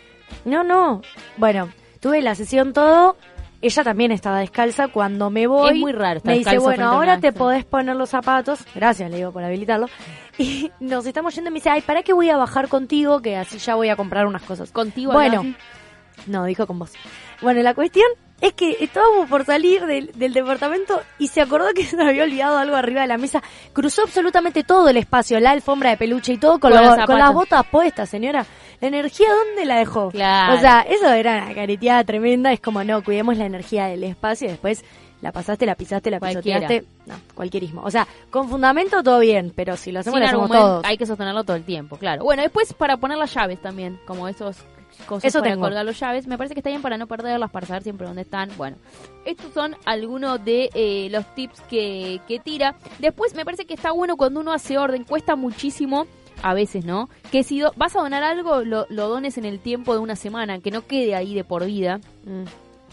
No, 0.45 0.64
no. 0.64 1.03
Bueno, 1.37 1.69
tuve 2.01 2.23
la 2.23 2.35
sesión 2.35 2.73
todo. 2.73 3.17
Ella 3.61 3.83
también 3.83 4.12
estaba 4.12 4.40
descalza. 4.40 4.88
Cuando 4.88 5.31
me 5.31 5.47
voy, 5.47 5.71
Es 5.75 5.81
muy 5.81 5.93
raro 5.93 6.19
estar 6.19 6.33
me 6.33 6.38
dice, 6.38 6.59
bueno, 6.59 6.87
ahora 6.90 7.19
te 7.19 7.29
esta". 7.29 7.38
podés 7.38 7.64
poner 7.64 7.97
los 7.97 8.11
zapatos. 8.11 8.61
Gracias, 8.75 9.11
le 9.11 9.17
digo, 9.17 9.33
por 9.33 9.43
habilitarlo. 9.43 9.87
Y 10.38 10.71
nos 10.81 11.07
estamos 11.07 11.35
yendo 11.35 11.49
y 11.49 11.53
me 11.53 11.59
dice, 11.61 11.71
ay, 11.71 11.81
¿para 11.81 12.03
qué 12.03 12.12
voy 12.12 12.29
a 12.29 12.37
bajar 12.37 12.69
contigo? 12.69 13.21
Que 13.23 13.37
así 13.37 13.59
ya 13.59 13.75
voy 13.75 13.88
a 13.88 13.97
comprar 13.97 14.27
unas 14.27 14.43
cosas. 14.43 14.71
Contigo 14.71 15.12
Bueno. 15.12 15.55
No, 16.27 16.44
dijo 16.44 16.66
con 16.66 16.79
vos. 16.79 16.92
Bueno, 17.42 17.62
la 17.62 17.74
cuestión 17.74 18.07
es 18.40 18.53
que 18.53 18.77
estábamos 18.81 19.29
por 19.29 19.44
salir 19.44 19.87
del, 19.87 20.12
del 20.14 20.33
departamento 20.33 21.00
y 21.18 21.29
se 21.29 21.40
acordó 21.40 21.72
que 21.74 21.85
se 21.87 22.00
había 22.00 22.24
olvidado 22.24 22.59
algo 22.59 22.77
arriba 22.77 23.03
de 23.03 23.07
la 23.09 23.18
mesa. 23.18 23.42
Cruzó 23.72 24.03
absolutamente 24.03 24.64
todo 24.64 24.88
el 24.88 24.96
espacio, 24.96 25.38
la 25.40 25.50
alfombra 25.53 25.90
de 25.90 25.96
peluche 25.96 26.33
y 26.35 26.38
todo 26.38 26.59
con, 26.59 26.72
Con 26.72 27.07
con 27.07 27.18
las 27.18 27.33
botas 27.33 27.64
puestas, 27.66 28.09
señora. 28.09 28.44
¿La 28.81 28.88
energía 28.88 29.29
dónde 29.33 29.64
la 29.64 29.77
dejó? 29.79 30.11
Claro. 30.11 30.55
O 30.57 30.61
sea, 30.61 30.83
eso 30.83 31.11
era 31.12 31.44
una 31.44 31.55
careteada 31.55 32.05
tremenda. 32.05 32.53
Es 32.53 32.61
como, 32.61 32.85
no, 32.85 33.03
cuidemos 33.03 33.37
la 33.38 33.46
energía 33.46 33.87
del 33.87 34.05
espacio 34.05 34.48
y 34.48 34.50
después 34.50 34.85
la 35.22 35.33
pasaste, 35.33 35.64
la 35.64 35.74
pisaste, 35.74 36.11
la 36.11 36.18
Cualquiera. 36.18 36.61
pisoteaste. 36.68 36.88
No, 37.07 37.14
cualquierismo. 37.35 37.83
O 37.83 37.90
sea, 37.90 38.07
con 38.31 38.50
fundamento 38.50 39.03
todo 39.03 39.20
bien, 39.20 39.53
pero 39.57 39.77
si 39.79 39.90
lo 39.90 40.00
hacemos, 40.00 40.16
Sin 40.16 40.22
lo 40.22 40.27
hacemos 40.27 40.50
argumento, 40.50 40.68
todos. 40.68 40.85
hay 40.85 40.98
que 40.98 41.07
sostenerlo 41.07 41.44
todo 41.44 41.57
el 41.57 41.64
tiempo, 41.64 41.96
claro. 41.96 42.24
Bueno, 42.24 42.42
después 42.42 42.74
para 42.74 42.98
poner 42.98 43.16
las 43.16 43.33
llaves 43.33 43.62
también, 43.62 43.98
como 44.07 44.29
esos 44.29 44.59
cosas 45.07 45.24
Eso 45.24 45.40
para 45.40 45.52
tengo. 45.52 45.64
colgar 45.66 45.85
las 45.85 45.98
llaves, 45.98 46.26
me 46.26 46.37
parece 46.38 46.54
que 46.54 46.61
está 46.61 46.70
bien 46.70 46.83
para 46.83 46.96
no 46.98 47.07
perderlas, 47.07 47.50
para 47.50 47.66
saber 47.66 47.83
siempre 47.83 48.07
dónde 48.07 48.22
están. 48.22 48.50
Bueno, 48.57 48.76
estos 49.24 49.52
son 49.52 49.76
algunos 49.85 50.44
de 50.44 50.70
eh, 50.74 51.09
los 51.11 51.24
tips 51.35 51.61
que, 51.62 52.20
que 52.28 52.38
tira. 52.38 52.76
Después 52.98 53.35
me 53.35 53.44
parece 53.44 53.64
que 53.66 53.74
está 53.74 53.92
bueno 53.92 54.16
cuando 54.16 54.40
uno 54.40 54.52
hace 54.52 54.78
orden, 54.78 55.04
cuesta 55.04 55.37
muchísimo. 55.37 56.07
A 56.42 56.52
veces, 56.52 56.85
¿no? 56.85 57.09
Que 57.30 57.42
si 57.44 57.61
do- 57.61 57.72
vas 57.76 57.94
a 57.96 58.00
donar 58.00 58.22
algo, 58.22 58.64
lo, 58.64 58.87
lo 58.90 59.09
dones 59.09 59.38
en 59.38 59.44
el 59.46 59.61
tiempo 59.61 59.94
de 59.94 60.00
una 60.00 60.16
semana, 60.16 60.59
que 60.59 60.70
no 60.72 60.85
quede 60.87 61.14
ahí 61.14 61.33
de 61.35 61.44
por 61.44 61.64
vida 61.64 62.00
Mm. 62.26 62.44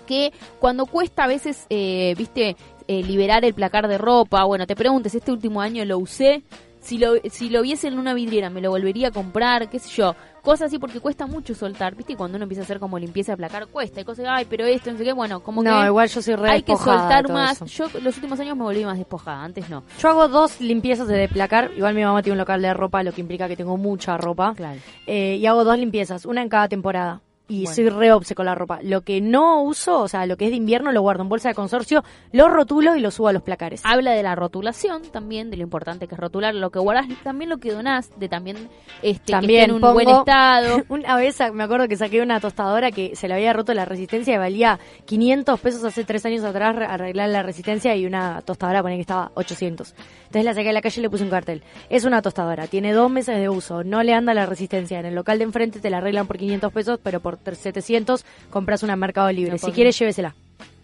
que 0.07 0.31
cuando 0.59 0.85
cuesta 0.85 1.23
a 1.23 1.27
veces, 1.27 1.65
eh, 1.69 2.13
viste, 2.17 2.55
eh, 2.87 3.03
liberar 3.03 3.43
el 3.43 3.53
placar 3.53 3.87
de 3.87 3.97
ropa, 3.97 4.43
bueno, 4.45 4.67
te 4.67 4.75
preguntes, 4.75 5.15
este 5.15 5.31
último 5.31 5.59
año 5.59 5.83
lo 5.85 5.97
usé, 5.97 6.43
si 6.81 6.97
lo, 6.97 7.13
si 7.29 7.49
lo 7.49 7.61
viese 7.61 7.87
en 7.87 7.97
una 7.99 8.13
vidriera, 8.13 8.49
me 8.49 8.61
lo 8.61 8.69
volvería 8.69 9.09
a 9.09 9.11
comprar, 9.11 9.69
qué 9.69 9.79
sé 9.79 9.89
yo, 9.89 10.15
cosas 10.41 10.67
así, 10.67 10.79
porque 10.79 10.99
cuesta 10.99 11.25
mucho 11.27 11.53
soltar, 11.55 11.95
viste, 11.95 12.13
y 12.13 12.15
cuando 12.15 12.35
uno 12.37 12.43
empieza 12.43 12.61
a 12.61 12.65
hacer 12.65 12.79
como 12.79 12.97
limpieza 12.99 13.33
de 13.33 13.37
placar, 13.37 13.67
cuesta, 13.67 14.01
y 14.01 14.03
cosas, 14.03 14.25
ay, 14.29 14.45
pero 14.49 14.65
esto, 14.65 14.91
no 14.91 14.97
sé 14.97 15.03
qué, 15.03 15.13
bueno, 15.13 15.41
como 15.41 15.63
No, 15.63 15.79
que 15.81 15.87
igual 15.87 16.07
yo 16.09 16.21
soy 16.21 16.35
re 16.35 16.49
hay 16.49 16.63
que 16.63 16.75
soltar 16.75 17.29
más. 17.29 17.61
eso. 17.61 17.65
Yo 17.65 17.99
los 18.01 18.15
últimos 18.15 18.39
años 18.39 18.57
me 18.57 18.63
volví 18.63 18.83
más 18.83 18.97
despojada, 18.97 19.43
antes 19.43 19.69
no. 19.69 19.83
Yo 19.99 20.09
hago 20.09 20.27
dos 20.27 20.59
limpiezas 20.61 21.07
de 21.07 21.17
deplacar. 21.17 21.71
Igual 21.75 21.93
mi 21.93 22.03
mamá 22.03 22.21
tiene 22.23 22.33
un 22.33 22.39
local 22.39 22.61
de 22.61 22.73
ropa, 22.73 23.03
lo 23.03 23.11
que 23.13 23.21
implica 23.21 23.47
que 23.47 23.55
tengo 23.55 23.77
mucha 23.77 24.17
ropa. 24.17 24.53
Claro. 24.55 24.79
Eh, 25.07 25.37
y 25.39 25.45
hago 25.45 25.63
dos 25.63 25.77
limpiezas, 25.77 26.25
una 26.25 26.41
en 26.41 26.49
cada 26.49 26.67
temporada. 26.67 27.21
Y 27.51 27.63
Bueno. 27.63 27.75
soy 27.75 27.89
re 27.89 28.13
obse 28.13 28.33
con 28.33 28.45
la 28.45 28.55
ropa. 28.55 28.79
Lo 28.81 29.01
que 29.01 29.19
no 29.19 29.61
uso, 29.63 29.99
o 30.01 30.07
sea, 30.07 30.25
lo 30.25 30.37
que 30.37 30.45
es 30.45 30.51
de 30.51 30.57
invierno, 30.57 30.91
lo 30.93 31.01
guardo 31.01 31.23
en 31.23 31.29
bolsa 31.29 31.49
de 31.49 31.55
consorcio, 31.55 32.03
lo 32.31 32.47
rotulo 32.47 32.95
y 32.95 33.01
lo 33.01 33.11
subo 33.11 33.27
a 33.27 33.33
los 33.33 33.41
placares. 33.43 33.81
Habla 33.83 34.11
de 34.11 34.23
la 34.23 34.35
rotulación 34.35 35.01
también, 35.11 35.49
de 35.49 35.57
lo 35.57 35.63
importante 35.63 36.07
que 36.07 36.15
es 36.15 36.19
rotular 36.21 36.55
lo 36.55 36.69
que 36.69 36.79
guardás, 36.79 37.07
también 37.23 37.49
lo 37.49 37.57
que 37.57 37.71
donás, 37.73 38.09
de 38.17 38.29
también 38.29 38.69
este, 39.01 39.31
También 39.33 39.49
que 39.51 39.59
esté 39.63 39.69
en 39.69 39.75
un 39.75 39.81
pongo- 39.81 39.93
buen 39.93 40.09
estado. 40.09 40.81
Una 40.89 41.15
vez 41.17 41.37
me 41.53 41.63
acuerdo 41.63 41.87
que 41.87 41.97
saqué 41.97 42.21
una 42.21 42.39
tostadora 42.39 42.91
que 42.91 43.15
se 43.15 43.27
le 43.27 43.33
había 43.33 43.51
roto 43.51 43.73
la 43.73 43.83
resistencia 43.85 44.33
y 44.33 44.37
valía 44.37 44.79
500 45.05 45.59
pesos 45.59 45.83
hace 45.83 46.03
tres 46.05 46.25
años 46.25 46.43
atrás 46.43 46.75
re- 46.75 46.85
arreglar 46.85 47.29
la 47.29 47.43
resistencia 47.43 47.95
y 47.95 48.05
una 48.05 48.41
tostadora 48.43 48.81
ponía 48.81 48.97
que 48.97 49.01
estaba 49.01 49.31
800. 49.35 49.93
Entonces 50.27 50.45
la 50.45 50.53
saqué 50.53 50.69
a 50.69 50.73
la 50.73 50.81
calle 50.81 50.99
y 50.99 51.03
le 51.03 51.09
puse 51.09 51.23
un 51.23 51.29
cartel. 51.29 51.63
Es 51.89 52.05
una 52.05 52.21
tostadora, 52.21 52.67
tiene 52.67 52.93
dos 52.93 53.11
meses 53.11 53.35
de 53.37 53.49
uso, 53.49 53.83
no 53.83 54.03
le 54.03 54.13
anda 54.13 54.33
la 54.33 54.45
resistencia. 54.45 54.99
En 54.99 55.05
el 55.05 55.15
local 55.15 55.37
de 55.39 55.43
enfrente 55.43 55.79
te 55.81 55.89
la 55.89 55.97
arreglan 55.97 56.27
por 56.27 56.37
500 56.37 56.71
pesos, 56.71 56.99
pero 57.03 57.19
por 57.19 57.37
700 57.55 58.25
compras 58.49 58.83
una 58.83 58.93
en 58.93 58.99
Mercado 58.99 59.31
Libre. 59.31 59.53
No, 59.53 59.57
si 59.57 59.71
quieres, 59.71 59.97
llévesela. 59.97 60.35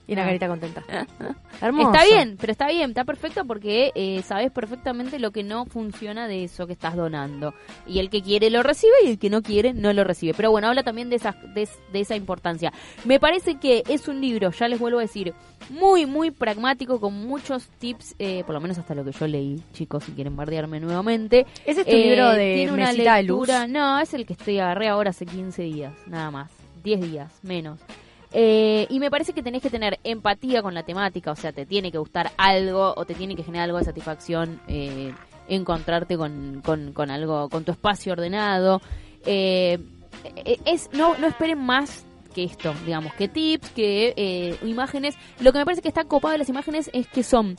Y 0.08 0.13
una 0.13 0.22
Ah. 0.24 0.26
carita 0.28 0.48
contenta. 0.48 0.84
Hermoso. 1.62 1.91
Está 1.91 2.06
bien, 2.06 2.38
pero 2.39 2.52
está 2.52 2.67
bien, 2.70 2.91
está 2.91 3.04
perfecto 3.04 3.43
porque 3.46 3.91
eh, 3.96 4.22
sabes 4.24 4.52
perfectamente 4.52 5.20
lo 5.20 5.32
que 5.32 5.43
no 5.43 5.65
funciona 5.65 6.28
de 6.28 6.46
eso 6.46 6.65
que 6.65 6.74
estás 6.74 6.96
donando. 6.96 7.54
Y 7.86 8.00
el 8.00 8.10
que 8.10 8.22
quiere 8.22 8.50
lo 8.50 8.63
recibe 8.63 8.93
y 9.04 9.10
el 9.10 9.20
que 9.20 9.30
no 9.30 9.41
quiere 9.41 9.74
no 9.74 9.91
lo 9.91 10.04
recibe. 10.06 10.34
Pero 10.34 10.50
bueno, 10.52 10.67
habla 10.70 10.84
también 10.84 11.10
de 11.10 11.17
esa, 11.17 11.34
de, 11.54 11.67
de 11.91 12.00
esa 12.00 12.15
importancia. 12.15 12.72
Me 13.06 13.20
parece 13.20 13.56
que 13.56 13.84
es 13.89 14.08
un 14.08 14.22
libro, 14.22 14.52
ya 14.52 14.67
les 14.70 14.80
vuelvo 14.80 15.00
a 15.00 15.02
decir, 15.02 15.34
muy, 15.70 16.06
muy 16.06 16.32
pragmático, 16.32 17.02
con 17.02 17.13
muchos 17.13 17.67
tips, 17.80 18.15
eh, 18.20 18.43
por 18.46 18.54
lo 18.56 18.62
menos 18.62 18.78
hasta 18.78 18.96
lo 18.96 19.04
que 19.04 19.12
yo 19.12 19.28
leí, 19.28 19.62
chicos, 19.74 20.06
si 20.06 20.13
quieren 20.13 20.36
bardearme 20.38 20.80
nuevamente. 20.80 21.46
¿Ese 21.65 21.82
es 21.82 21.88
tu 21.88 21.96
Eh, 21.96 22.06
libro 22.10 22.30
de 22.32 22.54
tiene 22.56 22.72
una 22.72 22.88
mesita 22.88 23.15
de 23.15 23.24
luz? 23.24 23.48
lectura- 23.50 23.67
No, 23.67 24.00
es 24.00 24.13
el 24.13 24.26
que 24.26 24.34
estoy 24.34 24.60
agarré 24.60 24.88
ahora 24.88 25.10
hace 25.10 25.26
15 25.26 25.63
días, 25.63 25.93
nada 26.08 26.32
más. 26.32 26.50
10 26.84 27.02
días, 27.02 27.34
menos. 27.43 27.80
Eh, 28.34 28.88
y 28.90 29.00
me 29.00 29.10
parece 29.10 29.34
que 29.34 29.42
tenés 29.42 29.62
que 29.62 29.70
tener 29.70 30.00
empatía 30.04 30.62
con 30.62 30.74
la 30.74 30.84
temática, 30.84 31.32
o 31.32 31.36
sea, 31.36 31.52
te 31.52 31.66
tiene 31.66 31.92
que 31.92 31.98
gustar 31.98 32.32
algo 32.38 32.94
o 32.96 33.06
te 33.06 33.13
tiene 33.13 33.36
que 33.36 33.44
generar 33.44 33.66
algo 33.66 33.78
de 33.78 33.86
satisfacción 33.86 34.60
eh, 34.68 35.13
encontrarte 35.48 36.18
con, 36.18 36.62
con, 36.62 37.12
algo, 37.12 37.50
con 37.50 37.63
tu 37.63 37.72
espacio 37.72 38.13
ordenado. 38.13 38.82
Eh, 39.26 39.80
eh, 40.36 40.58
es 40.66 40.90
no, 40.94 41.18
no 41.18 41.28
esperen 41.28 41.60
más 41.60 42.06
que 42.34 42.44
esto, 42.44 42.74
digamos, 42.86 43.13
que 43.13 43.28
tips, 43.28 43.70
que 43.72 44.13
eh, 44.16 44.58
imágenes. 44.63 45.16
Lo 45.40 45.52
que 45.52 45.60
me 45.60 45.66
parece 45.66 45.82
que 45.82 45.88
está 45.88 46.04
copado 46.04 46.34
de 46.34 46.38
las 46.38 46.50
imágenes 46.50 46.90
es 46.94 47.08
que 47.08 47.24
son, 47.24 47.58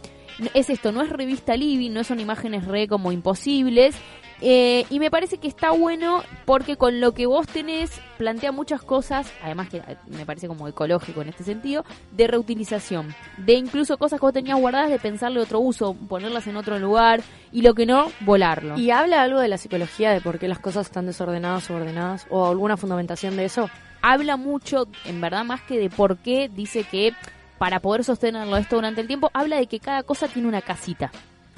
es 0.54 0.70
esto, 0.70 0.92
no 0.92 1.02
es 1.02 1.10
revista 1.10 1.56
Living, 1.56 1.90
no 1.90 2.04
son 2.04 2.20
imágenes 2.20 2.64
re 2.64 2.86
como 2.86 3.10
imposibles. 3.10 3.96
Eh, 4.40 4.84
y 4.90 5.00
me 5.00 5.10
parece 5.10 5.38
que 5.38 5.48
está 5.48 5.70
bueno 5.70 6.22
porque 6.44 6.76
con 6.76 7.00
lo 7.00 7.12
que 7.12 7.26
vos 7.26 7.46
tenés 7.46 7.90
plantea 8.16 8.52
muchas 8.52 8.82
cosas, 8.82 9.30
además 9.42 9.68
que 9.68 9.78
eh, 9.78 9.96
me 10.06 10.26
parece 10.26 10.48
como 10.48 10.68
ecológico 10.68 11.22
en 11.22 11.28
este 11.28 11.44
sentido, 11.44 11.84
de 12.12 12.26
reutilización. 12.26 13.14
De 13.36 13.54
incluso 13.54 13.98
cosas 13.98 14.20
que 14.20 14.26
vos 14.26 14.32
tenías 14.32 14.58
guardadas, 14.58 14.90
de 14.90 14.98
pensarle 14.98 15.40
otro 15.40 15.60
uso, 15.60 15.94
ponerlas 15.94 16.46
en 16.46 16.56
otro 16.56 16.78
lugar 16.78 17.22
y 17.52 17.62
lo 17.62 17.74
que 17.74 17.86
no, 17.86 18.10
volarlo. 18.20 18.78
¿Y 18.78 18.90
habla 18.90 19.22
algo 19.22 19.40
de 19.40 19.48
la 19.48 19.58
psicología, 19.58 20.10
de 20.10 20.20
por 20.20 20.38
qué 20.38 20.48
las 20.48 20.58
cosas 20.58 20.86
están 20.86 21.06
desordenadas 21.06 21.70
o 21.70 21.74
ordenadas? 21.74 22.26
¿O 22.30 22.46
alguna 22.46 22.76
fundamentación 22.76 23.36
de 23.36 23.44
eso? 23.44 23.70
habla 24.02 24.36
mucho, 24.36 24.88
en 25.04 25.20
verdad, 25.20 25.44
más 25.44 25.62
que 25.62 25.78
de 25.78 25.90
por 25.90 26.18
qué 26.18 26.48
dice 26.48 26.84
que 26.84 27.14
para 27.58 27.80
poder 27.80 28.04
sostenerlo 28.04 28.56
esto 28.56 28.76
durante 28.76 29.00
el 29.00 29.06
tiempo, 29.06 29.30
habla 29.34 29.56
de 29.56 29.66
que 29.66 29.80
cada 29.80 30.02
cosa 30.02 30.28
tiene 30.28 30.48
una 30.48 30.62
casita. 30.62 31.10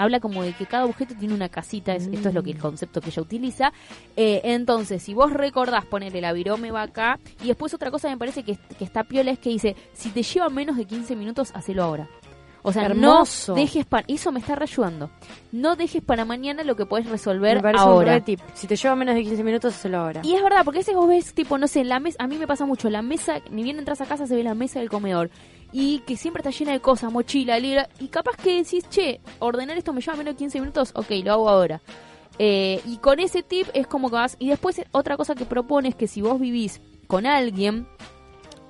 Habla 0.03 0.21
como 0.21 0.43
de 0.43 0.53
que 0.53 0.67
cada 0.67 0.85
objeto 0.87 1.15
tiene 1.19 1.35
una 1.35 1.49
casita, 1.49 1.95
es- 1.95 2.07
esto 2.13 2.29
es 2.31 2.35
lo 2.35 2.43
que 2.43 2.51
el 2.53 2.59
concepto 2.59 3.01
que 3.01 3.11
ella 3.11 3.23
utiliza. 3.23 3.73
Eh, 4.17 4.41
entonces, 4.45 5.03
si 5.03 5.15
vos 5.15 5.33
recordás 5.33 5.85
poner 5.87 6.17
el 6.17 6.25
avirome 6.25 6.71
va 6.71 6.83
acá, 6.83 7.19
y 7.43 7.49
después 7.49 7.75
otra 7.75 7.91
cosa 7.91 8.09
me 8.09 8.17
parece 8.17 8.43
que, 8.43 8.57
que 8.79 8.85
está 8.85 9.05
piola 9.05 9.31
es 9.31 9.39
que 9.39 9.51
dice, 9.51 9.77
si 9.93 10.11
te 10.11 10.23
lleva 10.23 10.49
menos 10.49 10.77
de 10.77 10.85
15 10.85 11.17
minutos, 11.17 11.51
hacelo 11.55 11.83
ahora. 11.85 12.09
O 12.63 12.73
sea, 12.75 12.85
Hermoso. 12.85 13.53
no 13.53 13.59
dejes 13.59 13.87
para... 13.87 14.05
Eso 14.07 14.33
me 14.33 14.39
está 14.41 14.55
reayudando. 14.55 15.09
No 15.51 15.77
dejes 15.77 16.03
para 16.03 16.27
mañana 16.27 16.63
lo 16.63 16.77
que 16.77 16.85
puedes 16.85 17.09
resolver 17.09 17.57
Me 17.57 17.63
parece 17.63 17.85
un 17.85 17.91
ahora. 17.91 18.13
re 18.13 18.21
tip. 18.21 18.39
Si 18.53 18.67
te 18.67 18.77
lleva 18.77 18.95
menos 18.97 19.15
de 19.15 19.23
15 19.23 19.43
minutos, 19.43 19.75
hazlo 19.75 19.97
ahora. 19.99 20.21
Y 20.25 20.35
es 20.35 20.43
verdad, 20.43 20.61
porque 20.63 20.81
a 20.81 20.83
veces 20.83 20.95
vos 20.95 21.09
ves, 21.09 21.33
tipo, 21.33 21.57
no 21.57 21.67
sé, 21.67 21.85
la 21.85 22.01
mesa, 22.01 22.19
a 22.23 22.27
mí 22.27 22.37
me 22.37 22.47
pasa 22.47 22.67
mucho, 22.67 22.91
la 22.91 23.01
mesa, 23.01 23.39
ni 23.51 23.63
bien 23.63 23.79
entras 23.79 24.03
a 24.03 24.05
casa 24.05 24.27
se 24.27 24.37
ve 24.37 24.43
la 24.43 24.53
mesa 24.55 24.79
del 24.79 24.91
comedor, 24.91 25.31
y 25.73 26.01
que 26.01 26.17
siempre 26.17 26.41
está 26.41 26.51
llena 26.51 26.73
de 26.73 26.81
cosas, 26.81 27.13
mochila, 27.13 27.59
libra, 27.59 27.89
y 27.99 28.09
capaz 28.09 28.37
que 28.37 28.63
decís, 28.63 28.89
che, 28.89 29.21
ordenar 29.39 29.77
esto 29.77 29.93
me 29.93 30.01
lleva 30.01 30.17
menos 30.17 30.35
de 30.35 30.39
15 30.39 30.61
minutos, 30.61 30.93
ok, 30.95 31.11
lo 31.25 31.33
hago 31.33 31.49
ahora. 31.49 31.81
Eh, 32.39 32.81
y 32.87 32.97
con 32.99 33.21
ese 33.21 33.43
tip 33.43 33.69
es 33.75 33.87
como 33.87 34.09
que 34.09 34.17
vas, 34.17 34.37
y 34.39 34.49
después 34.49 34.81
otra 34.93 35.17
cosa 35.17 35.35
que 35.35 35.45
propone 35.45 35.91
es 35.91 35.95
que 35.95 36.09
si 36.09 36.23
vos 36.23 36.41
vivís 36.41 36.81
con 37.07 37.27
alguien, 37.27 37.87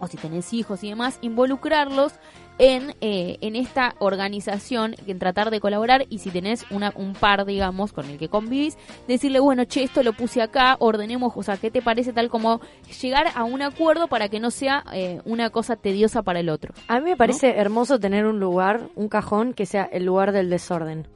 o 0.00 0.06
si 0.06 0.16
tenés 0.16 0.52
hijos 0.52 0.82
y 0.82 0.88
demás, 0.88 1.18
involucrarlos 1.20 2.12
en, 2.60 2.94
eh, 3.00 3.38
en 3.40 3.56
esta 3.56 3.94
organización, 3.98 4.94
en 5.06 5.18
tratar 5.18 5.50
de 5.50 5.60
colaborar 5.60 6.04
y 6.10 6.18
si 6.18 6.30
tenés 6.30 6.66
una, 6.70 6.92
un 6.94 7.14
par, 7.14 7.46
digamos, 7.46 7.92
con 7.92 8.04
el 8.04 8.18
que 8.18 8.28
convivís, 8.28 8.76
decirle, 9.08 9.40
bueno, 9.40 9.64
che, 9.64 9.82
esto 9.82 10.02
lo 10.02 10.12
puse 10.12 10.42
acá, 10.42 10.76
ordenemos, 10.78 11.32
o 11.34 11.42
sea, 11.42 11.56
¿qué 11.56 11.70
te 11.70 11.80
parece 11.80 12.12
tal 12.12 12.28
como 12.28 12.60
llegar 13.00 13.28
a 13.34 13.44
un 13.44 13.62
acuerdo 13.62 14.08
para 14.08 14.28
que 14.28 14.40
no 14.40 14.50
sea 14.50 14.84
eh, 14.92 15.22
una 15.24 15.48
cosa 15.48 15.76
tediosa 15.76 16.22
para 16.22 16.40
el 16.40 16.50
otro? 16.50 16.74
A 16.86 17.00
mí 17.00 17.10
me 17.10 17.16
parece 17.16 17.56
hermoso 17.56 17.98
tener 17.98 18.26
un 18.26 18.38
lugar, 18.40 18.90
un 18.94 19.08
cajón, 19.08 19.54
que 19.54 19.64
sea 19.64 19.84
el 19.84 20.04
lugar 20.04 20.32
del 20.32 20.50
desorden. 20.50 21.08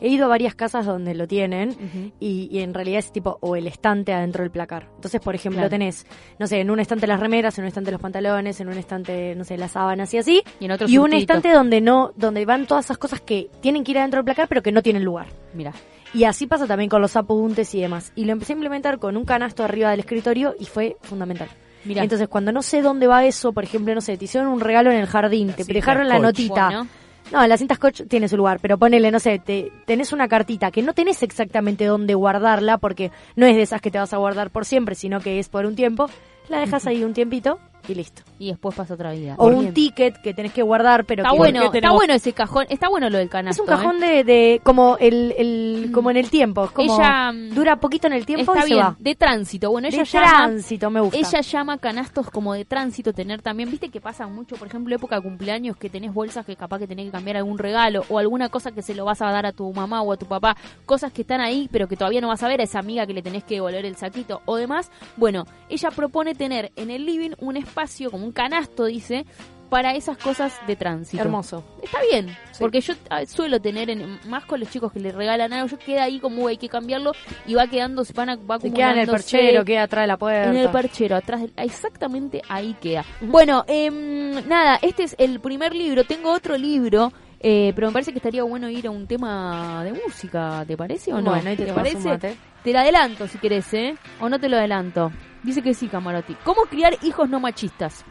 He 0.00 0.08
ido 0.08 0.26
a 0.26 0.28
varias 0.28 0.54
casas 0.54 0.84
donde 0.86 1.14
lo 1.14 1.26
tienen 1.26 2.12
y, 2.20 2.48
y 2.50 2.60
en 2.60 2.74
realidad 2.74 2.98
es 2.98 3.12
tipo 3.12 3.38
o 3.40 3.56
el 3.56 3.66
estante 3.66 4.12
adentro 4.12 4.42
del 4.42 4.50
placar. 4.50 4.88
Entonces, 4.96 5.20
por 5.20 5.34
ejemplo, 5.34 5.58
Claro. 5.60 5.70
tenés, 5.70 6.06
no 6.38 6.46
sé, 6.46 6.60
en 6.60 6.70
un 6.70 6.80
estante 6.80 7.06
las 7.06 7.18
remeras, 7.20 7.56
en 7.58 7.64
un 7.64 7.68
estante 7.68 7.90
los 7.90 8.00
pantalones, 8.00 8.60
en 8.60 8.68
un 8.68 8.74
estante, 8.78 9.34
no 9.34 9.44
sé, 9.44 9.56
las 9.56 9.72
sábanas 9.72 10.12
y 10.14 10.18
así. 10.18 10.42
Y 10.60 10.66
en 10.66 10.72
otro 10.72 10.88
y 10.88 10.98
un 10.98 11.12
estante 11.12 11.50
donde 11.50 11.80
no, 11.80 12.12
donde 12.16 12.44
van 12.44 12.66
todas 12.66 12.84
esas 12.86 12.98
cosas 12.98 13.20
que 13.20 13.48
tienen 13.60 13.84
que 13.84 13.92
ir 13.92 13.98
adentro 13.98 14.18
del 14.18 14.24
placar 14.24 14.48
pero 14.48 14.62
que 14.62 14.72
no 14.72 14.82
tienen 14.82 15.04
lugar. 15.04 15.26
Mira. 15.54 15.72
Y 16.14 16.24
así 16.24 16.46
pasa 16.46 16.66
también 16.66 16.88
con 16.88 17.02
los 17.02 17.16
apuntes 17.16 17.74
y 17.74 17.80
demás. 17.80 18.12
Y 18.14 18.24
lo 18.24 18.32
empecé 18.32 18.52
a 18.52 18.54
implementar 18.54 18.98
con 18.98 19.16
un 19.16 19.24
canasto 19.24 19.64
arriba 19.64 19.90
del 19.90 20.00
escritorio 20.00 20.54
y 20.58 20.64
fue 20.66 20.96
fundamental. 21.02 21.48
Mira. 21.84 22.02
Entonces, 22.02 22.26
cuando 22.28 22.52
no 22.52 22.62
sé 22.62 22.82
dónde 22.82 23.06
va 23.06 23.24
eso, 23.26 23.52
por 23.52 23.64
ejemplo, 23.64 23.94
no 23.94 24.00
sé, 24.00 24.16
te 24.16 24.24
hicieron 24.24 24.48
un 24.50 24.60
regalo 24.60 24.90
en 24.90 24.98
el 24.98 25.06
jardín, 25.06 25.52
te 25.52 25.64
dejaron 25.64 26.08
la 26.08 26.18
notita. 26.18 26.66
Bueno. 26.66 26.86
No, 27.32 27.44
la 27.46 27.56
cinta 27.56 27.74
scotch 27.74 28.02
tiene 28.08 28.28
su 28.28 28.36
lugar, 28.36 28.60
pero 28.60 28.78
ponele, 28.78 29.10
no 29.10 29.18
sé, 29.18 29.38
te, 29.38 29.72
tenés 29.84 30.12
una 30.12 30.28
cartita 30.28 30.70
que 30.70 30.82
no 30.82 30.94
tenés 30.94 31.22
exactamente 31.22 31.84
dónde 31.84 32.14
guardarla, 32.14 32.78
porque 32.78 33.10
no 33.34 33.46
es 33.46 33.56
de 33.56 33.62
esas 33.62 33.80
que 33.80 33.90
te 33.90 33.98
vas 33.98 34.12
a 34.12 34.18
guardar 34.18 34.50
por 34.50 34.64
siempre, 34.64 34.94
sino 34.94 35.20
que 35.20 35.38
es 35.40 35.48
por 35.48 35.66
un 35.66 35.74
tiempo, 35.74 36.08
la 36.48 36.60
dejas 36.60 36.86
ahí 36.86 37.02
un 37.02 37.14
tiempito 37.14 37.58
y 37.88 37.94
listo. 37.94 38.22
Y 38.38 38.48
después 38.48 38.74
pasa 38.74 38.94
otra 38.94 39.12
vida. 39.12 39.34
O 39.38 39.48
Bien. 39.48 39.58
un 39.66 39.74
ticket 39.74 40.20
que 40.20 40.34
tenés 40.34 40.52
que 40.52 40.62
guardar, 40.62 41.04
pero 41.06 41.22
Está 41.22 41.32
que 41.32 41.38
bueno, 41.38 41.60
qué 41.60 41.66
está 41.66 41.72
tenemos- 41.78 41.96
bueno 41.96 42.14
ese 42.14 42.32
cajón. 42.32 42.66
Está 42.68 42.88
bueno 42.88 43.08
lo 43.08 43.18
del 43.18 43.26
es 43.26 43.32
canasto. 43.32 43.62
un 43.62 43.68
cajón 43.68 44.02
¿eh? 44.02 44.06
de, 44.08 44.24
de 44.24 44.60
como 44.62 44.96
el, 44.98 45.34
el 45.38 45.90
como 45.92 46.10
en 46.10 46.16
el 46.18 46.28
tiempo, 46.30 46.64
es 46.64 46.70
como 46.70 46.94
Ella, 46.98 47.32
mm, 47.32 47.50
dura 47.54 47.76
poquito 47.76 48.06
en 48.08 48.12
el 48.12 48.26
tiempo 48.26 48.52
Está 48.52 48.66
y 48.66 48.68
se 48.68 48.74
bien, 48.74 48.86
va. 48.86 48.96
de 48.98 49.14
tránsito. 49.14 49.70
Bueno, 49.70 49.88
ella 49.88 49.98
de 49.98 50.04
llama 50.04 50.26
tránsito, 50.28 50.90
me 50.90 51.00
gusta. 51.00 51.16
Ella 51.18 51.40
llama 51.40 51.78
canastos 51.78 52.30
como 52.30 52.52
de 52.54 52.64
tránsito 52.64 53.12
tener 53.12 53.40
también, 53.42 53.70
viste 53.70 53.88
que 53.88 54.00
pasa 54.00 54.26
mucho, 54.26 54.56
por 54.56 54.68
ejemplo, 54.68 54.94
época 54.94 55.16
de 55.16 55.22
cumpleaños 55.22 55.76
que 55.76 55.88
tenés 55.88 56.12
bolsas 56.12 56.44
que 56.44 56.56
capaz 56.56 56.78
que 56.78 56.86
tenés 56.86 57.06
que 57.06 57.12
cambiar 57.12 57.36
algún 57.38 57.58
regalo 57.58 58.04
o 58.08 58.18
alguna 58.18 58.48
cosa 58.48 58.72
que 58.72 58.82
se 58.82 58.94
lo 58.94 59.04
vas 59.04 59.22
a 59.22 59.30
dar 59.30 59.46
a 59.46 59.52
tu 59.52 59.72
mamá 59.72 60.02
o 60.02 60.12
a 60.12 60.16
tu 60.16 60.26
papá, 60.26 60.56
cosas 60.84 61.12
que 61.12 61.22
están 61.22 61.40
ahí 61.40 61.68
pero 61.72 61.88
que 61.88 61.96
todavía 61.96 62.20
no 62.20 62.28
vas 62.28 62.42
a 62.42 62.48
ver 62.48 62.60
a 62.60 62.64
esa 62.64 62.78
amiga 62.80 63.06
que 63.06 63.14
le 63.14 63.22
tenés 63.22 63.44
que 63.44 63.54
devolver 63.54 63.84
el 63.86 63.96
saquito 63.96 64.42
o 64.44 64.56
demás. 64.56 64.90
Bueno, 65.16 65.44
ella 65.68 65.90
propone 65.90 66.34
tener 66.34 66.72
en 66.76 66.90
el 66.90 67.06
living 67.06 67.30
un 67.38 67.56
espacio 67.56 68.10
como 68.10 68.25
un 68.26 68.32
canasto, 68.32 68.84
dice, 68.84 69.24
para 69.68 69.94
esas 69.94 70.16
cosas 70.16 70.54
de 70.66 70.76
tránsito. 70.76 71.22
Hermoso. 71.22 71.64
Está 71.82 71.98
bien, 72.10 72.36
porque 72.58 72.80
yo 72.80 72.94
suelo 73.26 73.60
tener, 73.60 73.90
en, 73.90 74.18
más 74.28 74.44
con 74.44 74.60
los 74.60 74.70
chicos 74.70 74.92
que 74.92 75.00
le 75.00 75.12
regalan 75.12 75.52
algo, 75.52 75.68
yo 75.68 75.78
queda 75.78 76.04
ahí 76.04 76.20
como 76.20 76.48
hay 76.48 76.56
que 76.56 76.68
cambiarlo 76.68 77.12
y 77.46 77.54
va 77.54 77.66
quedando, 77.66 78.04
se 78.04 78.12
van 78.12 78.30
a, 78.30 78.36
va 78.36 78.58
Se 78.58 78.72
queda 78.72 78.92
en 78.92 78.98
el 78.98 79.08
perchero, 79.08 79.64
queda 79.64 79.84
atrás 79.84 80.02
de 80.04 80.06
la 80.06 80.16
puerta. 80.16 80.50
En 80.50 80.56
el 80.56 80.70
perchero, 80.70 81.16
atrás, 81.16 81.42
exactamente 81.56 82.42
ahí 82.48 82.76
queda. 82.80 83.04
Bueno, 83.20 83.64
em, 83.66 84.46
nada, 84.48 84.78
este 84.82 85.04
es 85.04 85.16
el 85.18 85.40
primer 85.40 85.74
libro. 85.74 86.04
Tengo 86.04 86.32
otro 86.32 86.56
libro, 86.56 87.12
eh, 87.40 87.72
pero 87.74 87.88
me 87.88 87.92
parece 87.92 88.12
que 88.12 88.18
estaría 88.18 88.44
bueno 88.44 88.68
ir 88.70 88.86
a 88.86 88.90
un 88.90 89.06
tema 89.06 89.82
de 89.84 89.92
música, 89.92 90.64
¿te 90.66 90.76
parece 90.76 91.12
o 91.12 91.20
no? 91.20 91.32
Bueno, 91.32 91.50
ahí 91.50 91.56
te 91.56 91.64
un 91.64 91.74
parece? 91.74 92.08
mate. 92.08 92.36
Te 92.62 92.72
lo 92.72 92.80
adelanto 92.80 93.28
si 93.28 93.38
querés, 93.38 93.72
¿eh? 93.74 93.94
O 94.20 94.28
no 94.28 94.40
te 94.40 94.48
lo 94.48 94.56
adelanto. 94.56 95.12
Dice 95.44 95.62
que 95.62 95.74
sí, 95.74 95.86
Camarotti. 95.86 96.34
¿Cómo 96.42 96.62
criar 96.62 96.96
hijos 97.02 97.28
no 97.28 97.38
machistas? 97.38 98.04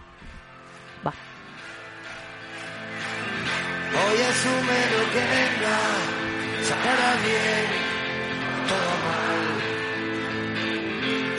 Hoy 3.98 4.18
asume 4.32 4.80
lo 4.94 5.02
que 5.14 5.24
venga, 5.36 5.78
sacará 6.70 7.10
bien, 7.28 7.68
todo 8.70 8.92
mal. 9.08 9.46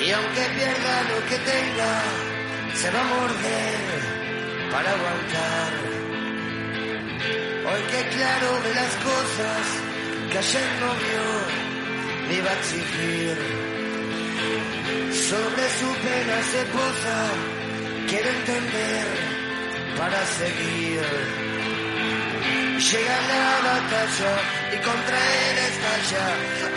Y 0.01 0.11
aunque 0.11 0.45
pierda 0.57 0.95
lo 1.13 1.19
que 1.29 1.39
tenga, 1.53 1.93
se 2.81 2.91
va 2.91 3.01
a 3.01 3.05
morder 3.05 4.17
para 4.73 4.89
aguantar. 4.91 5.73
Hoy 7.69 7.83
que 7.91 8.01
claro 8.17 8.49
ve 8.65 8.73
las 8.75 8.95
cosas 9.11 9.65
que 10.31 10.39
ayer 10.39 10.69
no 10.81 10.91
vio, 11.05 11.29
ni 12.29 12.39
va 12.41 12.51
a 12.51 12.59
exigir. 12.61 13.37
Sobre 15.31 15.65
su 15.79 15.89
pena 16.07 16.37
se 16.53 16.63
posa, 16.77 17.19
quiere 18.09 18.31
entender 18.31 19.07
para 19.99 20.25
seguir. 20.41 21.56
Llega 22.91 23.19
la 23.33 23.47
batalla 23.69 24.33
y 24.75 24.77
contra 24.89 25.17
él 25.17 25.57
estalla. 25.71 26.25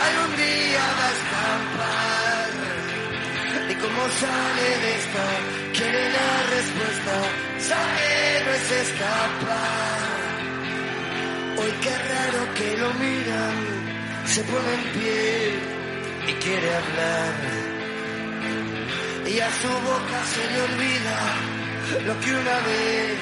Algún 0.06 0.32
día 0.36 0.84
va 0.98 1.06
a 1.06 1.12
escapar. 1.18 2.50
Y 3.70 3.74
como 3.74 4.02
sale 4.22 4.68
de 4.82 4.90
esta, 5.00 5.26
quiere 5.76 6.02
la 6.18 6.30
respuesta. 6.56 7.14
Sabe 7.70 8.10
no 8.44 8.50
es 8.58 8.70
escapar. 8.84 10.20
Hoy 11.58 11.72
qué 11.82 11.94
raro 12.12 12.54
que 12.54 12.68
lo 12.78 12.88
miran. 12.94 13.56
Se 14.26 14.42
pone 14.42 14.74
en 14.74 14.84
pie 14.94 15.70
y 16.28 16.32
quiere 16.44 16.68
hablar. 16.80 17.34
Y 19.26 19.38
a 19.38 19.50
su 19.60 19.68
boca 19.68 20.18
se 20.34 20.42
le 20.50 20.60
olvida 20.62 21.18
lo 22.06 22.20
que 22.20 22.30
una 22.32 22.58
vez 22.70 23.18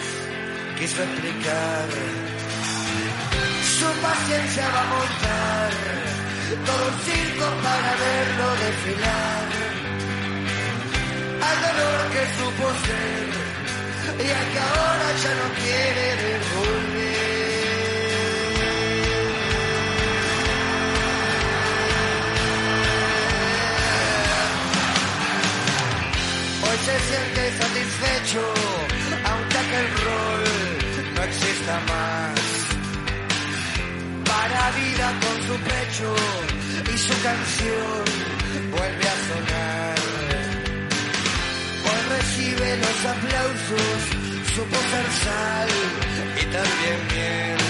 quiso 0.79 1.03
explicar. 1.03 2.38
Su 3.79 3.89
paciencia 4.07 4.65
va 4.75 4.81
a 4.81 4.89
montar 4.95 5.71
todo 6.67 6.83
un 6.89 6.99
circo 7.07 7.47
para 7.63 7.91
verlo 8.05 8.47
desfilar. 8.65 9.47
Al 11.49 11.57
dolor 11.67 12.01
que 12.15 12.23
supo 12.39 12.65
ser 12.87 13.29
y 14.19 14.29
al 14.39 14.47
que 14.53 14.59
ahora 14.59 15.09
ya 15.23 15.33
no 15.41 15.47
quiere 15.63 16.07
devolver. 16.25 17.19
Hoy 26.65 26.79
se 26.87 26.97
siente 27.09 27.43
satisfecho, 27.63 28.43
aunque 29.31 29.59
aquel 29.59 29.89
rol 30.05 30.45
no 31.15 31.23
exista 31.23 31.81
más. 31.89 32.48
Para 34.49 34.71
vida 34.71 35.07
con 35.21 35.37
su 35.47 35.55
pecho 35.63 36.15
y 36.95 36.99
su 36.99 37.23
canción 37.23 38.05
vuelve 38.71 39.07
a 39.15 39.17
sonar. 39.29 39.99
Hoy 41.85 42.01
recibe 42.17 42.77
los 42.79 42.99
aplausos, 43.15 44.01
supo 44.55 44.77
ser 44.91 45.09
sal 45.23 45.69
y 46.41 46.45
también 46.57 46.99
miel. 47.13 47.61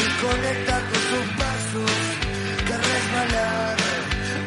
Y 0.00 0.06
conecta 0.24 0.76
con 0.88 1.00
sus 1.10 1.26
pasos, 1.40 1.96
que 2.66 2.74
resbalar 2.88 3.76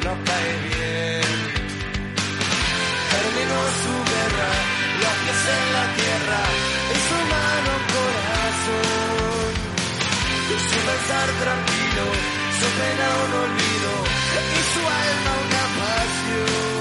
no 0.04 0.14
cae 0.26 0.54
bien. 0.68 1.30
Terminó 3.14 3.60
su 3.84 3.93
guerra, 4.12 4.52
los 5.02 5.16
pies 5.22 5.43
en 5.58 5.66
la 5.78 5.86
tierra 6.00 6.41
y 6.89 6.97
su 7.08 7.18
mano 7.34 7.72
corazón. 7.93 8.99
Su 10.90 10.96
pensar 10.96 11.30
tranquilo, 11.46 12.06
su 12.60 12.68
pena 12.80 13.08
un 13.26 13.32
olvido 13.46 13.92
y 14.58 14.62
su 14.74 14.82
alma 15.06 15.32
una 15.46 15.64
pasión. 15.80 16.72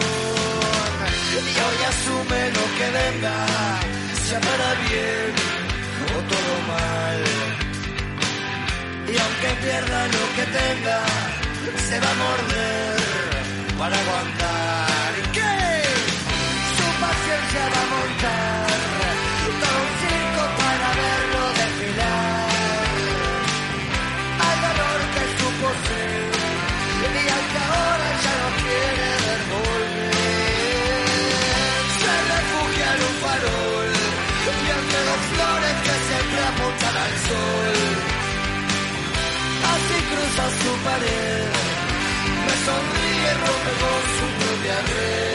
Y 1.44 1.56
hoy 1.66 1.78
asume 1.92 2.40
lo 2.56 2.64
que 2.78 2.86
venga, 3.00 3.36
sea 4.24 4.40
para 4.40 4.68
bien 4.88 5.30
o 6.06 6.18
todo 6.32 6.52
mal. 6.72 7.20
Y 9.08 9.14
aunque 9.24 9.50
pierda 9.62 10.00
lo 10.06 10.24
que 10.36 10.44
tenga, 10.58 10.98
se 11.86 11.96
va 12.00 12.10
a 12.10 12.14
morder 12.14 12.97
pared, 40.84 41.52
me 42.44 42.54
sonríe, 42.66 43.30
rompe 43.42 43.72
con 43.82 44.00
su 44.16 44.26
propia 44.38 44.76
red. 44.88 45.27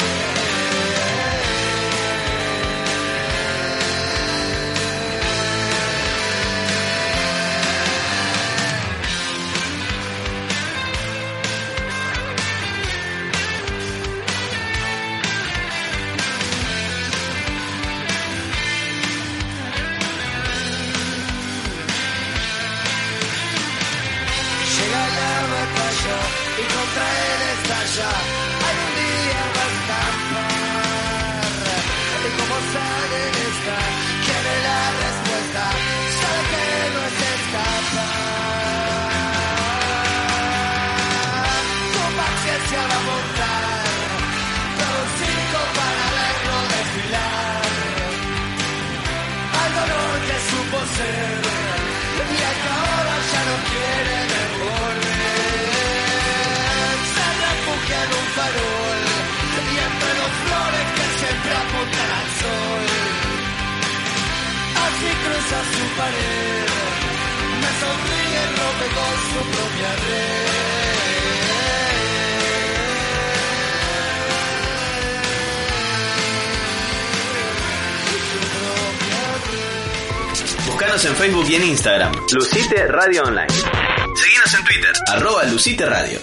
Su 69.31 69.39
propia 69.51 69.93
Búscanos 80.67 81.05
en 81.05 81.15
Facebook 81.15 81.45
y 81.49 81.55
en 81.55 81.63
Instagram. 81.63 82.13
Lucite 82.31 82.87
Radio 82.87 83.23
Online. 83.23 83.47
Seguinos 84.15 84.53
en 84.53 84.63
Twitter. 84.65 84.93
Arroba 85.07 85.43
Lucite 85.45 85.85
Radio. 85.85 86.19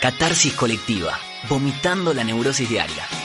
Catarsis 0.00 0.54
colectiva. 0.54 1.18
Vomitando 1.48 2.12
la 2.12 2.24
neurosis 2.24 2.68
diaria. 2.68 3.23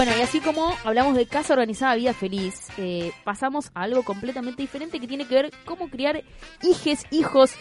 Bueno, 0.00 0.16
y 0.16 0.22
así 0.22 0.40
como 0.40 0.74
hablamos 0.82 1.14
de 1.14 1.26
Casa 1.26 1.52
Organizada 1.52 1.94
Vida 1.94 2.14
Feliz, 2.14 2.68
eh, 2.78 3.12
pasamos 3.22 3.70
a 3.74 3.82
algo 3.82 4.02
completamente 4.02 4.62
diferente 4.62 4.98
que 4.98 5.06
tiene 5.06 5.26
que 5.26 5.34
ver 5.34 5.50
cómo 5.66 5.90
criar 5.90 6.22
hijes, 6.62 7.04
hijos. 7.10 7.52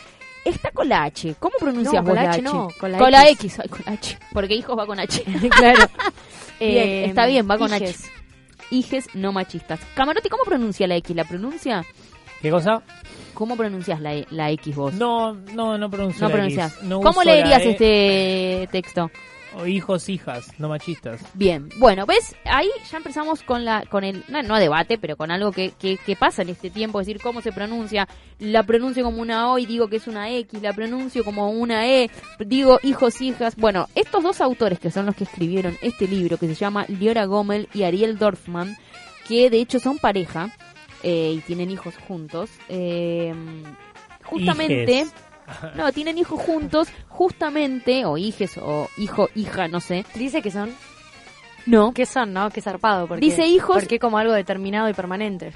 Está 0.46 0.72
con 0.72 0.88
la 0.88 1.04
H. 1.04 1.36
¿Cómo 1.38 1.56
pronuncias 1.60 2.02
No, 2.02 2.06
con 2.06 2.16
la 2.16 2.32
H 2.32 2.42
no, 2.42 2.70
con 2.80 2.94
la 2.94 2.98
con 2.98 3.12
la 3.12 3.28
X. 3.28 3.56
X. 3.56 3.60
Ay, 3.60 3.68
con 3.68 3.82
la 3.86 3.92
H. 3.92 4.18
Porque 4.32 4.56
hijos 4.56 4.80
va 4.80 4.86
con 4.86 5.02
H. 5.02 5.22
claro. 5.50 5.84
Eh, 6.62 6.72
Bien, 6.72 7.10
está 7.10 7.26
bien, 7.26 7.46
va 7.50 7.58
con 7.58 7.74
hijes. 7.74 8.06
H. 8.06 8.12
Hijes 8.72 9.08
no 9.16 9.34
machistas. 9.34 9.82
Camarote, 9.94 10.30
¿cómo 10.30 10.44
pronuncia 10.46 10.88
la 10.88 10.96
X? 10.96 11.14
¿La 11.14 11.26
pronuncia? 11.26 11.84
¿Qué 12.42 12.50
cosa? 12.52 12.84
¿Cómo 13.34 13.58
pronuncias 13.58 14.00
la, 14.00 14.14
la 14.30 14.50
X 14.52 14.76
vos? 14.78 14.94
No, 14.94 15.34
no, 15.34 15.78
no 15.78 15.90
pronuncio 15.90 16.22
No 16.22 16.30
la 16.30 16.34
pronuncias. 16.36 16.74
X. 16.76 16.84
No 16.88 17.02
¿Cómo 17.02 17.22
la 17.24 17.34
leerías 17.34 17.62
E. 17.64 17.70
este 17.72 18.70
texto? 18.72 19.12
O 19.56 19.66
hijos, 19.66 20.10
hijas, 20.10 20.48
no 20.60 20.70
machistas. 20.70 21.22
Bien, 21.34 21.70
bueno, 21.78 22.06
¿ves? 22.06 22.36
Ahí 22.46 22.70
ya 22.90 22.98
empezamos 22.98 23.42
con 23.42 23.66
la 23.66 23.84
con 23.86 24.04
el, 24.04 24.24
no, 24.28 24.44
no 24.44 24.60
debate, 24.60 25.00
pero 25.00 25.18
con 25.18 25.32
algo 25.32 25.52
que, 25.52 25.72
que, 25.72 25.98
que 25.98 26.16
pasa 26.16 26.44
en 26.44 26.50
este 26.50 26.70
tiempo, 26.70 27.02
es 27.02 27.08
decir, 27.08 27.22
cómo 27.22 27.42
se 27.42 27.52
pronuncia. 27.52 28.08
La 28.38 28.64
pronuncio 28.64 29.04
como 29.04 29.22
una 29.22 29.52
O 29.52 29.58
y 29.58 29.66
digo 29.66 29.88
que 29.88 29.96
es 29.96 30.08
una 30.08 30.30
X, 30.30 30.62
la 30.62 30.74
pronuncio 30.74 31.24
como 31.24 31.50
una 31.50 31.88
E, 31.88 32.12
digo 32.46 32.80
hijos, 32.84 33.22
hijas. 33.22 33.56
Bueno, 33.56 33.88
estos 33.96 34.22
dos 34.22 34.40
autores 34.40 34.80
que 34.80 34.92
son 34.92 35.08
los 35.08 35.16
que 35.16 35.24
escribieron 35.24 35.78
este 35.82 36.08
libro, 36.08 36.38
que 36.38 36.48
se 36.48 36.56
llama 36.56 36.86
Liora 36.88 37.26
Gommel 37.26 37.70
y 37.74 37.84
Ariel 37.84 38.20
Dorfman, 38.20 38.78
que 39.28 39.50
de 39.50 39.60
hecho 39.60 39.80
son 39.80 39.98
pareja 39.98 40.56
eh, 41.02 41.34
y 41.38 41.40
tienen 41.40 41.72
hijos 41.72 41.96
juntos, 42.08 42.52
eh, 42.70 43.34
justamente... 44.24 44.94
Hijes. 44.94 45.14
No, 45.76 45.92
tienen 45.92 46.18
hijos 46.18 46.42
juntos, 46.42 46.88
justamente, 47.08 48.06
o 48.06 48.18
hijes, 48.18 48.58
o 48.58 48.88
hijo, 48.98 49.30
hija, 49.36 49.68
no 49.68 49.80
sé. 49.80 50.06
Dice 50.16 50.42
que 50.42 50.52
son. 50.52 50.74
No, 51.66 51.94
¿Qué 51.94 52.06
son, 52.06 52.34
no? 52.34 52.50
Qué 52.50 52.62
zarpado. 52.62 53.08
Porque, 53.08 53.24
Dice 53.26 53.46
hijos- 53.46 53.76
Porque 53.80 54.00
como 54.00 54.18
algo 54.18 54.34
determinado 54.34 54.90
y 54.90 54.94
permanente. 54.94 55.52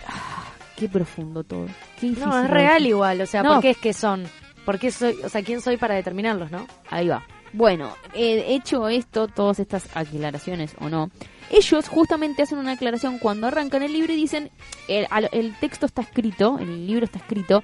qué 0.75 0.87
profundo 0.89 1.43
todo. 1.43 1.65
Qué 1.99 2.07
No, 2.11 2.43
es 2.43 2.49
real 2.49 2.85
igual. 2.85 3.21
O 3.21 3.25
sea, 3.25 3.41
No. 3.41 3.53
¿por 3.53 3.61
qué 3.61 3.71
es 3.71 3.77
que 3.77 3.93
son? 3.93 4.23
¿Por 4.65 4.77
qué 4.79 4.91
soy? 4.91 5.17
O 5.23 5.29
sea, 5.29 5.41
¿quién 5.43 5.61
soy 5.61 5.77
para 5.77 5.95
determinarlos, 5.95 6.51
no? 6.51 6.67
Ahí 6.89 7.07
va. 7.07 7.25
Bueno, 7.53 7.95
eh, 8.13 8.45
hecho 8.49 8.87
esto, 8.89 9.27
todas 9.27 9.59
estas 9.59 9.87
aclaraciones 9.95 10.75
o 10.79 10.89
no, 10.89 11.11
ellos 11.51 11.87
justamente 11.87 12.41
hacen 12.41 12.57
una 12.57 12.71
aclaración 12.71 13.19
cuando 13.19 13.45
arrancan 13.47 13.83
el 13.83 13.93
libro 13.93 14.11
y 14.11 14.15
dicen, 14.15 14.49
el, 14.87 15.07
el 15.31 15.55
texto 15.59 15.85
está 15.85 16.01
escrito, 16.01 16.57
el 16.59 16.87
libro 16.87 17.05
está 17.05 17.19
escrito, 17.19 17.63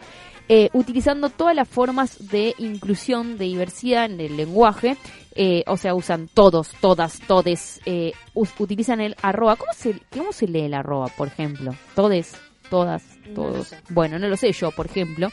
eh, 0.50 0.70
utilizando 0.74 1.30
todas 1.30 1.56
las 1.56 1.68
formas 1.70 2.30
de 2.30 2.56
inclusión, 2.58 3.38
de 3.38 3.46
diversidad 3.46 4.06
en 4.06 4.20
el 4.20 4.36
lenguaje, 4.36 4.98
eh, 5.36 5.64
o 5.68 5.78
sea, 5.78 5.94
usan 5.96 6.28
todos, 6.28 6.72
todas, 6.82 7.20
todes, 7.22 7.80
eh, 7.86 8.12
utilizan 8.34 9.00
el 9.00 9.16
arroba. 9.22 9.56
¿Cómo 9.56 9.72
se, 9.74 9.96
¿Cómo 10.12 10.32
se 10.34 10.48
lee 10.48 10.62
el 10.66 10.74
arroba, 10.74 11.08
por 11.16 11.28
ejemplo? 11.28 11.74
Todes, 11.96 12.36
todas, 12.70 13.04
todos. 13.36 13.68
sé. 13.68 13.78
Bueno, 13.90 14.18
no 14.20 14.28
lo 14.28 14.36
sé 14.36 14.52
yo, 14.52 14.72
por 14.72 14.88
ejemplo. 14.88 15.30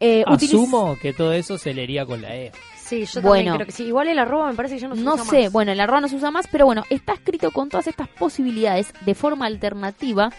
Eh, 0.00 0.24
utiliz- 0.26 0.54
Asumo 0.54 0.96
que 1.00 1.12
todo 1.12 1.32
eso 1.32 1.56
se 1.58 1.72
leería 1.72 2.04
con 2.04 2.20
la 2.22 2.34
E. 2.36 2.52
Sí, 2.76 3.04
yo 3.06 3.20
Bueno. 3.20 3.36
también 3.36 3.54
creo 3.56 3.66
que 3.66 3.72
sí. 3.72 3.84
Igual 3.84 4.08
el 4.08 4.18
arroba 4.18 4.48
me 4.50 4.54
parece 4.54 4.76
que 4.76 4.80
ya 4.82 4.88
no 4.88 4.94
se 4.96 5.02
No 5.02 5.14
usa 5.14 5.24
sé, 5.24 5.42
más. 5.44 5.52
bueno, 5.52 5.72
el 5.72 5.80
arroba 5.80 6.00
no 6.02 6.08
se 6.08 6.16
usa 6.16 6.30
más, 6.30 6.46
pero 6.52 6.66
bueno, 6.66 6.84
está 6.90 7.14
escrito 7.14 7.50
con 7.50 7.68
todas 7.68 7.86
estas 7.88 8.08
posibilidades 8.08 8.92
de 9.04 9.14
forma 9.14 9.46
alternativa, 9.46 10.30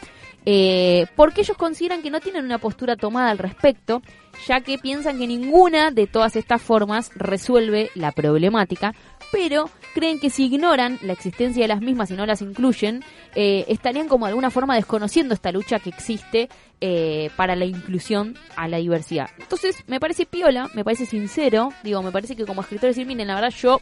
eh, 0.50 1.08
porque 1.18 1.42
ellos 1.42 1.58
consideran 1.58 2.02
que 2.02 2.10
no 2.10 2.22
tienen 2.22 2.46
una 2.46 2.58
postura 2.58 2.96
tomada 2.96 3.32
al 3.32 3.38
respecto, 3.38 4.02
ya 4.48 4.62
que 4.62 4.78
piensan 4.78 5.20
que 5.20 5.28
ninguna 5.28 5.92
de 5.92 6.08
todas 6.08 6.38
estas 6.38 6.62
formas 6.62 7.12
resuelve 7.16 7.90
la 7.96 8.14
problemática, 8.14 8.94
pero 9.30 9.70
creen 9.94 10.22
que 10.22 10.30
si 10.30 10.46
ignoran 10.46 11.00
la 11.02 11.12
existencia 11.12 11.64
de 11.64 11.68
las 11.68 11.82
mismas 11.82 12.12
y 12.12 12.14
no 12.14 12.26
las 12.26 12.42
incluyen, 12.42 13.04
eh, 13.36 13.66
estarían 13.68 14.08
como 14.08 14.26
de 14.26 14.30
alguna 14.30 14.50
forma 14.50 14.76
desconociendo 14.76 15.34
esta 15.34 15.52
lucha 15.52 15.80
que 15.80 15.90
existe 15.90 16.48
eh, 16.80 17.30
para 17.36 17.58
la 17.58 17.66
inclusión 17.66 18.38
a 18.56 18.70
la 18.70 18.78
diversidad. 18.78 19.30
Entonces, 19.40 19.84
me 19.88 20.00
parece 20.00 20.26
piola, 20.26 20.70
me 20.74 20.86
parece 20.86 21.06
sincero, 21.06 21.74
digo, 21.84 22.02
me 22.02 22.14
parece 22.14 22.38
que 22.38 22.46
como 22.46 22.62
escritor 22.62 22.88
decir, 22.88 23.06
miren, 23.06 23.28
la 23.28 23.36
verdad 23.36 23.50
yo 23.50 23.82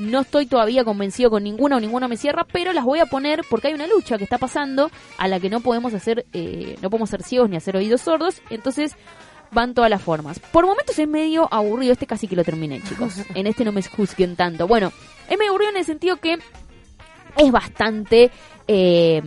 no 0.00 0.20
estoy 0.20 0.46
todavía 0.46 0.82
convencido 0.82 1.30
con 1.30 1.42
ninguna 1.44 1.76
o 1.76 1.80
ninguna 1.80 2.08
me 2.08 2.16
cierra, 2.16 2.46
pero 2.50 2.72
las 2.72 2.84
voy 2.84 3.00
a 3.00 3.06
poner 3.06 3.42
porque 3.48 3.68
hay 3.68 3.74
una 3.74 3.86
lucha 3.86 4.16
que 4.16 4.24
está 4.24 4.38
pasando 4.38 4.90
a 5.18 5.28
la 5.28 5.38
que 5.38 5.50
no 5.50 5.60
podemos 5.60 5.92
hacer, 5.92 6.26
eh, 6.32 6.76
no 6.80 6.90
podemos 6.90 7.10
ser 7.10 7.22
ciegos 7.22 7.50
ni 7.50 7.56
hacer 7.56 7.76
oídos 7.76 8.00
sordos, 8.00 8.40
entonces 8.48 8.96
van 9.50 9.74
todas 9.74 9.90
las 9.90 10.02
formas. 10.02 10.38
Por 10.38 10.64
momentos 10.64 10.98
es 10.98 11.08
medio 11.08 11.52
aburrido, 11.52 11.92
este 11.92 12.06
casi 12.06 12.28
que 12.28 12.36
lo 12.36 12.44
terminé, 12.44 12.80
chicos. 12.82 13.14
En 13.34 13.46
este 13.46 13.64
no 13.64 13.72
me 13.72 13.82
juzguen 13.82 14.36
tanto. 14.36 14.66
Bueno, 14.66 14.92
es 15.28 15.38
medio 15.38 15.50
aburrido 15.50 15.70
en 15.70 15.76
el 15.78 15.84
sentido 15.84 16.16
que 16.16 16.38
es 17.36 17.50
bastante, 17.50 18.30
eh, 18.68 19.22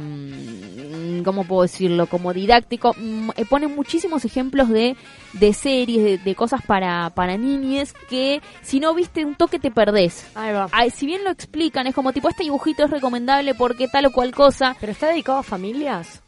¿cómo 1.24 1.45
puedo 1.45 1.64
decirlo? 1.64 2.08
Como 2.08 2.34
didáctico. 2.34 2.95
Mm, 2.97 3.30
eh, 3.36 3.45
Pone 3.49 3.68
muchísimos 3.68 4.26
ejemplos 4.26 4.70
de, 4.70 4.95
de 5.34 5.54
series, 5.54 6.04
de, 6.04 6.18
de 6.18 6.36
cosas 6.36 6.62
para, 6.66 7.10
para 7.12 7.38
niñes 7.38 7.93
que 8.10 8.41
si 8.62 8.80
no 8.80 8.93
viste 8.93 9.26
un 9.26 9.36
toque 9.36 9.60
te 9.60 9.72
perdés. 9.72 10.30
Ahí 10.36 10.54
va. 10.54 10.68
Ay, 10.72 10.89
si 10.89 11.06
bien 11.06 11.24
lo 11.24 11.30
explican, 11.30 11.88
es 11.88 11.95
como 11.95 12.14
tipo, 12.14 12.30
este 12.30 12.43
dibujito 12.43 12.86
es 12.86 12.91
recomendable 12.91 13.54
porque 13.56 13.88
tal 13.88 14.06
o 14.08 14.12
cual 14.12 14.34
cosa. 14.34 14.76
¿Pero 14.80 14.91
está 14.91 15.08
dedicado 15.10 15.39
a 15.39 15.43
familias? 15.43 16.22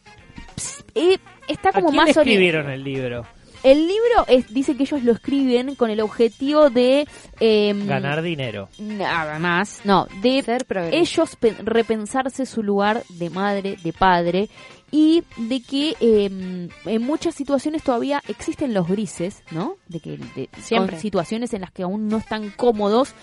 Eh, 0.93 1.17
está 1.47 1.69
¿A 1.69 1.73
como 1.73 1.89
quién 1.89 2.05
le 2.05 2.07
más 2.07 2.17
escribieron 2.17 2.69
el 2.69 2.83
libro? 2.83 3.25
El 3.65 3.79
libro 3.87 4.25
es, 4.27 4.53
dice 4.53 4.77
que 4.77 4.83
ellos 4.83 5.03
lo 5.03 5.11
escriben 5.13 5.73
con 5.75 5.89
el 5.89 5.99
objetivo 6.01 6.69
de... 6.69 7.07
em, 7.39 7.87
Ganar 7.87 8.21
dinero. 8.21 8.69
Nada 8.77 9.39
más. 9.39 9.81
No, 9.83 10.07
de 10.21 10.43
Ser 10.43 10.65
ellos 10.91 11.35
pe- 11.35 11.55
repensarse 11.63 12.45
su 12.45 12.61
lugar 12.61 13.03
de 13.09 13.29
madre, 13.31 13.77
de 13.83 13.91
padre 13.91 14.49
y 14.91 15.23
de 15.37 15.61
que 15.63 15.95
eh, 15.99 16.69
en 16.85 17.01
muchas 17.01 17.33
situaciones 17.33 17.81
todavía 17.83 18.21
existen 18.27 18.73
los 18.73 18.87
grises, 18.87 19.41
¿no? 19.51 19.77
De 19.87 19.99
que 19.99 20.17
de- 20.35 20.49
Siempre. 20.61 20.95
son 20.97 21.01
situaciones 21.01 21.53
en 21.53 21.61
las 21.61 21.71
que 21.71 21.81
aún 21.83 22.07
no 22.07 22.17
están 22.17 22.51
cómodos 22.51 23.13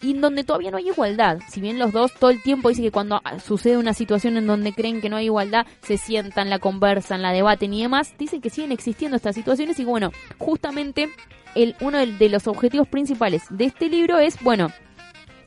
y 0.00 0.12
en 0.12 0.20
donde 0.20 0.44
todavía 0.44 0.70
no 0.70 0.76
hay 0.76 0.88
igualdad. 0.88 1.38
Si 1.48 1.60
bien 1.60 1.78
los 1.78 1.92
dos 1.92 2.12
todo 2.12 2.30
el 2.30 2.42
tiempo 2.42 2.68
dicen 2.68 2.84
que 2.84 2.90
cuando 2.90 3.20
sucede 3.44 3.76
una 3.76 3.94
situación 3.94 4.36
en 4.36 4.46
donde 4.46 4.72
creen 4.72 5.00
que 5.00 5.08
no 5.08 5.16
hay 5.16 5.26
igualdad, 5.26 5.66
se 5.82 5.96
sientan, 5.96 6.50
la 6.50 6.58
conversan, 6.58 7.22
la 7.22 7.32
debaten 7.32 7.74
y 7.74 7.82
demás, 7.82 8.14
dicen 8.18 8.40
que 8.40 8.50
siguen 8.50 8.72
existiendo 8.72 9.16
estas 9.16 9.34
situaciones 9.34 9.78
y 9.80 9.84
bueno, 9.84 10.12
justamente 10.38 11.10
el, 11.54 11.74
uno 11.80 11.98
de 11.98 12.28
los 12.28 12.46
objetivos 12.46 12.88
principales 12.88 13.42
de 13.50 13.64
este 13.64 13.88
libro 13.88 14.18
es, 14.18 14.40
bueno, 14.42 14.68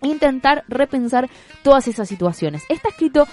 intentar 0.01 0.63
repensar 0.67 1.29
todas 1.63 1.87
esas 1.87 2.09
situaciones. 2.09 2.63
Está 2.69 2.89
escrito 2.89 3.27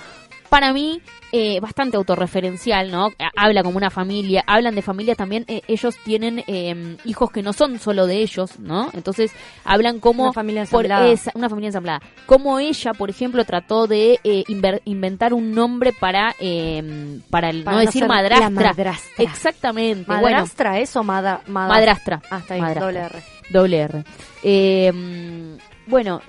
para 0.49 0.72
mí 0.72 1.01
eh, 1.32 1.61
bastante 1.61 1.96
autorreferencial, 1.96 2.90
¿no? 2.90 3.11
Habla 3.36 3.62
como 3.62 3.76
una 3.76 3.90
familia, 3.90 4.42
hablan 4.46 4.74
de 4.74 4.82
familia 4.82 5.14
también, 5.14 5.44
eh, 5.46 5.61
ellos 5.68 5.96
tienen 6.05 6.42
eh, 6.46 6.96
hijos 7.05 7.30
que 7.30 7.42
no 7.42 7.53
son 7.53 7.78
solo 7.78 8.07
de 8.07 8.22
ellos, 8.22 8.59
¿no? 8.59 8.88
Entonces 8.94 9.30
hablan 9.64 10.01
como 10.01 10.24
Una 10.24 10.32
familia 10.32 10.64
por 10.70 10.86
ensamblada. 10.86 11.12
esa- 11.12 11.32
una 11.34 11.49
familia 11.49 11.68
ensamblada. 11.68 12.01
Como 12.26 12.59
ella, 12.59 12.92
por 12.94 13.11
ejemplo, 13.11 13.44
trató 13.44 13.86
de 13.86 14.18
eh, 14.24 14.44
inventar 14.84 15.34
un 15.34 15.53
nombre 15.55 15.92
para 15.92 16.34
eh, 16.40 17.20
para 17.30 17.51
el 17.51 17.62
Para 17.64 17.76
no 17.76 17.80
no 17.82 17.86
decir 17.86 18.07
madrastra. 18.07 18.51
madrastra. 18.51 19.24
Exactamente. 19.24 20.05
Bueno, 20.07 20.22
¿Madrastra 20.22 20.78
es 20.78 20.96
o 20.96 21.05
mada, 21.05 21.42
mada- 21.46 21.68
madrastra. 21.68 22.22
Ah, 22.30 22.38
está 22.38 22.55
bien, 22.55 22.64
Madrastra. 22.66 22.86
doble 22.86 23.01
R. 23.01 23.22
Doble 23.51 23.78
R. 23.78 24.05
Eh, 24.42 25.59
bueno, 25.89 26.20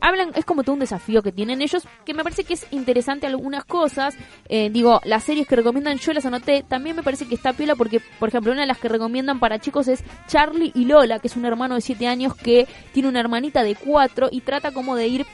hablan, 0.00 0.32
es 0.34 0.44
como 0.44 0.62
todo 0.62 0.74
un 0.74 0.80
desafío 0.80 1.22
que 1.22 1.32
tienen 1.32 1.60
ellos, 1.60 1.86
que 2.04 2.14
me 2.14 2.22
parece 2.22 2.44
que 2.44 2.54
es 2.54 2.66
interesante 2.70 3.26
algunas 3.26 3.64
cosas. 3.64 4.16
Eh, 4.48 4.70
digo, 4.70 5.00
las 5.04 5.24
series 5.24 5.46
que 5.46 5.56
recomiendan 5.56 5.98
yo 5.98 6.12
las 6.12 6.24
anoté, 6.24 6.64
también 6.66 6.96
me 6.96 7.02
parece 7.02 7.26
que 7.26 7.34
está 7.34 7.52
piola 7.52 7.76
porque, 7.76 8.00
por 8.18 8.28
ejemplo, 8.28 8.52
una 8.52 8.62
de 8.62 8.66
las 8.66 8.78
que 8.78 8.88
recomiendan 8.88 9.38
para 9.38 9.58
chicos 9.58 9.88
es 9.88 10.02
Charlie 10.26 10.72
y 10.74 10.86
Lola, 10.86 11.18
que 11.18 11.28
es 11.28 11.36
un 11.36 11.44
hermano 11.44 11.74
de 11.74 11.80
7 11.80 12.06
años 12.06 12.34
que 12.34 12.66
tiene 12.92 13.08
una 13.08 13.20
hermanita 13.20 13.62
de 13.62 13.74
4 13.74 14.28
y 14.32 14.40
trata 14.40 14.72
como 14.72 14.96
de 14.96 15.06
ir 15.06 15.26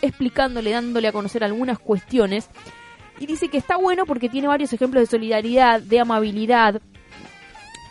explicándole, 0.00 0.70
dándole 0.70 1.08
a 1.08 1.12
conocer 1.12 1.44
algunas 1.44 1.78
cuestiones. 1.78 2.48
Y 3.18 3.26
dice 3.26 3.48
que 3.48 3.58
está 3.58 3.76
bueno 3.76 4.06
porque 4.06 4.28
tiene 4.28 4.48
varios 4.48 4.72
ejemplos 4.72 5.02
de 5.02 5.06
solidaridad, 5.06 5.80
de 5.80 6.00
amabilidad, 6.00 6.80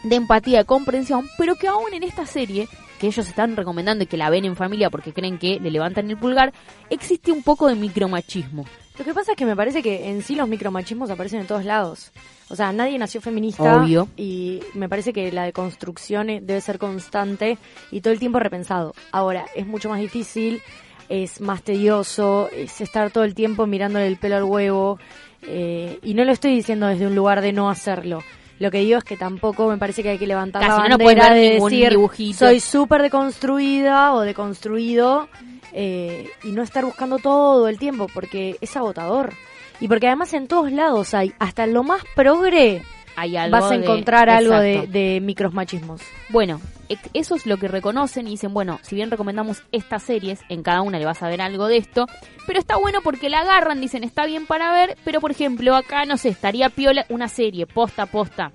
de 0.03 0.15
empatía, 0.15 0.59
de 0.59 0.65
comprensión, 0.65 1.29
pero 1.38 1.55
que 1.55 1.67
aún 1.67 1.93
en 1.93 2.03
esta 2.03 2.25
serie, 2.25 2.67
que 3.02 3.08
ellos 3.08 3.28
están 3.28 3.58
recomendando 3.58 4.04
y 4.04 4.08
que 4.08 4.16
la 4.16 4.30
ven 4.30 4.45
en 4.45 4.56
familia 4.56 4.91
porque 4.91 5.12
creen 5.12 5.39
que 5.39 5.60
le 5.60 5.72
levantan 5.72 6.08
el 6.12 6.18
pulgar, 6.18 6.54
existe 6.91 7.32
un 7.32 7.41
poco 7.41 7.68
de 7.68 7.74
micromachismo. 7.74 8.64
Lo 8.99 9.04
que 9.04 9.12
pasa 9.16 9.32
es 9.32 9.38
que 9.38 9.45
me 9.47 9.56
parece 9.56 9.82
que 9.82 10.12
en 10.12 10.22
sí 10.22 10.36
los 10.36 10.47
micromachismos 10.47 11.10
aparecen 11.10 11.39
en 11.39 11.47
todos 11.47 11.66
lados. 11.66 12.12
O 12.49 12.56
sea, 12.56 12.72
nadie 12.72 12.99
nació 12.99 13.20
feminista. 13.20 13.78
Obvio. 13.78 14.08
Y 14.18 14.60
me 14.76 14.88
parece 14.88 15.14
que 15.14 15.32
la 15.32 15.45
deconstrucción 15.45 16.30
eh, 16.30 16.41
debe 16.43 16.62
ser 16.62 16.78
constante 16.78 17.58
y 17.89 18.02
todo 18.02 18.14
el 18.14 18.20
tiempo 18.20 18.38
repensado. 18.38 18.93
Ahora, 19.12 19.45
es 19.56 19.66
mucho 19.66 19.89
más 19.89 19.99
difícil, 19.99 20.62
es 21.10 21.41
más 21.41 21.64
tedioso, 21.64 22.49
es 22.56 22.82
estar 22.82 23.10
todo 23.10 23.24
el 23.24 23.34
tiempo 23.34 23.66
mirándole 23.66 24.06
el 24.06 24.18
pelo 24.18 24.36
al 24.36 24.43
huevo. 24.43 24.99
eh, 25.47 25.97
y 26.04 26.14
no 26.14 26.24
lo 26.24 26.34
estoy 26.34 26.54
diciendo 26.54 26.86
desde 26.86 27.08
un 27.08 27.16
lugar 27.16 27.41
de 27.41 27.52
no 27.52 27.68
hacerlo. 27.68 28.22
Lo 28.62 28.70
que 28.70 28.78
digo 28.78 28.99
es 28.99 29.03
que 29.03 29.18
tampoco 29.18 29.68
me 29.68 29.80
parece 29.80 30.03
que 30.03 30.09
hay 30.09 30.20
que 30.20 30.28
levantar 30.28 30.62
Casi 30.62 30.84
la 30.84 30.89
no, 30.89 30.89
no 30.89 30.97
bandera 30.99 31.34
ver 31.34 31.34
de 31.34 31.59
decir 31.59 31.89
dibujito. 31.89 32.38
soy 32.45 32.59
súper 32.59 33.01
deconstruida 33.01 34.14
o 34.14 34.22
deconstruido 34.22 35.28
eh, 35.74 36.30
y 36.43 36.51
no 36.51 36.62
estar 36.62 36.86
buscando 36.86 37.18
todo 37.18 37.68
el 37.68 37.80
tiempo 37.80 38.05
porque 38.14 38.57
es 38.62 38.78
agotador. 38.78 39.34
Y 39.80 39.88
porque 39.88 40.05
además 40.05 40.36
en 40.36 40.47
todos 40.47 40.72
lados 40.72 41.16
hay, 41.16 41.34
hasta 41.39 41.64
en 41.64 41.74
lo 41.74 41.82
más 41.82 42.03
progre, 42.16 42.84
Hay 43.16 43.36
algo 43.38 43.57
vas 43.59 43.72
a 43.72 43.76
de- 43.78 43.84
encontrar 43.84 44.30
algo 44.30 44.57
de, 44.57 44.88
de 44.88 45.20
micromachismos. 45.22 46.01
Bueno, 46.30 46.62
eso 47.14 47.36
es 47.36 47.45
lo 47.45 47.57
que 47.57 47.68
reconocen 47.68 48.28
y 48.28 48.32
dicen, 48.32 48.53
bueno, 48.53 48.80
si 48.84 48.95
bien 48.95 49.12
recomendamos 49.12 49.64
estas 49.72 50.03
series, 50.03 50.39
en 50.49 50.64
cada 50.64 50.82
una 50.82 50.97
le 50.99 51.05
vas 51.05 51.22
a 51.24 51.28
ver 51.30 51.41
algo 51.41 51.68
de 51.68 51.78
esto, 51.78 52.07
pero 52.47 52.59
está 52.59 52.78
bueno 52.78 52.99
porque 53.03 53.30
la 53.30 53.39
agarran, 53.41 53.80
dicen, 53.82 54.03
está 54.03 54.26
bien 54.26 54.45
para 54.45 54.72
ver, 54.72 54.97
pero 55.03 55.22
por 55.22 55.32
ejemplo, 55.32 55.76
acá, 55.76 56.05
no 56.05 56.18
sé, 56.18 56.30
estaría 56.30 56.70
piola 56.70 57.05
una 57.09 57.28
serie 57.28 57.66
posta 57.66 58.03
a 58.03 58.05
posta, 58.07 58.51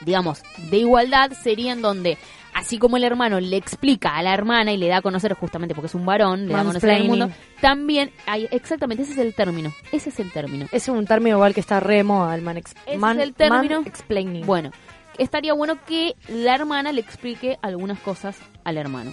digamos, 0.00 0.42
de 0.70 0.78
igualdad, 0.78 1.32
sería 1.32 1.72
en 1.72 1.82
donde, 1.82 2.18
así 2.58 2.78
como 2.78 2.96
el 2.96 3.04
hermano 3.04 3.38
le 3.38 3.56
explica 3.56 4.16
a 4.16 4.22
la 4.22 4.32
hermana 4.34 4.72
y 4.72 4.78
le 4.78 4.88
da 4.88 4.96
a 4.96 5.02
conocer 5.02 5.34
justamente 5.34 5.74
porque 5.74 5.86
es 5.86 5.94
un 5.94 6.06
varón, 6.06 6.46
le 6.48 6.54
da 6.54 6.62
a 6.62 6.64
conocer 6.64 6.90
al 6.90 7.04
mundo, 7.04 7.30
también 7.60 8.10
hay, 8.26 8.48
exactamente, 8.50 9.02
ese 9.04 9.12
es 9.12 9.18
el 9.18 9.34
término, 9.34 9.72
ese 9.92 10.08
es 10.08 10.18
el 10.20 10.32
término. 10.32 10.66
Es 10.72 10.88
un 10.88 11.06
término 11.06 11.36
igual 11.36 11.52
que 11.54 11.60
está 11.60 11.80
re 11.80 12.02
moda, 12.02 12.34
el 12.34 12.42
man, 12.42 12.56
ex- 12.56 12.74
Ese 12.86 12.98
man- 12.98 13.18
es 13.18 13.24
el 13.24 13.34
término. 13.34 13.80
man 13.80 13.86
explaining. 13.86 14.46
Bueno, 14.46 14.70
estaría 15.18 15.52
bueno 15.52 15.76
que 15.86 16.14
la 16.28 16.54
hermana 16.54 16.92
le 16.92 17.00
explique 17.02 17.58
algunas 17.62 17.98
cosas 18.00 18.36
al 18.64 18.78
hermano. 18.78 19.12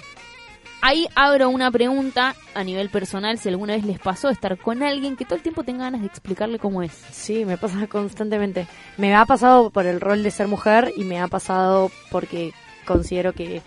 Ahí 0.85 1.07
abro 1.15 1.49
una 1.49 1.71
pregunta 1.71 2.35
a 2.55 2.63
nivel 2.65 2.89
personal, 2.89 3.37
si 3.37 3.47
alguna 3.47 3.73
vez 3.73 3.85
les 3.85 3.99
pasó 3.99 4.27
estar 4.29 4.57
con 4.57 4.83
alguien 4.83 5.15
que 5.15 5.23
todo 5.23 5.35
el 5.35 5.41
tiempo 5.41 5.63
tenga 5.63 5.85
ganas 5.85 6.01
de 6.01 6.07
explicarle 6.07 6.59
cómo 6.59 6.83
es. 6.83 6.91
Sí, 7.11 7.45
me 7.45 7.57
pasa 7.57 7.87
constantemente. 7.89 8.67
Me 8.97 9.15
ha 9.15 9.25
pasado 9.25 9.69
por 9.69 9.85
el 9.85 10.01
rol 10.01 10.23
de 10.23 10.31
ser 10.31 10.49
mujer 10.49 10.91
y 10.97 11.05
me 11.05 11.21
ha 11.21 11.27
pasado 11.29 11.89
porque 12.11 12.51
considero 12.85 13.33
que 13.33 13.61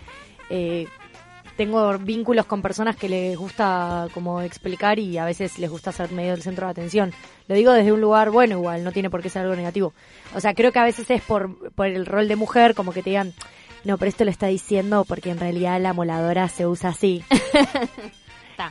eh, 0.49 0.87
tengo 1.57 1.97
vínculos 1.97 2.45
con 2.45 2.61
personas 2.61 2.95
que 2.95 3.09
les 3.09 3.35
gusta 3.35 4.07
como 4.13 4.41
explicar 4.41 4.99
y 4.99 5.17
a 5.17 5.25
veces 5.25 5.57
les 5.59 5.69
gusta 5.69 5.91
ser 5.91 6.11
medio 6.11 6.31
del 6.31 6.43
centro 6.43 6.67
de 6.67 6.71
atención. 6.71 7.11
Lo 7.47 7.55
digo 7.55 7.73
desde 7.73 7.91
un 7.91 7.99
lugar 7.99 8.29
bueno 8.29 8.55
igual, 8.55 8.83
no 8.83 8.91
tiene 8.91 9.09
por 9.09 9.21
qué 9.21 9.29
ser 9.29 9.41
algo 9.41 9.55
negativo. 9.55 9.93
O 10.35 10.39
sea, 10.39 10.53
creo 10.53 10.71
que 10.71 10.79
a 10.79 10.83
veces 10.83 11.09
es 11.09 11.21
por, 11.23 11.71
por 11.71 11.87
el 11.87 12.05
rol 12.05 12.27
de 12.27 12.35
mujer 12.35 12.75
como 12.75 12.93
que 12.93 13.01
te 13.01 13.09
digan, 13.09 13.33
no, 13.83 13.97
pero 13.97 14.09
esto 14.09 14.23
lo 14.23 14.31
está 14.31 14.47
diciendo 14.47 15.03
porque 15.05 15.31
en 15.31 15.39
realidad 15.39 15.81
la 15.81 15.93
moladora 15.93 16.47
se 16.47 16.67
usa 16.67 16.91
así. 16.91 17.23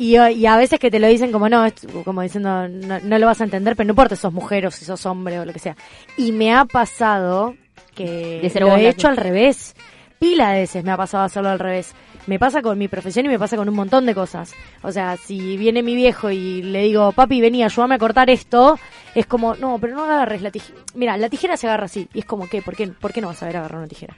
Y, 0.00 0.16
y 0.16 0.46
a 0.46 0.56
veces 0.56 0.80
que 0.80 0.90
te 0.90 0.98
lo 0.98 1.06
dicen 1.06 1.30
como 1.30 1.48
no, 1.48 1.64
como 2.04 2.22
diciendo 2.22 2.68
no, 2.68 2.98
no 2.98 3.18
lo 3.18 3.26
vas 3.26 3.40
a 3.40 3.44
entender, 3.44 3.76
pero 3.76 3.86
no 3.86 3.92
importa 3.92 4.16
si 4.16 4.22
sos 4.22 4.32
mujer 4.32 4.66
o 4.66 4.70
si 4.70 4.84
sos 4.84 5.06
hombre 5.06 5.38
o 5.38 5.44
lo 5.44 5.52
que 5.52 5.58
sea. 5.58 5.76
Y 6.16 6.32
me 6.32 6.52
ha 6.52 6.64
pasado 6.64 7.54
que 7.94 8.40
De 8.42 8.50
ser 8.50 8.62
lo 8.62 8.76
he 8.76 8.88
hecho 8.88 9.08
al 9.08 9.16
revés. 9.16 9.74
Pila 10.18 10.52
de 10.52 10.60
veces 10.60 10.84
me 10.84 10.90
ha 10.90 10.96
pasado 10.96 11.24
hacerlo 11.24 11.50
al 11.50 11.58
revés. 11.58 11.94
Me 12.26 12.38
pasa 12.38 12.62
con 12.62 12.78
mi 12.78 12.88
profesión 12.88 13.26
y 13.26 13.28
me 13.28 13.38
pasa 13.38 13.56
con 13.56 13.68
un 13.68 13.74
montón 13.74 14.06
de 14.06 14.14
cosas. 14.14 14.54
O 14.82 14.90
sea, 14.90 15.16
si 15.16 15.56
viene 15.56 15.82
mi 15.82 15.94
viejo 15.94 16.30
y 16.30 16.62
le 16.62 16.82
digo, 16.82 17.12
papi, 17.12 17.40
vení, 17.40 17.62
ayúdame 17.62 17.96
a 17.96 17.98
cortar 17.98 18.30
esto, 18.30 18.78
es 19.14 19.26
como, 19.26 19.54
no, 19.54 19.78
pero 19.78 19.94
no 19.94 20.04
agarres 20.04 20.42
la 20.42 20.50
tijera. 20.50 20.80
Mira, 20.94 21.16
la 21.16 21.28
tijera 21.28 21.56
se 21.56 21.66
agarra 21.66 21.84
así. 21.84 22.08
Y 22.14 22.20
es 22.20 22.24
como, 22.24 22.48
¿qué? 22.48 22.62
¿Por 22.62 22.74
qué, 22.74 22.88
¿Por 22.88 23.12
qué 23.12 23.20
no 23.20 23.28
vas 23.28 23.36
a 23.36 23.40
saber 23.40 23.58
agarrar 23.58 23.78
una 23.78 23.88
tijera? 23.88 24.16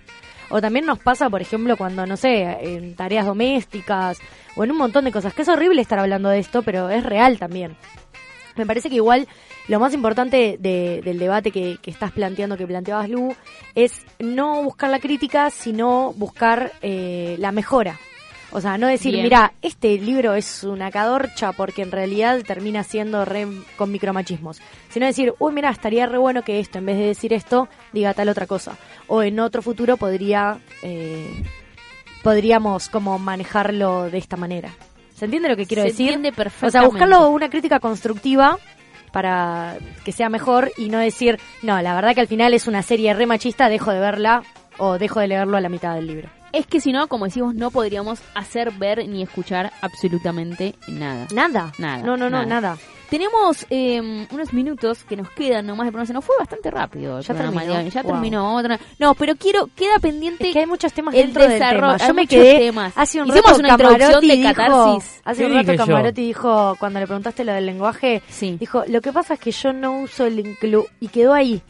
O 0.50 0.60
también 0.60 0.86
nos 0.86 0.98
pasa, 0.98 1.28
por 1.28 1.42
ejemplo, 1.42 1.76
cuando, 1.76 2.06
no 2.06 2.16
sé, 2.16 2.42
en 2.62 2.94
tareas 2.94 3.26
domésticas 3.26 4.18
o 4.56 4.64
en 4.64 4.70
un 4.70 4.78
montón 4.78 5.04
de 5.04 5.12
cosas, 5.12 5.34
que 5.34 5.42
es 5.42 5.48
horrible 5.48 5.82
estar 5.82 5.98
hablando 5.98 6.30
de 6.30 6.38
esto, 6.38 6.62
pero 6.62 6.88
es 6.88 7.04
real 7.04 7.38
también. 7.38 7.76
Me 8.58 8.66
parece 8.66 8.90
que 8.90 8.96
igual 8.96 9.26
lo 9.68 9.80
más 9.80 9.94
importante 9.94 10.56
de- 10.60 11.00
del 11.02 11.18
debate 11.18 11.50
que, 11.50 11.78
que 11.80 11.90
estás 11.90 12.12
planteando, 12.12 12.56
que 12.56 12.66
planteabas 12.66 13.08
Lu, 13.08 13.34
es 13.74 14.02
no 14.18 14.62
buscar 14.62 14.90
la 14.90 14.98
crítica, 14.98 15.48
sino 15.50 16.12
buscar 16.14 16.72
eh, 16.82 17.36
la 17.38 17.52
mejora. 17.52 17.98
O 18.50 18.62
sea, 18.62 18.78
no 18.78 18.86
decir, 18.86 19.12
Bien. 19.12 19.24
mira, 19.24 19.52
este 19.60 19.98
libro 19.98 20.32
es 20.34 20.64
una 20.64 20.90
cadorcha 20.90 21.52
porque 21.52 21.82
en 21.82 21.90
realidad 21.92 22.40
termina 22.46 22.82
siendo 22.82 23.26
re 23.26 23.46
con 23.76 23.92
micromachismos. 23.92 24.60
Sino 24.88 25.04
decir, 25.04 25.34
uy, 25.38 25.52
mira, 25.52 25.68
estaría 25.68 26.06
re 26.06 26.16
bueno 26.16 26.42
que 26.42 26.58
esto, 26.58 26.78
en 26.78 26.86
vez 26.86 26.96
de 26.96 27.04
decir 27.08 27.34
esto, 27.34 27.68
diga 27.92 28.14
tal 28.14 28.30
otra 28.30 28.46
cosa. 28.46 28.76
O 29.06 29.22
en 29.22 29.38
otro 29.38 29.60
futuro 29.60 29.98
podría, 29.98 30.60
eh, 30.82 31.44
podríamos 32.22 32.88
como 32.88 33.18
manejarlo 33.18 34.10
de 34.10 34.16
esta 34.16 34.38
manera. 34.38 34.72
¿Se 35.18 35.24
entiende 35.24 35.48
lo 35.48 35.56
que 35.56 35.66
quiero 35.66 35.82
Se 35.82 35.88
decir? 35.88 36.06
entiende 36.12 36.28
O 36.30 36.32
sea, 36.34 36.44
perfectamente. 36.44 36.88
buscarlo 36.90 37.28
una 37.30 37.50
crítica 37.50 37.80
constructiva 37.80 38.58
para 39.12 39.76
que 40.04 40.12
sea 40.12 40.28
mejor 40.28 40.70
y 40.76 40.88
no 40.90 40.98
decir, 40.98 41.38
no, 41.62 41.80
la 41.82 41.94
verdad 41.94 42.14
que 42.14 42.20
al 42.20 42.26
final 42.28 42.54
es 42.54 42.66
una 42.66 42.82
serie 42.82 43.14
re 43.14 43.26
machista, 43.26 43.68
dejo 43.68 43.90
de 43.92 44.00
verla 44.00 44.42
o 44.76 44.98
dejo 44.98 45.20
de 45.20 45.28
leerlo 45.28 45.56
a 45.56 45.60
la 45.60 45.68
mitad 45.68 45.94
del 45.94 46.06
libro. 46.06 46.28
Es 46.52 46.66
que 46.66 46.80
si 46.80 46.92
no, 46.92 47.08
como 47.08 47.24
decimos, 47.26 47.54
no 47.54 47.70
podríamos 47.70 48.20
hacer 48.34 48.70
ver 48.72 49.06
ni 49.08 49.22
escuchar 49.22 49.72
absolutamente 49.82 50.74
nada. 50.88 51.26
Nada. 51.34 51.72
Nada, 51.78 52.02
No, 52.02 52.16
no, 52.16 52.30
no, 52.30 52.44
nada. 52.46 52.78
Tenemos 53.10 53.66
eh, 53.70 54.26
unos 54.30 54.52
minutos 54.52 55.04
que 55.04 55.16
nos 55.16 55.30
quedan 55.30 55.66
nomás 55.66 55.90
de. 55.92 56.06
Se 56.06 56.12
nos 56.12 56.24
fue 56.24 56.36
bastante 56.38 56.70
rápido 56.70 57.20
Ya 57.20 57.34
programa 57.34 57.60
terminó. 57.62 57.88
Ya 57.90 58.02
Wow. 58.02 58.12
terminó 58.12 58.56
otra. 58.56 58.78
No, 58.98 59.14
pero 59.14 59.34
quiero, 59.36 59.68
queda 59.74 59.98
pendiente 60.00 60.48
Es 60.48 60.52
que 60.52 60.58
hay 60.60 60.66
muchos 60.66 60.92
temas 60.92 61.14
el 61.14 61.22
dentro 61.22 61.42
del 61.48 61.58
tema. 61.58 61.96
Yo 61.96 62.14
me 62.14 62.26
quedé 62.26 62.58
temas. 62.58 62.92
hace 62.96 63.20
un 63.22 63.28
Hicimos 63.28 63.44
rato 63.50 63.58
una 63.60 63.68
introducción 63.70 64.00
Camarotti 64.08 64.28
de 64.28 64.36
dijo, 64.36 64.54
catarsis. 64.54 65.20
hace 65.24 65.40
¿Qué 65.40 65.46
un 65.46 65.54
rato 65.54 65.72
yo? 65.72 65.78
Camarotti 65.78 66.22
dijo 66.22 66.76
cuando 66.78 67.00
le 67.00 67.06
preguntaste 67.06 67.44
lo 67.44 67.52
del 67.52 67.66
lenguaje, 67.66 68.22
Sí. 68.28 68.56
dijo, 68.60 68.84
lo 68.88 69.00
que 69.00 69.12
pasa 69.12 69.34
es 69.34 69.40
que 69.40 69.50
yo 69.52 69.72
no 69.72 70.00
uso 70.00 70.26
el 70.26 70.38
inclu 70.40 70.86
y 71.00 71.08
quedó 71.08 71.32
ahí. 71.34 71.62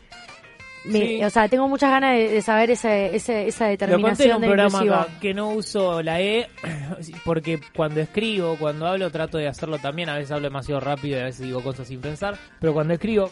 Me- 0.85 0.99
Sí. 0.99 1.24
O 1.24 1.31
sea, 1.31 1.49
tengo 1.49 1.68
muchas 1.68 1.91
ganas 1.91 2.16
de, 2.16 2.29
de 2.29 2.43
saber 2.43 2.70
ese, 2.70 3.14
ese- 3.14 3.47
esa 3.49 3.64
Lo 3.70 4.01
conté 4.01 4.24
en 4.24 4.31
determinación 4.31 4.35
un 4.37 4.41
de 4.43 4.47
programa 4.47 4.79
acá, 5.03 5.18
que 5.20 5.35
no 5.35 5.51
uso 5.51 6.03
la 6.03 6.20
E 6.20 6.49
porque 7.24 7.61
cuando 7.74 8.01
escribo, 8.01 8.57
cuando 8.59 8.87
hablo 8.87 9.11
trato 9.11 9.39
de 9.39 9.49
hacerlo 9.49 9.79
también, 9.79 10.09
a 10.09 10.14
veces 10.14 10.31
hablo 10.31 10.45
demasiado 10.49 10.81
rápido 10.81 11.16
y 11.18 11.20
a 11.20 11.24
veces 11.24 11.47
digo 11.47 11.62
cosas 11.62 11.89
sin 11.89 12.01
pensar, 12.01 12.37
pero 12.61 12.72
cuando 12.72 12.95
escribo, 12.95 13.31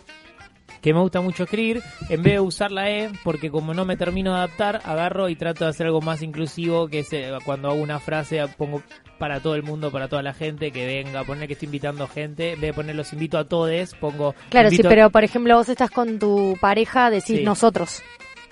que 0.80 0.94
me 0.94 1.00
gusta 1.00 1.20
mucho 1.20 1.44
escribir, 1.44 1.82
en 2.08 2.22
vez 2.22 2.34
de 2.34 2.40
usar 2.40 2.70
la 2.70 2.90
E, 2.90 3.10
porque 3.24 3.50
como 3.50 3.74
no 3.74 3.84
me 3.84 3.96
termino 3.96 4.32
de 4.32 4.38
adaptar, 4.38 4.80
agarro 4.84 5.28
y 5.28 5.36
trato 5.36 5.64
de 5.64 5.70
hacer 5.70 5.86
algo 5.86 6.00
más 6.00 6.22
inclusivo, 6.22 6.88
que 6.88 7.00
es 7.00 7.12
eh, 7.12 7.32
cuando 7.44 7.68
hago 7.70 7.80
una 7.80 7.98
frase 7.98 8.44
pongo 8.56 8.82
para 9.18 9.40
todo 9.40 9.54
el 9.54 9.62
mundo, 9.62 9.90
para 9.90 10.08
toda 10.08 10.22
la 10.22 10.34
gente 10.34 10.70
que 10.70 10.86
venga, 10.86 11.24
poner 11.24 11.46
que 11.46 11.54
estoy 11.54 11.66
invitando 11.66 12.06
gente, 12.06 12.52
en 12.52 12.60
vez 12.60 12.70
de 12.70 12.74
poner 12.74 12.94
los 12.96 13.12
invito 13.12 13.38
a 13.38 13.44
todos, 13.44 13.94
pongo 13.98 14.34
Claro, 14.50 14.70
sí, 14.70 14.82
pero 14.82 15.10
por 15.10 15.24
ejemplo 15.24 15.56
vos 15.56 15.68
estás 15.68 15.90
con 15.90 16.18
tu 16.18 16.56
pareja, 16.60 17.10
decís 17.10 17.38
Sí. 17.38 17.42
nosotros. 17.44 18.02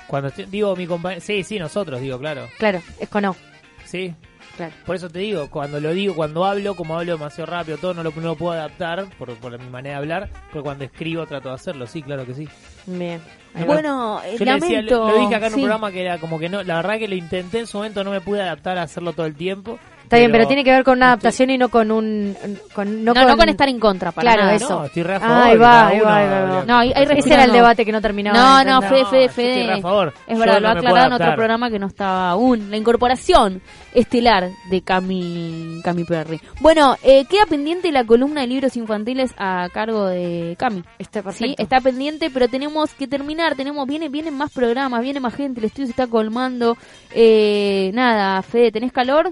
cuando 0.07 0.29
estoy- 0.29 0.45
digo 0.47 0.75
mi 0.77 0.87
compañero, 0.87 1.21
sí, 1.25 1.43
sí, 1.43 1.59
nosotros 1.59 2.01
digo, 2.01 2.19
claro. 2.19 2.47
Claro, 2.59 2.81
es 3.01 3.09
con 3.09 3.25
O. 3.25 3.37
Sí, 3.85 4.15
Claro. 4.57 4.73
Por 4.87 4.95
eso 4.95 5.09
te 5.11 5.19
digo, 5.19 5.51
cuando 5.51 5.81
lo 5.81 5.93
digo, 5.93 6.15
cuando 6.15 6.45
hablo, 6.45 6.77
como 6.77 6.97
hablo 6.97 7.13
demasiado 7.13 7.51
rápido, 7.51 7.77
todo 7.79 7.93
no 7.93 8.05
lo, 8.05 8.13
no 8.13 8.21
lo 8.23 8.37
puedo 8.37 8.53
adaptar 8.53 9.07
por, 9.19 9.35
por 9.37 9.59
mi 9.59 9.69
manera 9.69 9.97
de 9.97 10.03
hablar, 10.03 10.31
pero 10.53 10.63
cuando 10.63 10.85
escribo 10.85 11.27
trato 11.27 11.49
de 11.49 11.57
hacerlo, 11.57 11.87
sí, 11.89 12.03
claro 12.03 12.25
que 12.25 12.35
sí. 12.35 12.49
Bien. 12.87 13.21
Bueno, 13.67 14.21
Yo 14.39 14.45
le 14.45 14.53
decía, 14.55 14.77
lamento. 14.77 15.09
lo, 15.09 15.11
lo 15.11 15.19
dije 15.21 15.35
acá 15.35 15.47
en 15.47 15.53
un 15.55 15.59
sí. 15.59 15.63
programa 15.63 15.91
que 15.91 16.03
era 16.03 16.19
como 16.19 16.39
que 16.39 16.49
no, 16.49 16.63
la 16.63 16.77
verdad 16.77 16.99
que 16.99 17.09
lo 17.09 17.17
intenté 17.17 17.59
en 17.61 17.67
su 17.67 17.79
momento, 17.79 18.05
no 18.05 18.11
me 18.13 18.21
pude 18.21 18.43
adaptar 18.43 18.79
a 18.79 18.83
hacerlo 18.83 19.13
todo 19.13 19.27
el 19.27 19.35
tiempo. 19.35 19.79
Está 20.05 20.19
bien, 20.19 20.31
pero 20.31 20.47
tiene 20.47 20.63
que 20.63 20.71
ver 20.71 20.85
con 20.85 20.99
una 20.99 21.07
adaptación 21.09 21.51
y 21.51 21.59
no 21.59 21.69
con 21.71 21.91
un... 21.91 22.37
Con, 22.75 23.05
no, 23.05 23.13
No, 23.15 23.27
no 23.27 23.37
con 23.37 23.49
estar 23.49 23.69
en 23.69 23.81
contra, 23.81 24.13
para 24.13 24.23
Claro, 24.33 24.43
nada. 24.45 24.55
eso. 24.55 24.79
No, 24.81 24.85
estoy 24.85 25.03
re 25.03 25.15
a 25.17 25.21
favor. 25.21 25.43
ahí 25.43 25.57
va, 25.57 25.87
ahí 25.89 26.01
va, 26.01 26.17
ahí 26.17 26.29
va. 26.29 26.65
No, 26.67 26.79
ahí- 26.79 26.93
ahí 26.95 27.07
Ese 27.17 27.35
era 27.35 27.45
el 27.45 27.53
debate 27.53 27.85
que 27.85 27.91
no 27.93 28.01
terminaba. 28.01 28.63
No, 28.65 28.81
no. 28.81 28.89
Fede, 28.89 29.05
Fede, 29.07 29.25
estoy 29.25 29.45
Fede. 29.45 29.67
re 29.67 29.73
a 29.73 29.81
favor. 29.81 30.15
Es 30.27 30.39
verdad, 30.39 30.55
lo 30.61 30.69
puedo 30.75 30.79
aclararon 30.79 31.07
en 31.07 31.13
otro 31.23 31.35
programa 31.35 31.71
que 31.71 31.79
no 31.79 31.87
estaba 31.87 32.31
aún. 32.31 32.71
La 32.71 32.77
incorporación 32.77 33.61
estelar 33.95 34.51
de 34.71 34.83
Cami, 34.83 35.81
Cami 35.83 36.05
Perry. 36.05 36.41
Bueno, 36.61 36.97
eh, 37.03 37.25
queda 37.27 37.47
pendiente 37.47 37.91
la 37.91 38.05
columna 38.05 38.43
de 38.43 38.47
libros 38.47 38.77
infantiles 38.77 39.33
a 39.39 39.69
cargo 39.73 40.07
de 40.07 40.55
Cami. 40.59 40.83
Está 40.99 41.23
perfecto. 41.23 41.47
Sí, 41.47 41.55
está 41.59 41.81
pendiente, 41.81 42.31
pero 42.31 42.49
tenemos 42.49 42.93
que 42.95 43.09
terminar. 43.09 43.55
Tenemos, 43.57 43.87
viene, 43.87 44.09
vienen 44.11 44.37
más 44.37 44.53
programas, 44.53 45.01
viene 45.01 45.19
más 45.21 45.35
gente, 45.35 45.61
el 45.61 45.67
estudio 45.67 45.87
se 45.87 45.91
está 45.93 46.07
colmando. 46.07 46.77
Eh, 47.15 47.91
nada, 47.95 48.43
Fede, 48.43 48.71
¿tenés 48.71 48.93
calor? 48.93 49.31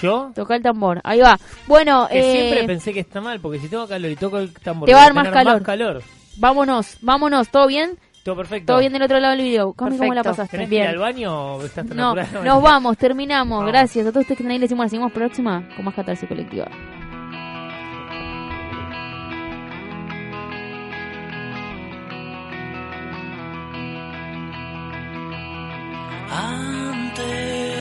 ¿Yo? 0.00 0.32
Toca 0.34 0.56
el 0.56 0.62
tambor. 0.62 1.00
Ahí 1.04 1.20
va. 1.20 1.38
Bueno, 1.66 2.06
Que 2.10 2.18
eh, 2.18 2.32
siempre 2.32 2.64
pensé 2.66 2.92
que 2.92 3.00
está 3.00 3.20
mal, 3.20 3.40
porque 3.40 3.58
si 3.58 3.68
tengo 3.68 3.86
calor 3.88 4.10
y 4.10 4.16
toco 4.16 4.38
el 4.38 4.52
tambor, 4.52 4.86
Te 4.86 4.92
va 4.94 5.00
a 5.00 5.04
dar 5.04 5.14
más 5.14 5.28
calor. 5.28 5.62
calor. 5.62 6.02
vámonos, 6.36 6.98
vámonos. 7.00 7.48
¿Todo 7.48 7.66
bien? 7.66 7.98
Todo 8.22 8.36
perfecto. 8.36 8.72
¿Todo 8.72 8.80
bien 8.80 8.92
del 8.92 9.02
otro 9.02 9.20
lado 9.20 9.36
del 9.36 9.44
video? 9.44 9.72
Cami, 9.72 9.96
¿cómo 9.98 10.12
la 10.12 10.24
pasaste? 10.24 10.56
¿Tenés 10.56 10.68
que 10.68 10.74
ir 10.74 10.80
Bien. 10.80 10.90
al 10.92 10.98
baño 10.98 11.54
o 11.56 11.64
estás 11.64 11.86
tan 11.86 11.96
No, 11.96 12.08
apurado? 12.08 12.42
nos 12.44 12.60
vamos, 12.62 12.98
terminamos. 12.98 13.64
Gracias 13.66 14.04
a 14.04 14.10
todos 14.10 14.22
ustedes 14.22 14.36
que 14.38 14.42
están 14.42 14.50
ahí. 14.50 14.58
Les 14.58 14.68
decimos, 14.68 14.84
la 14.86 14.88
seguimos 14.90 15.12
próxima 15.12 15.66
con 15.76 15.84
más 15.84 15.94
catarsis 15.94 16.28
colectiva. 16.28 16.66
Ah, 26.28 26.85